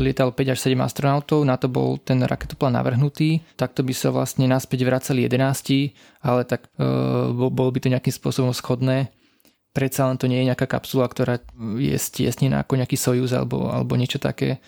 lietalo 0.00 0.32
5 0.32 0.52
až 0.52 0.58
7 0.60 0.76
astronautov, 0.82 1.44
na 1.44 1.56
to 1.56 1.68
bol 1.70 1.96
ten 1.96 2.20
raketoplán 2.20 2.76
navrhnutý, 2.76 3.40
takto 3.56 3.80
by 3.80 3.92
sa 3.96 4.12
vlastne 4.12 4.44
naspäť 4.48 4.84
vracali 4.84 5.24
11, 5.24 5.94
ale 6.24 6.42
tak 6.44 6.68
e, 6.76 6.86
bolo 7.32 7.70
by 7.72 7.78
to 7.80 7.92
nejakým 7.92 8.14
spôsobom 8.14 8.52
schodné. 8.52 9.12
Predsa 9.76 10.08
len 10.08 10.16
to 10.16 10.24
nie 10.28 10.40
je 10.40 10.48
nejaká 10.48 10.64
kapsula, 10.64 11.04
ktorá 11.04 11.36
je 11.76 11.96
stiesnená 12.00 12.64
ako 12.64 12.80
nejaký 12.80 12.96
Sojuz 12.96 13.36
alebo, 13.36 13.68
alebo 13.68 13.92
niečo 14.00 14.16
také. 14.16 14.60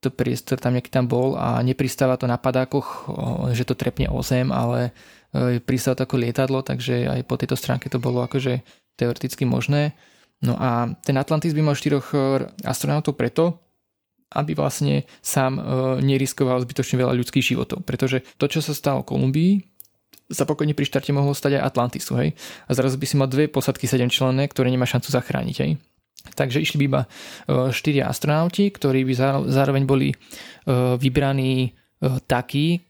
to 0.00 0.08
priestor 0.08 0.56
tam 0.56 0.76
nejaký 0.76 0.88
tam 0.88 1.04
bol 1.04 1.36
a 1.36 1.60
nepristáva 1.60 2.16
to 2.16 2.24
na 2.24 2.40
padákoch, 2.40 3.12
že 3.52 3.68
to 3.68 3.76
trepne 3.76 4.08
o 4.08 4.24
zem, 4.24 4.48
ale 4.48 4.96
e, 5.36 5.60
pristáva 5.60 6.00
to 6.00 6.04
ako 6.08 6.16
lietadlo, 6.16 6.64
takže 6.64 7.08
aj 7.08 7.20
po 7.28 7.36
tejto 7.36 7.56
stránke 7.56 7.92
to 7.92 8.00
bolo 8.00 8.24
akože 8.24 8.64
teoreticky 8.96 9.44
možné. 9.44 9.92
No 10.40 10.56
a 10.56 10.88
ten 11.04 11.20
Atlantis 11.20 11.52
by 11.52 11.60
mal 11.60 11.76
štyroch 11.76 12.16
e, 12.16 12.18
astronautov 12.64 13.20
preto, 13.20 13.60
aby 14.32 14.56
vlastne 14.56 15.04
sám 15.20 15.60
e, 15.60 15.62
neriskoval 16.00 16.64
zbytočne 16.64 16.96
veľa 16.96 17.12
ľudských 17.20 17.44
životov. 17.44 17.84
Pretože 17.84 18.24
to, 18.40 18.48
čo 18.48 18.64
sa 18.64 18.72
stalo 18.72 19.04
Kolumbii, 19.04 19.60
sa 20.30 20.48
pokojne 20.48 20.72
pri 20.72 20.86
štarte 20.86 21.12
mohlo 21.12 21.36
stať 21.36 21.60
aj 21.60 21.66
Atlantisu, 21.74 22.12
hej. 22.22 22.30
A 22.64 22.70
zrazu 22.72 22.96
by 22.96 23.06
si 23.06 23.18
mal 23.18 23.28
dve 23.28 23.50
posadky 23.52 23.84
7 23.84 24.08
členné, 24.08 24.48
ktoré 24.48 24.72
nemá 24.72 24.88
šancu 24.88 25.12
zachrániť, 25.12 25.56
hej. 25.60 25.76
Takže 26.36 26.62
išli 26.62 26.76
by 26.80 26.84
iba 26.88 27.02
e, 27.04 27.08
štyria 27.74 28.08
astronauti, 28.08 28.72
ktorí 28.72 29.04
by 29.04 29.44
zároveň 29.48 29.84
boli 29.84 30.08
vybraní 31.00 31.74
takí, 32.24 32.80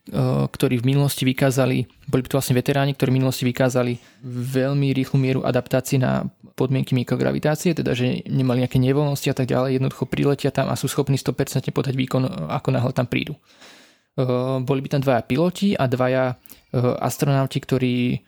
ktorí 0.54 0.78
v 0.78 0.94
minulosti 0.94 1.26
vykázali, 1.26 1.82
boli 2.06 2.22
to 2.22 2.38
vlastne 2.38 2.54
veteráni, 2.54 2.94
ktorí 2.94 3.10
v 3.10 3.18
minulosti 3.18 3.42
vykázali 3.42 3.98
veľmi 4.54 4.94
rýchlu 4.94 5.18
mieru 5.18 5.40
adaptácie 5.42 5.98
na 5.98 6.30
podmienky 6.54 6.94
mikrogravitácie, 6.94 7.74
teda 7.74 7.90
že 7.90 8.22
nemali 8.30 8.62
nejaké 8.62 8.78
nevoľnosti 8.78 9.26
a 9.26 9.34
tak 9.34 9.50
ďalej, 9.50 9.82
jednoducho 9.82 10.06
priletia 10.06 10.54
tam 10.54 10.70
a 10.70 10.78
sú 10.78 10.86
schopní 10.86 11.18
100% 11.18 11.74
podať 11.74 11.94
výkon, 11.98 12.22
ako 12.54 12.68
náhle 12.70 12.92
tam 12.94 13.10
prídu. 13.10 13.34
Boli 14.62 14.80
by 14.84 14.88
tam 14.94 15.02
dvaja 15.02 15.22
piloti 15.26 15.74
a 15.74 15.90
dvaja 15.90 16.38
astronauti, 17.02 17.58
ktorí 17.58 18.22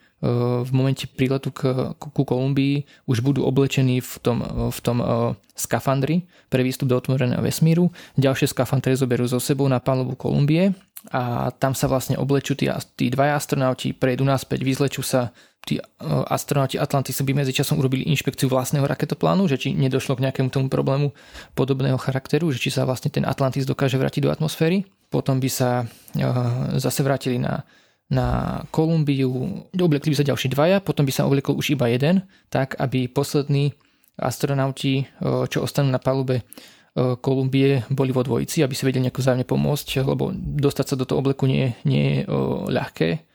v 0.63 0.71
momente 0.71 1.03
príletu 1.03 1.51
k, 1.51 1.91
ku 1.99 2.23
Kolumbii 2.23 2.87
už 3.11 3.19
budú 3.19 3.43
oblečení 3.43 3.99
v 3.99 4.13
tom, 4.23 4.39
v 4.71 4.79
tom 4.79 4.97
uh, 5.03 5.35
skafandri 5.51 6.23
pre 6.47 6.63
výstup 6.63 6.87
do 6.87 6.95
otvoreného 6.95 7.43
vesmíru. 7.43 7.91
Ďalšie 8.15 8.55
skafandre 8.55 8.95
zoberú 8.95 9.27
so 9.27 9.43
sebou 9.43 9.67
na 9.67 9.83
palubu 9.83 10.15
Kolumbie 10.15 10.71
a 11.11 11.51
tam 11.51 11.75
sa 11.75 11.91
vlastne 11.91 12.15
oblečú 12.15 12.55
tí, 12.55 12.71
tí 12.95 13.11
dvaja 13.11 13.35
astronauti, 13.35 13.91
prejdú 13.91 14.23
naspäť, 14.23 14.63
vyzlečú 14.63 15.03
sa 15.03 15.35
tí 15.67 15.83
uh, 15.83 16.23
astronauti 16.31 16.79
Atlantisu 16.79 17.27
by 17.27 17.43
medzičasom 17.43 17.75
urobili 17.75 18.07
inšpekciu 18.07 18.47
vlastného 18.47 18.87
raketoplánu, 18.87 19.51
že 19.51 19.59
či 19.59 19.75
nedošlo 19.75 20.15
k 20.15 20.23
nejakému 20.23 20.47
tomu 20.47 20.71
problému 20.71 21.11
podobného 21.51 21.99
charakteru, 21.99 22.47
že 22.55 22.63
či 22.63 22.71
sa 22.71 22.87
vlastne 22.87 23.11
ten 23.11 23.27
Atlantis 23.27 23.67
dokáže 23.67 23.99
vrátiť 23.99 24.23
do 24.23 24.31
atmosféry. 24.31 24.87
Potom 25.11 25.43
by 25.43 25.49
sa 25.51 25.83
uh, 25.83 26.79
zase 26.79 27.03
vrátili 27.03 27.43
na 27.43 27.67
na 28.11 28.59
Kolumbiu, 28.69 29.63
obliekli 29.73 30.11
by 30.11 30.17
sa 30.19 30.27
ďalší 30.27 30.51
dvaja, 30.51 30.83
potom 30.83 31.07
by 31.07 31.13
sa 31.13 31.25
obliekol 31.25 31.55
už 31.57 31.77
iba 31.77 31.87
jeden, 31.87 32.27
tak 32.51 32.75
aby 32.77 33.07
poslední 33.07 33.73
astronauti, 34.19 35.09
čo 35.49 35.65
ostanú 35.65 35.89
na 35.89 35.97
palube 35.97 36.45
Kolumbie, 36.93 37.81
boli 37.89 38.13
vo 38.13 38.21
dvojici, 38.21 38.61
aby 38.61 38.77
si 38.77 38.85
vedeli 38.85 39.09
nejako 39.09 39.25
vzájomne 39.25 39.49
pomôcť, 39.49 40.05
lebo 40.05 40.29
dostať 40.35 40.85
sa 40.93 40.95
do 40.99 41.09
toho 41.09 41.25
obleku 41.25 41.49
nie, 41.49 41.73
nie 41.89 42.21
je 42.21 42.29
ľahké. 42.69 43.32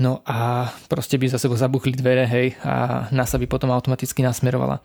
No 0.00 0.24
a 0.24 0.72
proste 0.88 1.20
by 1.20 1.28
za 1.28 1.36
sebou 1.36 1.60
zabuchli 1.60 1.92
dvere, 1.92 2.24
hej, 2.24 2.56
a 2.64 3.04
NASA 3.12 3.36
by 3.36 3.44
potom 3.44 3.68
automaticky 3.68 4.24
nasmerovala 4.24 4.80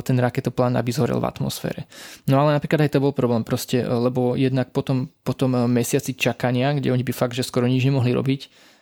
ten 0.00 0.16
raketoplán, 0.16 0.72
aby 0.80 0.88
zhorel 0.88 1.20
v 1.20 1.28
atmosfére. 1.28 1.84
No 2.24 2.40
ale 2.40 2.56
napríklad 2.56 2.88
aj 2.88 2.96
to 2.96 3.04
bol 3.04 3.12
problém 3.12 3.44
proste, 3.44 3.84
lebo 3.84 4.40
jednak 4.40 4.72
potom, 4.72 5.12
potom 5.20 5.68
mesiaci 5.68 6.16
čakania, 6.16 6.72
kde 6.72 6.96
oni 6.96 7.04
by 7.04 7.12
fakt, 7.12 7.36
že 7.36 7.44
skoro 7.44 7.68
nič 7.68 7.84
nemohli 7.84 8.16
robiť, 8.16 8.72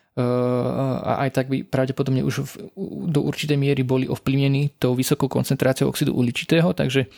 a 1.02 1.24
aj 1.24 1.30
tak 1.32 1.46
by 1.48 1.64
pravdepodobne 1.64 2.20
už 2.20 2.44
v, 2.44 2.52
do 3.08 3.24
určitej 3.24 3.56
miery 3.56 3.80
boli 3.80 4.04
ovplyvnení 4.04 4.76
tou 4.76 4.92
vysokou 4.92 5.24
koncentráciou 5.24 5.88
oxidu 5.88 6.12
uhličitého, 6.12 6.76
takže 6.76 7.08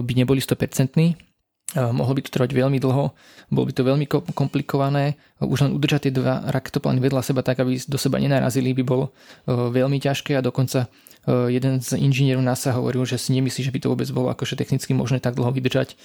by 0.00 0.12
neboli 0.16 0.40
100%. 0.40 1.33
Mohlo 1.74 2.14
by 2.14 2.22
to 2.22 2.30
trvať 2.30 2.54
veľmi 2.54 2.78
dlho, 2.78 3.10
bolo 3.50 3.64
by 3.66 3.72
to 3.74 3.82
veľmi 3.82 4.06
komplikované. 4.32 5.18
Už 5.42 5.66
len 5.66 5.74
udržať 5.74 6.06
tie 6.06 6.14
dva 6.14 6.46
raketoplány 6.46 7.02
vedľa 7.02 7.26
seba 7.26 7.42
tak, 7.42 7.58
aby 7.58 7.74
do 7.90 7.98
seba 7.98 8.22
nenarazili, 8.22 8.70
by 8.78 8.84
bolo 8.86 9.10
veľmi 9.50 9.98
ťažké 9.98 10.38
a 10.38 10.44
dokonca 10.44 10.86
jeden 11.24 11.80
z 11.80 11.98
inžinierov 11.98 12.44
NASA 12.44 12.76
hovoril, 12.76 13.08
že 13.08 13.18
si 13.18 13.32
nemyslí, 13.34 13.66
že 13.66 13.72
by 13.72 13.80
to 13.80 13.90
vôbec 13.90 14.06
bolo 14.12 14.28
akože 14.30 14.60
technicky 14.60 14.94
možné 14.94 15.18
tak 15.24 15.34
dlho 15.34 15.50
vydržať 15.50 15.98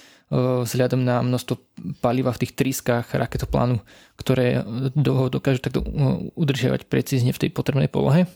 vzhľadom 0.66 1.06
na 1.06 1.22
množstvo 1.22 1.54
paliva 2.02 2.34
v 2.34 2.40
tých 2.42 2.56
trískách 2.56 3.12
raketoplánu, 3.14 3.78
ktoré 4.16 4.66
ho 4.96 5.26
dokážu 5.30 5.62
takto 5.62 5.86
udržiavať 6.34 6.88
precízne 6.88 7.30
v 7.30 7.46
tej 7.46 7.50
potrebnej 7.54 7.86
polohe. 7.86 8.26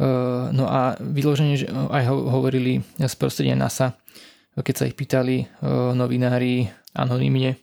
No 0.00 0.64
a 0.64 0.96
vyloženie 0.96 1.68
aj 1.68 2.08
hovorili 2.08 2.80
z 2.96 3.14
prostredia 3.20 3.52
NASA, 3.52 3.99
keď 4.62 4.74
sa 4.76 4.88
ich 4.88 4.96
pýtali 4.96 5.48
novinári 5.96 6.68
anonymne, 6.94 7.56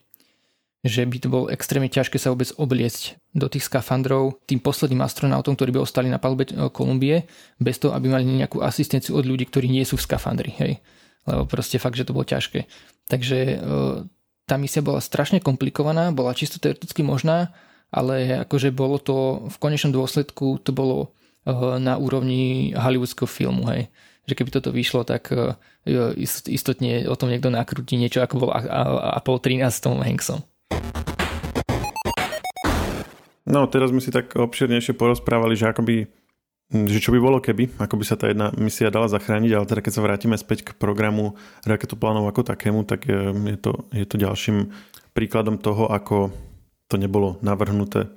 že 0.85 1.03
by 1.03 1.17
to 1.19 1.27
bolo 1.27 1.45
extrémne 1.51 1.91
ťažké 1.91 2.15
sa 2.15 2.31
vôbec 2.31 2.47
obliecť 2.55 3.19
do 3.35 3.49
tých 3.51 3.67
skafandrov 3.67 4.39
tým 4.47 4.61
posledným 4.61 5.03
astronautom, 5.03 5.57
ktorí 5.57 5.75
by 5.75 5.83
ostali 5.83 6.07
na 6.07 6.21
palube 6.21 6.47
Kolumbie, 6.71 7.27
bez 7.59 7.81
toho, 7.81 7.91
aby 7.91 8.07
mali 8.07 8.23
nejakú 8.23 8.63
asistenciu 8.63 9.19
od 9.19 9.27
ľudí, 9.27 9.49
ktorí 9.49 9.67
nie 9.67 9.83
sú 9.83 9.99
v 9.99 10.05
skafandri. 10.05 10.53
Hej. 10.55 10.79
Lebo 11.27 11.43
proste 11.49 11.75
fakt, 11.81 11.99
že 11.99 12.07
to 12.07 12.15
bolo 12.15 12.23
ťažké. 12.23 12.69
Takže 13.09 13.59
tá 14.47 14.55
misia 14.55 14.79
bola 14.79 15.03
strašne 15.03 15.43
komplikovaná, 15.43 16.15
bola 16.15 16.31
čisto 16.31 16.55
teoreticky 16.55 17.03
možná, 17.03 17.51
ale 17.91 18.47
akože 18.47 18.71
bolo 18.71 18.95
to 19.01 19.49
v 19.51 19.57
konečnom 19.59 19.91
dôsledku 19.91 20.63
to 20.63 20.71
bolo 20.71 21.11
na 21.83 21.99
úrovni 21.99 22.71
hollywoodského 22.75 23.27
filmu. 23.27 23.67
Hej 23.67 23.91
že 24.27 24.35
keby 24.35 24.51
toto 24.51 24.75
vyšlo, 24.75 25.07
tak 25.07 25.31
e, 25.31 25.55
istotne 26.51 27.07
o 27.07 27.15
tom 27.15 27.31
niekto 27.31 27.47
nakrúti 27.47 27.95
niečo 27.95 28.19
ako 28.19 28.35
bol 28.43 28.51
Apollo 28.51 29.39
13 29.39 29.71
s 29.71 29.79
Tom 29.79 30.03
Hanksom. 30.03 30.43
No, 33.47 33.63
teraz 33.71 33.95
sme 33.95 34.03
si 34.03 34.11
tak 34.11 34.35
obširnejšie 34.35 34.99
porozprávali, 34.99 35.55
že 35.55 35.71
akoby 35.71 36.11
že 36.67 36.99
čo 36.99 37.15
by 37.15 37.19
bolo 37.23 37.39
keby, 37.39 37.79
ako 37.79 37.95
by 37.95 38.03
sa 38.03 38.19
tá 38.19 38.27
jedna 38.27 38.51
misia 38.59 38.91
dala 38.91 39.07
zachrániť, 39.07 39.55
ale 39.55 39.63
teda 39.71 39.79
keď 39.79 39.93
sa 39.95 40.03
vrátime 40.03 40.35
späť 40.35 40.67
k 40.67 40.75
programu 40.75 41.39
raketoplánov 41.63 42.27
ako 42.27 42.43
takému, 42.43 42.83
tak 42.83 43.07
e, 43.07 43.31
je 43.55 43.57
to, 43.63 43.87
je 43.95 44.03
to 44.03 44.15
ďalším 44.19 44.75
príkladom 45.15 45.55
toho, 45.63 45.87
ako 45.87 46.35
to 46.91 46.99
nebolo 46.99 47.39
navrhnuté 47.39 48.11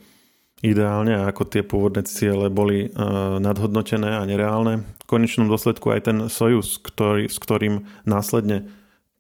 ideálne 0.61 1.25
ako 1.25 1.49
tie 1.49 1.65
pôvodné 1.65 2.05
ciele 2.05 2.53
boli 2.53 2.93
uh, 2.93 3.41
nadhodnotené 3.41 4.21
a 4.21 4.23
nereálne. 4.29 4.85
V 5.01 5.05
konečnom 5.09 5.49
dôsledku 5.49 5.89
aj 5.91 6.01
ten 6.07 6.19
Sojus, 6.29 6.77
ktorý, 6.81 7.27
s 7.27 7.41
ktorým 7.41 7.89
následne 8.05 8.69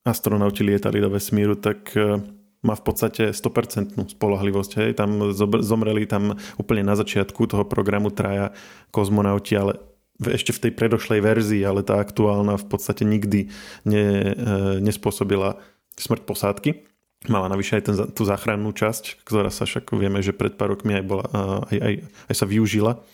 astronauti 0.04 0.64
lietali 0.64 1.00
do 1.00 1.08
vesmíru, 1.08 1.56
tak 1.56 1.96
uh, 1.96 2.20
má 2.60 2.76
v 2.76 2.84
podstate 2.84 3.32
100% 3.32 3.96
spolahlivosť. 4.20 4.72
Hej. 4.84 4.90
Tam 5.00 5.32
zomreli 5.64 6.04
tam 6.04 6.36
úplne 6.60 6.84
na 6.84 6.92
začiatku 6.92 7.48
toho 7.48 7.64
programu 7.64 8.12
traja 8.12 8.52
kozmonauti, 8.92 9.56
ale 9.56 9.80
ešte 10.20 10.52
v 10.52 10.68
tej 10.68 10.72
predošlej 10.76 11.20
verzii, 11.24 11.64
ale 11.64 11.80
tá 11.80 11.96
aktuálna 11.96 12.60
v 12.60 12.66
podstate 12.68 13.08
nikdy 13.08 13.48
ne, 13.88 14.04
uh, 14.36 14.76
nespôsobila 14.76 15.56
smrť 15.96 16.22
posádky. 16.28 16.89
Mala 17.28 17.52
navyše 17.52 17.76
aj 17.76 17.82
ten, 17.84 17.94
tú 18.16 18.24
záchrannú 18.24 18.72
časť, 18.72 19.20
ktorá 19.28 19.52
sa 19.52 19.68
však 19.68 19.92
vieme, 19.92 20.24
že 20.24 20.32
pred 20.32 20.56
pár 20.56 20.72
rokmi 20.72 20.96
aj, 20.96 21.04
bola, 21.04 21.24
aj, 21.68 21.76
aj, 21.76 21.94
aj 22.32 22.34
sa 22.34 22.46
využila. 22.48 23.04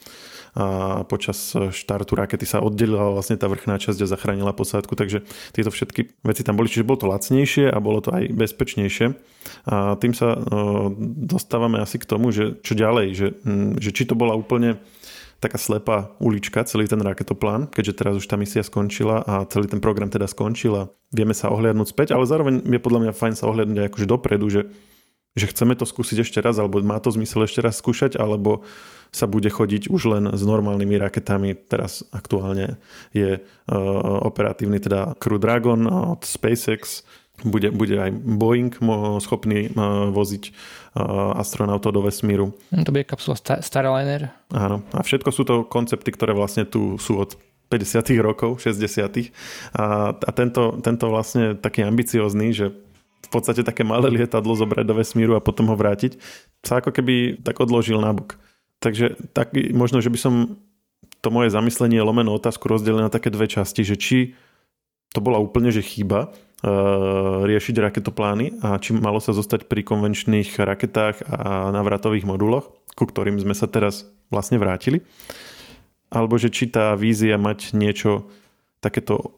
A 0.57 1.05
počas 1.05 1.53
štartu 1.53 2.17
rakety 2.17 2.49
sa 2.49 2.65
oddelila 2.65 3.13
vlastne 3.13 3.37
tá 3.37 3.45
vrchná 3.45 3.77
časť 3.77 4.01
a 4.01 4.09
zachránila 4.09 4.57
posádku, 4.57 4.97
takže 4.97 5.27
tieto 5.53 5.69
všetky 5.69 6.25
veci 6.25 6.41
tam 6.47 6.57
boli, 6.57 6.73
čiže 6.73 6.87
bolo 6.87 7.03
to 7.03 7.11
lacnejšie 7.13 7.69
a 7.69 7.77
bolo 7.77 8.01
to 8.01 8.09
aj 8.15 8.33
bezpečnejšie. 8.33 9.13
A 9.69 10.01
tým 10.01 10.17
sa 10.17 10.39
dostávame 11.29 11.83
asi 11.83 12.01
k 12.01 12.09
tomu, 12.09 12.33
že 12.33 12.57
čo 12.65 12.73
ďalej, 12.73 13.07
že, 13.13 13.29
že 13.77 13.91
či 13.93 14.09
to 14.09 14.17
bola 14.17 14.33
úplne 14.33 14.81
taká 15.37 15.61
slepá 15.61 16.17
ulička, 16.17 16.65
celý 16.65 16.89
ten 16.89 17.01
raketoplán, 17.01 17.69
keďže 17.69 17.97
teraz 17.99 18.15
už 18.17 18.25
tá 18.25 18.41
misia 18.41 18.65
skončila 18.65 19.21
a 19.21 19.45
celý 19.47 19.69
ten 19.69 19.85
program 19.85 20.09
teda 20.09 20.25
skončil 20.25 20.73
a 20.73 20.83
vieme 21.13 21.37
sa 21.37 21.53
ohliadnúť 21.53 21.93
späť, 21.93 22.09
ale 22.17 22.25
zároveň 22.25 22.65
je 22.65 22.81
podľa 22.81 23.01
mňa 23.07 23.13
fajn 23.13 23.35
sa 23.37 23.49
ohliadnúť 23.53 23.79
aj 23.85 23.89
akože 23.93 24.07
dopredu, 24.09 24.47
že, 24.49 24.63
že 25.37 25.47
chceme 25.53 25.77
to 25.77 25.85
skúsiť 25.85 26.25
ešte 26.25 26.39
raz, 26.41 26.57
alebo 26.57 26.81
má 26.81 26.97
to 26.99 27.13
zmysel 27.13 27.45
ešte 27.45 27.61
raz 27.61 27.77
skúšať, 27.77 28.17
alebo 28.17 28.65
sa 29.13 29.29
bude 29.29 29.49
chodiť 29.49 29.93
už 29.93 30.03
len 30.13 30.25
s 30.33 30.43
normálnymi 30.45 30.97
raketami. 30.99 31.57
Teraz 31.69 32.05
aktuálne 32.11 32.81
je 33.13 33.41
uh, 33.41 33.77
operatívny 34.25 34.81
teda 34.81 35.15
Crew 35.21 35.41
Dragon 35.41 35.85
od 35.87 36.25
SpaceX, 36.25 37.05
bude, 37.45 37.69
bude 37.75 37.97
aj 38.01 38.11
Boeing 38.17 38.73
schopný 39.21 39.69
uh, 39.73 40.09
voziť 40.09 40.45
uh, 40.49 41.37
astronautov 41.37 41.93
do 41.93 42.01
vesmíru. 42.01 42.57
To 42.73 42.91
bude 42.95 43.05
kapsula 43.05 43.37
Starliner. 43.37 44.33
Áno. 44.55 44.81
A 44.97 45.01
všetko 45.05 45.29
sú 45.35 45.43
to 45.45 45.55
koncepty, 45.69 46.09
ktoré 46.15 46.33
vlastne 46.33 46.65
tu 46.65 46.97
sú 46.97 47.21
od 47.21 47.37
50. 47.69 48.15
rokov, 48.23 48.63
60. 48.63 49.35
A, 49.75 50.15
a 50.15 50.31
tento, 50.31 50.79
tento 50.81 51.05
vlastne 51.11 51.59
taký 51.59 51.83
ambiciózny, 51.83 52.55
že 52.55 52.71
v 53.27 53.29
podstate 53.29 53.67
také 53.67 53.83
malé 53.83 54.07
lietadlo 54.07 54.55
zobrať 54.55 54.87
do 54.87 54.95
vesmíru 54.95 55.35
a 55.35 55.43
potom 55.43 55.67
ho 55.67 55.75
vrátiť, 55.75 56.15
sa 56.63 56.79
ako 56.79 56.95
keby 56.95 57.43
tak 57.43 57.59
odložil 57.59 57.99
na 57.99 58.15
bok. 58.15 58.39
Takže 58.79 59.19
tak, 59.35 59.51
možno, 59.75 59.99
že 59.99 60.15
by 60.15 60.19
som 60.21 60.35
to 61.19 61.29
moje 61.35 61.51
zamyslenie 61.51 61.99
lomenú 61.99 62.39
otázku 62.39 62.71
rozdelil 62.71 63.03
na 63.03 63.11
také 63.11 63.35
dve 63.35 63.51
časti, 63.51 63.83
že 63.83 63.99
či 63.99 64.39
to 65.11 65.19
bola 65.19 65.43
úplne 65.43 65.75
že 65.75 65.83
chyba, 65.83 66.31
riešiť 67.45 67.77
raketoplány 67.77 68.65
a 68.65 68.81
či 68.81 68.97
malo 68.97 69.21
sa 69.21 69.37
zostať 69.37 69.69
pri 69.69 69.85
konvenčných 69.85 70.57
raketách 70.57 71.29
a 71.29 71.69
navratových 71.69 72.25
moduloch, 72.25 72.73
ku 72.97 73.05
ktorým 73.05 73.37
sme 73.37 73.53
sa 73.53 73.69
teraz 73.69 74.09
vlastne 74.33 74.57
vrátili. 74.57 75.05
Alebo 76.09 76.41
že 76.41 76.49
či 76.49 76.73
tá 76.73 76.97
vízia 76.97 77.37
mať 77.37 77.77
niečo 77.77 78.31
takéto 78.81 79.37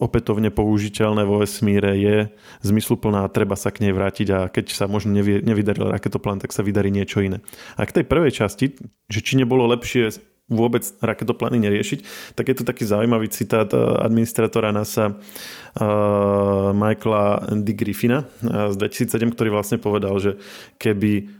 opätovne 0.00 0.48
použiteľné 0.48 1.28
vo 1.28 1.44
vesmíre 1.44 1.92
je 2.00 2.16
zmysluplná 2.64 3.28
a 3.28 3.32
treba 3.32 3.52
sa 3.52 3.68
k 3.68 3.84
nej 3.84 3.92
vrátiť 3.92 4.28
a 4.32 4.38
keď 4.48 4.72
sa 4.72 4.88
možno 4.88 5.12
nevy, 5.12 5.44
nevydaril 5.44 5.92
raketoplán, 5.92 6.40
tak 6.40 6.56
sa 6.56 6.64
vydarí 6.64 6.88
niečo 6.88 7.20
iné. 7.20 7.44
A 7.76 7.84
k 7.84 8.00
tej 8.00 8.04
prvej 8.08 8.32
časti, 8.32 8.80
že 9.12 9.20
či 9.20 9.36
nebolo 9.36 9.68
lepšie 9.68 10.08
vôbec 10.50 10.82
raketoplány 10.98 11.62
neriešiť, 11.62 11.98
tak 12.34 12.50
je 12.50 12.54
tu 12.58 12.62
taký 12.66 12.82
zaujímavý 12.82 13.30
citát 13.30 13.70
eh, 13.70 13.78
administratora 13.78 14.74
NASA 14.74 15.14
uh, 15.14 16.74
Michaela 16.74 17.54
D. 17.62 17.72
Griffina 17.72 18.26
uh, 18.42 18.74
z 18.74 18.76
2007, 19.06 19.30
ktorý 19.30 19.48
vlastne 19.54 19.78
povedal, 19.78 20.18
že 20.18 20.36
keby 20.82 21.30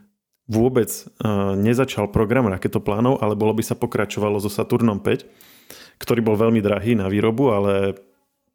vôbec 0.46 0.88
uh, 0.90 1.58
nezačal 1.58 2.10
program 2.14 2.46
raketoplánov, 2.46 3.18
ale 3.18 3.34
bolo 3.34 3.54
by 3.54 3.62
sa 3.66 3.74
pokračovalo 3.74 4.38
so 4.38 4.50
Saturnom 4.50 5.02
5, 5.02 5.26
ktorý 5.98 6.20
bol 6.22 6.38
veľmi 6.38 6.62
drahý 6.62 6.94
na 6.94 7.10
výrobu, 7.10 7.50
ale 7.50 7.98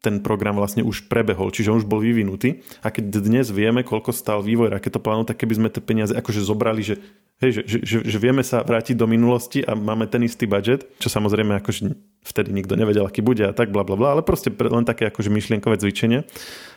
ten 0.04 0.22
program 0.22 0.54
vlastne 0.54 0.84
už 0.84 1.08
prebehol, 1.10 1.50
čiže 1.50 1.72
on 1.72 1.80
už 1.82 1.88
bol 1.88 1.98
vyvinutý. 1.98 2.62
A 2.84 2.94
keď 2.94 3.26
dnes 3.26 3.50
vieme, 3.50 3.82
koľko 3.82 4.14
stál 4.14 4.38
vývoj 4.44 4.70
raketoplánu, 4.70 5.26
tak 5.26 5.40
keby 5.40 5.54
sme 5.56 5.68
tie 5.72 5.82
peniaze 5.82 6.12
akože 6.14 6.46
zobrali, 6.46 6.84
že, 6.84 7.02
hej, 7.42 7.62
že, 7.64 7.78
že, 7.84 7.96
že, 8.04 8.18
vieme 8.18 8.40
sa 8.40 8.64
vrátiť 8.64 8.96
do 8.96 9.04
minulosti 9.04 9.60
a 9.60 9.76
máme 9.76 10.08
ten 10.08 10.24
istý 10.24 10.48
budget, 10.48 10.88
čo 11.00 11.12
samozrejme 11.12 11.60
akože 11.60 11.92
vtedy 12.26 12.50
nikto 12.50 12.74
nevedel, 12.74 13.06
aký 13.06 13.22
bude 13.22 13.44
a 13.46 13.54
tak 13.54 13.70
bla 13.70 13.86
bla 13.86 13.94
bla, 13.94 14.08
ale 14.18 14.22
proste 14.24 14.50
len 14.50 14.84
také 14.88 15.08
akože 15.08 15.30
myšlienkové 15.30 15.78
cvičenie. 15.78 16.24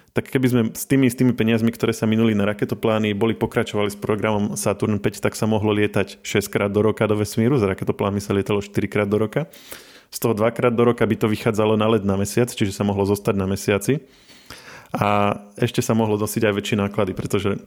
Tak 0.09 0.25
keby 0.33 0.47
sme 0.49 0.61
s 0.73 0.89
tými 0.89 1.05
istými 1.05 1.37
peniazmi, 1.37 1.69
ktoré 1.69 1.93
sa 1.93 2.09
minuli 2.09 2.33
na 2.33 2.49
raketoplány, 2.49 3.13
boli 3.13 3.37
pokračovali 3.37 3.93
s 3.93 3.97
programom 3.97 4.57
Saturn 4.57 4.97
5, 4.97 5.21
tak 5.21 5.37
sa 5.37 5.45
mohlo 5.45 5.69
lietať 5.69 6.25
6 6.25 6.49
krát 6.49 6.73
do 6.73 6.81
roka 6.81 7.05
do 7.05 7.13
vesmíru, 7.13 7.61
s 7.61 7.63
raketoplánmi 7.63 8.17
sa 8.17 8.33
lietalo 8.33 8.57
4 8.59 8.73
krát 8.89 9.05
do 9.05 9.21
roka. 9.21 9.45
Z 10.09 10.17
toho 10.17 10.33
dvakrát 10.33 10.73
do 10.73 10.81
roka 10.81 11.05
by 11.05 11.13
to 11.13 11.29
vychádzalo 11.29 11.77
na 11.77 11.85
let 11.85 12.01
na 12.01 12.17
mesiac, 12.17 12.49
čiže 12.49 12.73
sa 12.73 12.81
mohlo 12.81 13.05
zostať 13.05 13.35
na 13.37 13.45
mesiaci. 13.45 14.01
A 14.89 15.37
ešte 15.53 15.85
sa 15.85 15.93
mohlo 15.93 16.17
nosiť 16.17 16.49
aj 16.49 16.53
väčšie 16.57 16.77
náklady, 16.81 17.13
pretože 17.13 17.61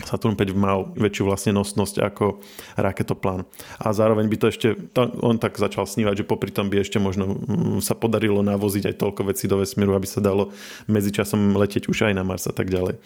Saturn 0.00 0.40
5 0.40 0.56
mal 0.56 0.88
väčšiu 0.96 1.28
vlastne 1.28 1.52
nosnosť 1.52 2.00
ako 2.00 2.40
raketoplán. 2.80 3.44
A 3.76 3.92
zároveň 3.92 4.24
by 4.24 4.36
to 4.40 4.46
ešte, 4.48 4.68
on 5.20 5.36
tak 5.36 5.60
začal 5.60 5.84
snívať, 5.84 6.24
že 6.24 6.28
popri 6.28 6.48
tom 6.48 6.72
by 6.72 6.80
ešte 6.80 6.96
možno 6.96 7.36
mm, 7.36 7.84
sa 7.84 7.92
podarilo 7.92 8.40
navoziť 8.40 8.88
aj 8.88 8.96
toľko 8.96 9.28
vecí 9.28 9.44
do 9.52 9.60
vesmíru, 9.60 9.92
aby 9.92 10.08
sa 10.08 10.24
dalo 10.24 10.48
medzičasom 10.88 11.52
letieť 11.60 11.92
už 11.92 12.08
aj 12.08 12.16
na 12.16 12.24
Mars 12.24 12.48
a 12.48 12.56
tak 12.56 12.72
ďalej. 12.72 12.96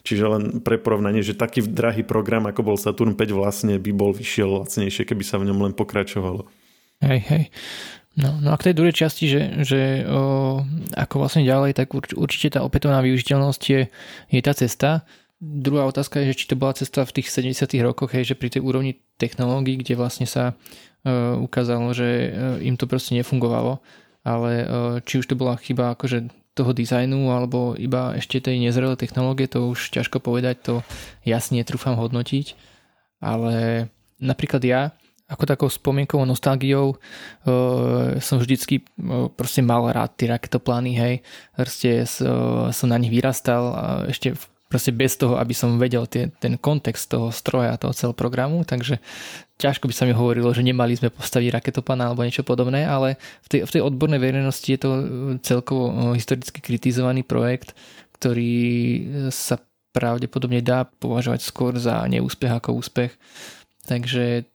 Čiže 0.00 0.24
len 0.32 0.42
pre 0.64 0.80
porovnanie, 0.80 1.20
že 1.20 1.36
taký 1.36 1.60
drahý 1.60 2.00
program, 2.08 2.48
ako 2.48 2.72
bol 2.72 2.76
Saturn 2.80 3.12
5 3.12 3.36
vlastne 3.36 3.76
by 3.76 3.92
bol 3.92 4.16
vyšiel 4.16 4.64
lacnejšie, 4.64 5.04
keby 5.04 5.20
sa 5.20 5.36
v 5.36 5.52
ňom 5.52 5.60
len 5.68 5.76
pokračovalo. 5.76 6.48
Hej, 7.04 7.20
hej. 7.28 7.44
No, 8.18 8.36
no 8.42 8.52
a 8.52 8.58
k 8.58 8.70
tej 8.70 8.74
druhej 8.80 8.96
časti, 8.96 9.30
že, 9.30 9.42
že 9.62 9.80
o, 10.08 10.60
ako 10.98 11.14
vlastne 11.20 11.46
ďalej, 11.46 11.78
tak 11.78 11.94
urč, 11.94 12.16
určite 12.16 12.58
tá 12.58 12.66
opätovná 12.66 13.00
využiteľnosť 13.06 13.62
je, 13.70 13.80
je 14.34 14.40
tá 14.42 14.52
cesta. 14.56 15.06
Druhá 15.40 15.88
otázka 15.88 16.20
je, 16.20 16.36
že 16.36 16.44
či 16.44 16.46
to 16.52 16.60
bola 16.60 16.76
cesta 16.76 17.00
v 17.00 17.16
tých 17.16 17.32
70 17.32 17.64
rokoch, 17.80 18.12
hej, 18.12 18.28
že 18.28 18.36
pri 18.36 18.52
tej 18.52 18.60
úrovni 18.60 19.00
technológií, 19.16 19.80
kde 19.80 19.96
vlastne 19.96 20.28
sa 20.28 20.52
uh, 20.52 21.40
ukázalo, 21.40 21.96
že 21.96 22.28
uh, 22.28 22.60
im 22.60 22.76
to 22.76 22.84
proste 22.84 23.16
nefungovalo, 23.16 23.80
ale 24.20 24.50
uh, 24.60 24.66
či 25.00 25.24
už 25.24 25.32
to 25.32 25.40
bola 25.40 25.56
chyba 25.56 25.96
akože 25.96 26.28
toho 26.52 26.76
dizajnu 26.76 27.32
alebo 27.32 27.72
iba 27.72 28.12
ešte 28.20 28.36
tej 28.44 28.60
nezrelej 28.60 29.00
technológie, 29.00 29.48
to 29.48 29.72
už 29.72 29.96
ťažko 29.96 30.20
povedať, 30.20 30.60
to 30.60 30.74
jasne 31.24 31.64
trúfam 31.64 31.96
hodnotiť, 31.96 32.52
ale 33.24 33.88
napríklad 34.20 34.60
ja 34.60 34.92
ako 35.30 35.46
takou 35.46 35.68
spomienkovou 35.72 36.28
nostalgiou 36.28 37.00
uh, 37.00 38.18
som 38.20 38.36
vždycky 38.36 38.84
uh, 38.84 39.32
proste 39.32 39.64
mal 39.64 39.88
rád 39.88 40.20
tie 40.20 40.28
raketoplány, 40.28 40.92
hej. 41.00 41.14
Proste 41.56 42.04
uh, 42.04 42.68
som 42.74 42.92
na 42.92 43.00
nich 43.00 43.14
vyrastal 43.14 43.64
a 43.72 43.86
ešte 44.10 44.36
proste 44.70 44.94
bez 44.94 45.18
toho, 45.18 45.34
aby 45.34 45.50
som 45.50 45.82
vedel 45.82 46.06
tie, 46.06 46.30
ten 46.38 46.54
kontext 46.54 47.10
toho 47.10 47.34
stroja, 47.34 47.74
toho 47.74 47.90
celého 47.90 48.14
programu, 48.14 48.62
takže 48.62 49.02
ťažko 49.58 49.90
by 49.90 49.94
sa 49.94 50.06
mi 50.06 50.14
hovorilo, 50.14 50.54
že 50.54 50.62
nemali 50.62 50.94
sme 50.94 51.10
postaviť 51.10 51.50
raketoplán 51.50 51.98
alebo 51.98 52.22
niečo 52.22 52.46
podobné, 52.46 52.86
ale 52.86 53.18
v 53.44 53.48
tej, 53.50 53.60
v 53.66 53.72
tej 53.74 53.82
odbornej 53.82 54.22
verejnosti 54.22 54.70
je 54.70 54.80
to 54.80 54.90
celkovo 55.42 56.14
historicky 56.14 56.62
kritizovaný 56.62 57.26
projekt, 57.26 57.74
ktorý 58.16 58.54
sa 59.34 59.58
pravdepodobne 59.90 60.62
dá 60.62 60.86
považovať 60.86 61.42
skôr 61.42 61.74
za 61.74 62.06
neúspech 62.06 62.62
ako 62.62 62.78
úspech. 62.78 63.10
Takže 63.90 64.46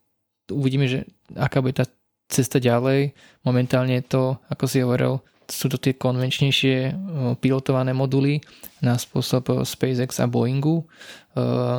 uvidíme, 0.47 0.87
že 0.87 1.03
aká 1.35 1.59
bude 1.59 1.75
tá 1.75 1.85
cesta 2.31 2.63
ďalej. 2.63 3.11
Momentálne 3.43 3.99
to, 3.99 4.39
ako 4.47 4.63
si 4.63 4.79
hovoril, 4.79 5.19
sú 5.49 5.69
to 5.69 5.77
tie 5.77 5.93
konvenčnejšie 5.97 6.93
pilotované 7.39 7.93
moduly 7.93 8.41
na 8.81 8.97
spôsob 8.97 9.65
SpaceX 9.65 10.21
a 10.21 10.29
Boeingu. 10.29 10.85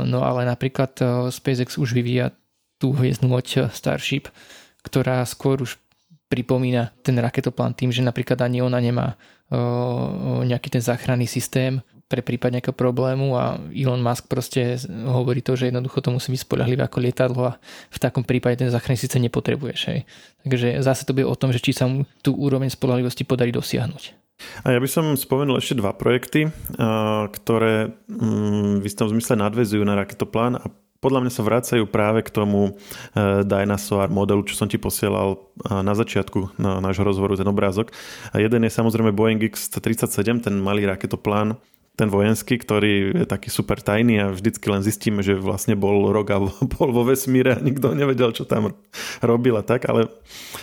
No 0.06 0.18
ale 0.22 0.46
napríklad 0.46 0.96
SpaceX 1.32 1.76
už 1.80 1.94
vyvíja 1.96 2.32
tú 2.76 2.92
hviezdnu 2.92 3.32
loď 3.32 3.72
Starship, 3.72 4.28
ktorá 4.84 5.24
skôr 5.24 5.62
už 5.64 5.80
pripomína 6.26 6.90
ten 7.06 7.16
raketoplán 7.16 7.72
tým, 7.72 7.94
že 7.94 8.02
napríklad 8.02 8.42
ani 8.42 8.60
ona 8.60 8.82
nemá 8.82 9.14
nejaký 10.42 10.74
ten 10.74 10.82
záchranný 10.82 11.30
systém, 11.30 11.78
pre 12.06 12.22
prípad 12.22 12.54
nejakého 12.54 12.76
problému 12.76 13.34
a 13.34 13.58
Elon 13.74 13.98
Musk 13.98 14.30
proste 14.30 14.78
hovorí 14.90 15.42
to, 15.42 15.58
že 15.58 15.74
jednoducho 15.74 15.98
to 15.98 16.14
musí 16.14 16.30
byť 16.30 16.42
spolahlivé 16.46 16.82
ako 16.86 17.02
lietadlo 17.02 17.42
a 17.50 17.58
v 17.90 17.98
takom 17.98 18.22
prípade 18.22 18.62
ten 18.62 18.70
záchranný 18.70 18.98
síce 18.98 19.18
nepotrebuješ. 19.18 19.80
Hej. 19.90 20.00
Takže 20.46 20.68
zase 20.86 21.02
to 21.02 21.18
bude 21.18 21.26
o 21.26 21.34
tom, 21.34 21.50
že 21.50 21.58
či 21.58 21.74
sa 21.74 21.90
mu 21.90 22.06
tú 22.22 22.38
úroveň 22.38 22.70
spolahlivosti 22.70 23.26
podarí 23.26 23.50
dosiahnuť. 23.50 24.26
A 24.62 24.76
ja 24.76 24.78
by 24.78 24.86
som 24.86 25.16
spomenul 25.16 25.58
ešte 25.58 25.80
dva 25.80 25.96
projekty, 25.96 26.52
ktoré 27.32 27.96
mm, 28.06 28.84
v 28.84 28.84
istom 28.84 29.08
zmysle 29.08 29.34
nadvezujú 29.40 29.82
na 29.82 29.96
raketoplán 29.96 30.60
a 30.60 30.68
podľa 31.00 31.22
mňa 31.22 31.32
sa 31.32 31.44
vracajú 31.44 31.84
práve 31.86 32.24
k 32.24 32.32
tomu 32.32 32.72
e, 32.72 33.44
Dinosaur 33.44 34.08
modelu, 34.08 34.42
čo 34.48 34.58
som 34.58 34.66
ti 34.66 34.80
posielal 34.80 35.38
na 35.62 35.92
začiatku 35.92 36.56
nášho 36.58 37.04
rozhovoru, 37.04 37.36
ten 37.36 37.46
obrázok. 37.46 37.92
A 38.32 38.40
jeden 38.40 38.64
je 38.64 38.72
samozrejme 38.72 39.12
Boeing 39.12 39.38
X-37, 39.38 40.50
ten 40.50 40.54
malý 40.58 40.88
raketoplán, 40.88 41.60
ten 41.96 42.12
vojenský, 42.12 42.60
ktorý 42.60 43.24
je 43.24 43.26
taký 43.26 43.48
super 43.48 43.80
tajný 43.80 44.20
a 44.20 44.28
vždycky 44.28 44.68
len 44.68 44.84
zistíme, 44.84 45.24
že 45.24 45.40
vlastne 45.40 45.72
bol 45.72 46.12
rok 46.12 46.28
a 46.30 46.38
bol 46.76 46.88
vo 46.92 47.02
vesmíre 47.08 47.56
a 47.56 47.64
nikto 47.64 47.96
nevedel, 47.96 48.36
čo 48.36 48.44
tam 48.44 48.76
robil 49.24 49.56
a 49.56 49.64
tak, 49.64 49.88
ale 49.88 50.12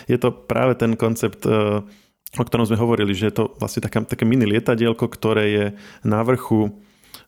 je 0.06 0.14
to 0.14 0.30
práve 0.30 0.78
ten 0.78 0.94
koncept, 0.94 1.42
e, 1.42 1.82
o 2.38 2.44
ktorom 2.46 2.70
sme 2.70 2.78
hovorili, 2.78 3.12
že 3.12 3.34
je 3.34 3.34
to 3.42 3.44
vlastne 3.58 3.82
taká, 3.82 4.06
také 4.06 4.22
mini 4.22 4.46
lietadielko, 4.46 5.10
ktoré 5.10 5.44
je 5.50 5.66
na 6.06 6.22
vrchu 6.22 6.70
e, 6.70 6.72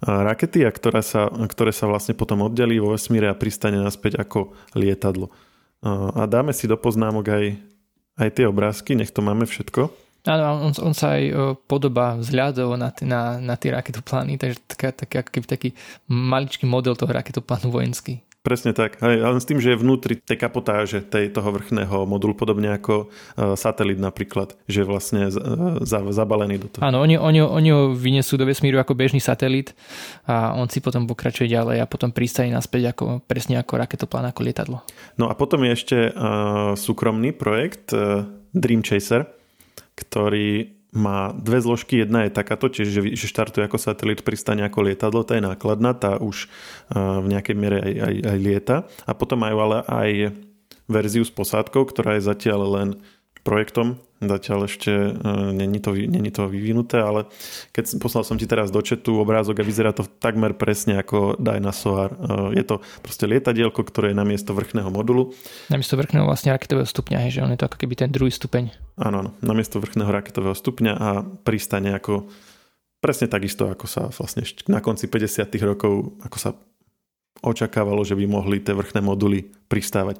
rakety 0.07 0.63
a 0.63 0.71
ktorá 0.71 1.03
sa, 1.03 1.27
ktoré 1.27 1.75
sa 1.75 1.91
vlastne 1.91 2.15
potom 2.15 2.47
oddelí 2.47 2.79
vo 2.79 2.95
vesmíre 2.95 3.27
a 3.27 3.35
pristane 3.35 3.83
naspäť 3.83 4.23
ako 4.23 4.55
lietadlo. 4.79 5.35
E, 5.83 5.91
a 5.91 6.31
dáme 6.31 6.55
si 6.55 6.71
do 6.71 6.79
poznámok 6.79 7.27
aj, 7.27 7.45
aj 8.23 8.29
tie 8.39 8.47
obrázky, 8.47 8.95
nech 8.95 9.11
to 9.11 9.19
máme 9.19 9.51
všetko. 9.51 10.06
Áno, 10.27 10.67
on, 10.67 10.73
on 10.75 10.95
sa 10.95 11.15
aj 11.15 11.57
podobá 11.71 12.19
vzhľadov 12.19 12.75
na, 12.75 12.91
na, 13.07 13.39
na 13.39 13.55
tie 13.55 13.71
raketoplány, 13.71 14.37
takže 14.43 14.59
taká, 14.67 14.91
taká, 14.91 15.23
taký, 15.23 15.39
taký 15.47 15.69
maličký 16.11 16.67
model 16.67 16.99
toho 16.99 17.15
raketoplánu 17.15 17.71
vojenský. 17.71 18.27
Presne 18.47 18.71
tak, 18.71 19.03
aj, 19.03 19.17
ale 19.27 19.43
s 19.43 19.49
tým, 19.51 19.59
že 19.59 19.75
je 19.75 19.83
vnútri 19.83 20.23
tej 20.23 20.39
kapotáže 20.39 21.03
tej, 21.03 21.35
toho 21.35 21.51
vrchného 21.51 22.07
modulu, 22.07 22.31
podobne 22.31 22.79
ako 22.79 23.11
uh, 23.11 23.59
satelit 23.59 23.99
napríklad, 23.99 24.55
že 24.71 24.83
je 24.83 24.87
vlastne 24.87 25.23
uh, 25.35 25.83
za, 25.83 25.99
zabalený 26.15 26.63
do 26.63 26.71
toho. 26.71 26.87
Áno, 26.87 27.03
oni, 27.03 27.19
oni, 27.19 27.43
oni 27.43 27.69
ho 27.75 27.91
vyniesú 27.91 28.39
do 28.39 28.47
vesmíru 28.47 28.79
ako 28.79 28.95
bežný 28.95 29.19
satelit 29.19 29.75
a 30.31 30.55
on 30.55 30.71
si 30.71 30.79
potom 30.79 31.11
pokračuje 31.11 31.51
ďalej 31.51 31.83
a 31.83 31.91
potom 31.91 32.15
pristane 32.15 32.55
naspäť 32.55 32.95
ako, 32.95 33.19
presne 33.27 33.59
ako 33.59 33.83
raketoplán, 33.83 34.31
ako 34.31 34.47
lietadlo. 34.47 34.79
No 35.19 35.27
a 35.27 35.35
potom 35.35 35.67
je 35.67 35.71
ešte 35.75 35.99
uh, 36.15 36.79
súkromný 36.79 37.35
projekt 37.35 37.91
uh, 37.99 38.31
Dream 38.55 38.87
Chaser, 38.87 39.27
ktorý 39.97 40.77
má 40.97 41.37
dve 41.37 41.61
zložky. 41.61 42.01
Jedna 42.01 42.25
je 42.25 42.33
takáto, 42.33 42.73
čiže 42.73 43.05
že 43.13 43.27
štartuje 43.29 43.69
ako 43.69 43.77
satelit, 43.77 44.25
pristane 44.25 44.65
ako 44.65 44.87
lietadlo, 44.87 45.29
tá 45.29 45.37
je 45.37 45.45
nákladná, 45.45 45.93
tá 45.93 46.17
už 46.17 46.49
v 46.93 47.27
nejakej 47.29 47.57
miere 47.57 47.79
aj, 47.85 47.95
aj, 48.01 48.15
aj 48.25 48.39
lieta. 48.41 48.77
A 49.05 49.13
potom 49.13 49.45
majú 49.45 49.57
ale 49.61 49.79
aj 49.85 50.11
verziu 50.87 51.27
s 51.27 51.35
posádkou, 51.35 51.85
ktorá 51.91 52.17
je 52.17 52.29
zatiaľ 52.31 52.61
len 52.81 52.89
projektom. 53.47 54.03
Zatiaľ 54.19 54.67
ešte 54.67 54.91
uh, 54.91 55.53
není 55.55 55.79
to, 55.79 55.95
není 55.95 56.35
to 56.35 56.51
vyvinuté, 56.51 56.99
ale 56.99 57.31
keď 57.71 58.01
poslal 58.03 58.27
som 58.27 58.41
ti 58.41 58.49
teraz 58.49 58.75
do 58.75 58.83
četu 58.83 59.23
obrázok 59.23 59.63
a 59.63 59.69
vyzerá 59.69 59.95
to 59.95 60.09
takmer 60.09 60.57
presne 60.57 60.99
ako 60.99 61.39
Dinosaur. 61.39 62.17
Uh, 62.17 62.51
je 62.51 62.65
to 62.67 62.83
proste 63.05 63.29
lietadielko, 63.29 63.87
ktoré 63.87 64.11
je 64.11 64.19
na 64.19 64.27
miesto 64.27 64.51
vrchného 64.57 64.91
modulu. 64.91 65.31
Na 65.71 65.79
miesto 65.79 65.95
vrchného 65.95 66.27
vlastne 66.27 66.51
raketového 66.51 66.89
stupňa, 66.89 67.31
že 67.31 67.45
on 67.45 67.55
je 67.55 67.61
to 67.61 67.69
ako 67.71 67.79
keby 67.79 67.95
ten 67.95 68.11
druhý 68.11 68.33
stupeň. 68.35 68.73
Áno, 68.99 69.23
áno, 69.23 69.31
na 69.45 69.53
miesto 69.55 69.79
vrchného 69.79 70.09
raketového 70.11 70.57
stupňa 70.57 70.93
a 70.97 71.09
pristane 71.45 71.93
ako 71.93 72.27
presne 73.05 73.31
takisto, 73.31 73.71
ako 73.71 73.87
sa 73.87 74.09
vlastne 74.11 74.43
na 74.67 74.83
konci 74.83 75.07
50. 75.07 75.47
rokov, 75.63 76.17
ako 76.25 76.37
sa 76.41 76.51
očakávalo, 77.45 78.03
že 78.03 78.17
by 78.17 78.25
mohli 78.25 78.65
tie 78.65 78.73
vrchné 78.73 79.05
moduly 79.05 79.53
pristávať. 79.69 80.19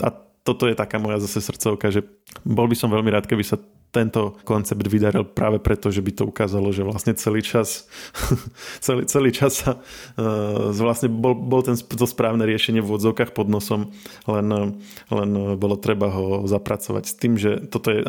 A 0.00 0.14
toto 0.42 0.66
je 0.66 0.74
taká 0.74 0.98
moja 0.98 1.22
zase 1.22 1.38
srdcovka, 1.38 1.94
že 1.94 2.02
bol 2.42 2.66
by 2.66 2.74
som 2.74 2.90
veľmi 2.90 3.14
rád, 3.14 3.30
keby 3.30 3.46
sa 3.46 3.58
tento 3.92 4.40
koncept 4.48 4.82
vydaril 4.88 5.28
práve 5.28 5.60
preto, 5.60 5.92
že 5.92 6.00
by 6.00 6.12
to 6.16 6.24
ukázalo, 6.24 6.72
že 6.72 6.80
vlastne 6.80 7.12
celý 7.12 7.44
čas 7.44 7.86
celý, 8.84 9.04
celý 9.04 9.30
čas 9.30 9.60
sa 9.62 9.76
uh, 9.76 10.72
vlastne 10.72 11.12
bol, 11.12 11.36
bol 11.36 11.60
ten, 11.60 11.76
to 11.76 12.08
správne 12.08 12.42
riešenie 12.48 12.80
v 12.80 12.88
odzovkách 12.88 13.36
pod 13.36 13.52
nosom, 13.52 13.92
len, 14.24 14.80
len 15.12 15.30
bolo 15.60 15.76
treba 15.76 16.08
ho 16.08 16.48
zapracovať 16.48 17.04
s 17.04 17.14
tým, 17.20 17.36
že 17.36 17.68
toto 17.68 17.92
je, 17.92 18.00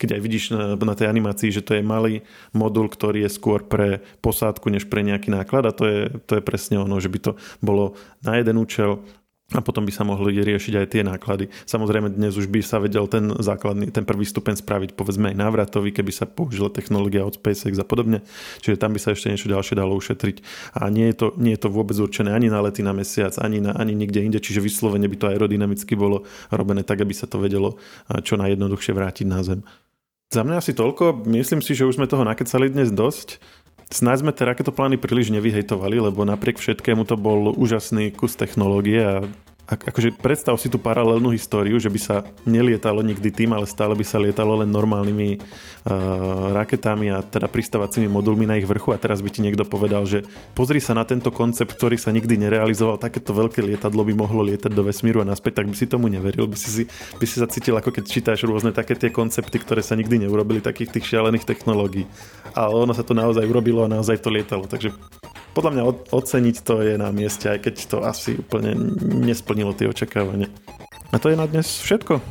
keď 0.00 0.16
aj 0.16 0.20
vidíš 0.22 0.44
na, 0.54 0.78
na 0.80 0.94
tej 0.96 1.10
animácii, 1.12 1.50
že 1.52 1.60
to 1.66 1.76
je 1.76 1.84
malý 1.84 2.24
modul, 2.56 2.88
ktorý 2.88 3.28
je 3.28 3.34
skôr 3.34 3.66
pre 3.66 4.00
posádku, 4.24 4.72
než 4.72 4.88
pre 4.88 5.04
nejaký 5.04 5.28
náklad 5.28 5.68
a 5.68 5.76
to 5.76 5.84
je, 5.84 6.00
to 6.24 6.38
je 6.38 6.42
presne 6.46 6.80
ono, 6.80 6.96
že 7.02 7.12
by 7.12 7.18
to 7.18 7.32
bolo 7.60 7.98
na 8.24 8.40
jeden 8.40 8.56
účel 8.56 9.04
a 9.50 9.58
potom 9.58 9.82
by 9.82 9.90
sa 9.90 10.06
mohli 10.06 10.38
riešiť 10.38 10.74
aj 10.78 10.86
tie 10.94 11.02
náklady. 11.02 11.50
Samozrejme 11.66 12.14
dnes 12.14 12.38
už 12.38 12.46
by 12.46 12.62
sa 12.62 12.78
vedel 12.78 13.10
ten 13.10 13.34
základný, 13.34 13.90
ten 13.90 14.06
prvý 14.06 14.22
stupeň 14.22 14.54
spraviť 14.54 14.94
povedzme 14.94 15.34
aj 15.34 15.36
návratový, 15.42 15.90
keby 15.90 16.14
sa 16.14 16.30
použila 16.30 16.70
technológia 16.70 17.26
od 17.26 17.34
SpaceX 17.34 17.74
a 17.82 17.86
podobne. 17.86 18.22
Čiže 18.62 18.78
tam 18.78 18.94
by 18.94 19.02
sa 19.02 19.10
ešte 19.10 19.26
niečo 19.26 19.50
ďalšie 19.50 19.74
dalo 19.74 19.98
ušetriť. 19.98 20.36
A 20.78 20.86
nie 20.86 21.10
je 21.10 21.16
to, 21.18 21.26
nie 21.34 21.58
je 21.58 21.62
to 21.66 21.68
vôbec 21.68 21.98
určené 21.98 22.30
ani 22.30 22.46
na 22.46 22.62
lety 22.62 22.86
na 22.86 22.94
mesiac, 22.94 23.34
ani, 23.42 23.58
na, 23.58 23.74
ani 23.74 23.98
nikde 23.98 24.22
inde, 24.22 24.38
čiže 24.38 24.62
vyslovene 24.62 25.10
by 25.10 25.16
to 25.18 25.26
aerodynamicky 25.34 25.98
bolo 25.98 26.22
robené 26.54 26.86
tak, 26.86 27.02
aby 27.02 27.10
sa 27.10 27.26
to 27.26 27.42
vedelo 27.42 27.74
čo 28.22 28.38
najjednoduchšie 28.38 28.92
vrátiť 28.94 29.26
na 29.26 29.42
Zem. 29.42 29.66
Za 30.30 30.46
mňa 30.46 30.62
asi 30.62 30.78
toľko. 30.78 31.26
Myslím 31.26 31.58
si, 31.58 31.74
že 31.74 31.82
už 31.82 31.98
sme 31.98 32.06
toho 32.06 32.22
nakecali 32.22 32.70
dnes 32.70 32.94
dosť. 32.94 33.42
Snáď 33.90 34.22
sme 34.22 34.30
tie 34.30 34.46
raketoplány 34.46 35.02
príliš 35.02 35.34
nevyhejtovali, 35.34 35.98
lebo 35.98 36.22
napriek 36.22 36.62
všetkému 36.62 37.02
to 37.10 37.18
bol 37.18 37.50
úžasný 37.50 38.14
kus 38.14 38.38
technológie 38.38 39.02
a 39.02 39.14
akože 39.70 40.18
predstav 40.18 40.58
si 40.58 40.66
tú 40.66 40.82
paralelnú 40.82 41.30
históriu, 41.30 41.78
že 41.78 41.86
by 41.86 42.00
sa 42.02 42.16
nelietalo 42.42 43.06
nikdy 43.06 43.30
tým, 43.30 43.54
ale 43.54 43.70
stále 43.70 43.94
by 43.94 44.02
sa 44.02 44.18
lietalo 44.18 44.58
len 44.58 44.70
normálnymi 44.74 45.38
uh, 45.38 46.50
raketami 46.50 47.14
a 47.14 47.22
teda 47.22 47.46
pristávacími 47.46 48.10
modulmi 48.10 48.50
na 48.50 48.58
ich 48.58 48.66
vrchu 48.66 48.90
a 48.90 48.98
teraz 48.98 49.22
by 49.22 49.30
ti 49.30 49.46
niekto 49.46 49.62
povedal, 49.62 50.02
že 50.10 50.26
pozri 50.58 50.82
sa 50.82 50.98
na 50.98 51.06
tento 51.06 51.30
koncept, 51.30 51.70
ktorý 51.78 51.94
sa 51.94 52.10
nikdy 52.10 52.34
nerealizoval, 52.42 52.98
takéto 52.98 53.30
veľké 53.30 53.62
lietadlo 53.62 54.02
by 54.02 54.14
mohlo 54.18 54.42
lietať 54.42 54.74
do 54.74 54.82
vesmíru 54.82 55.22
a 55.22 55.28
naspäť, 55.28 55.62
tak 55.62 55.70
by 55.70 55.76
si 55.78 55.86
tomu 55.86 56.10
neveril, 56.10 56.50
by 56.50 56.58
si, 56.58 56.68
si, 56.68 56.82
by 56.90 57.24
si 57.24 57.36
sa 57.38 57.46
cítil 57.46 57.78
ako 57.78 57.94
keď 57.94 58.04
čítáš 58.10 58.42
rôzne 58.42 58.74
také 58.74 58.98
tie 58.98 59.14
koncepty, 59.14 59.62
ktoré 59.62 59.86
sa 59.86 59.94
nikdy 59.94 60.26
neurobili, 60.26 60.58
takých 60.58 60.98
tých 60.98 61.14
šialených 61.14 61.46
technológií. 61.46 62.10
Ale 62.58 62.74
ono 62.74 62.90
sa 62.90 63.06
to 63.06 63.14
naozaj 63.14 63.46
urobilo 63.46 63.86
a 63.86 63.92
naozaj 63.92 64.18
to 64.18 64.34
lietalo, 64.34 64.66
takže 64.66 64.90
podľa 65.52 65.70
mňa 65.74 65.82
oceniť 66.10 66.56
to 66.62 66.82
je 66.82 66.94
na 66.98 67.10
mieste, 67.10 67.50
aj 67.50 67.58
keď 67.66 67.74
to 67.90 67.98
asi 68.06 68.38
úplne 68.38 68.74
nesplnilo 69.24 69.74
tie 69.74 69.90
očakávania. 69.90 70.46
A 71.10 71.18
to 71.18 71.30
je 71.30 71.36
na 71.38 71.46
dnes 71.50 71.66
všetko. 71.66 72.22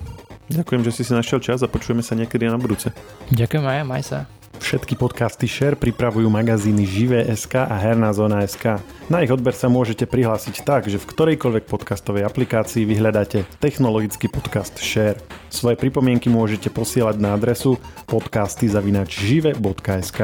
Ďakujem, 0.50 0.82
že 0.82 0.92
si 0.92 1.04
si 1.06 1.14
našiel 1.14 1.40
čas 1.44 1.62
a 1.62 1.68
počujeme 1.70 2.02
sa 2.02 2.18
niekedy 2.18 2.50
na 2.50 2.58
budúce. 2.58 2.90
Ďakujem 3.30 3.66
aj, 3.66 3.84
maj 3.86 4.02
sa. 4.02 4.26
Všetky 4.60 5.00
podcasty 5.00 5.48
Share 5.48 5.80
pripravujú 5.80 6.28
magazíny 6.28 6.84
Živé.sk 6.84 7.64
a 7.64 7.80
Herná 7.80 8.12
zóna.sk. 8.12 8.84
Na 9.08 9.24
ich 9.24 9.32
odber 9.32 9.56
sa 9.56 9.72
môžete 9.72 10.04
prihlásiť 10.04 10.68
tak, 10.68 10.92
že 10.92 11.00
v 11.00 11.08
ktorejkoľvek 11.08 11.64
podcastovej 11.64 12.28
aplikácii 12.28 12.84
vyhľadáte 12.84 13.48
technologický 13.64 14.28
podcast 14.28 14.76
Share. 14.84 15.16
Svoje 15.48 15.80
pripomienky 15.80 16.28
môžete 16.28 16.68
posielať 16.68 17.24
na 17.24 17.40
adresu 17.40 17.80
podcasty.žive.sk. 18.12 20.20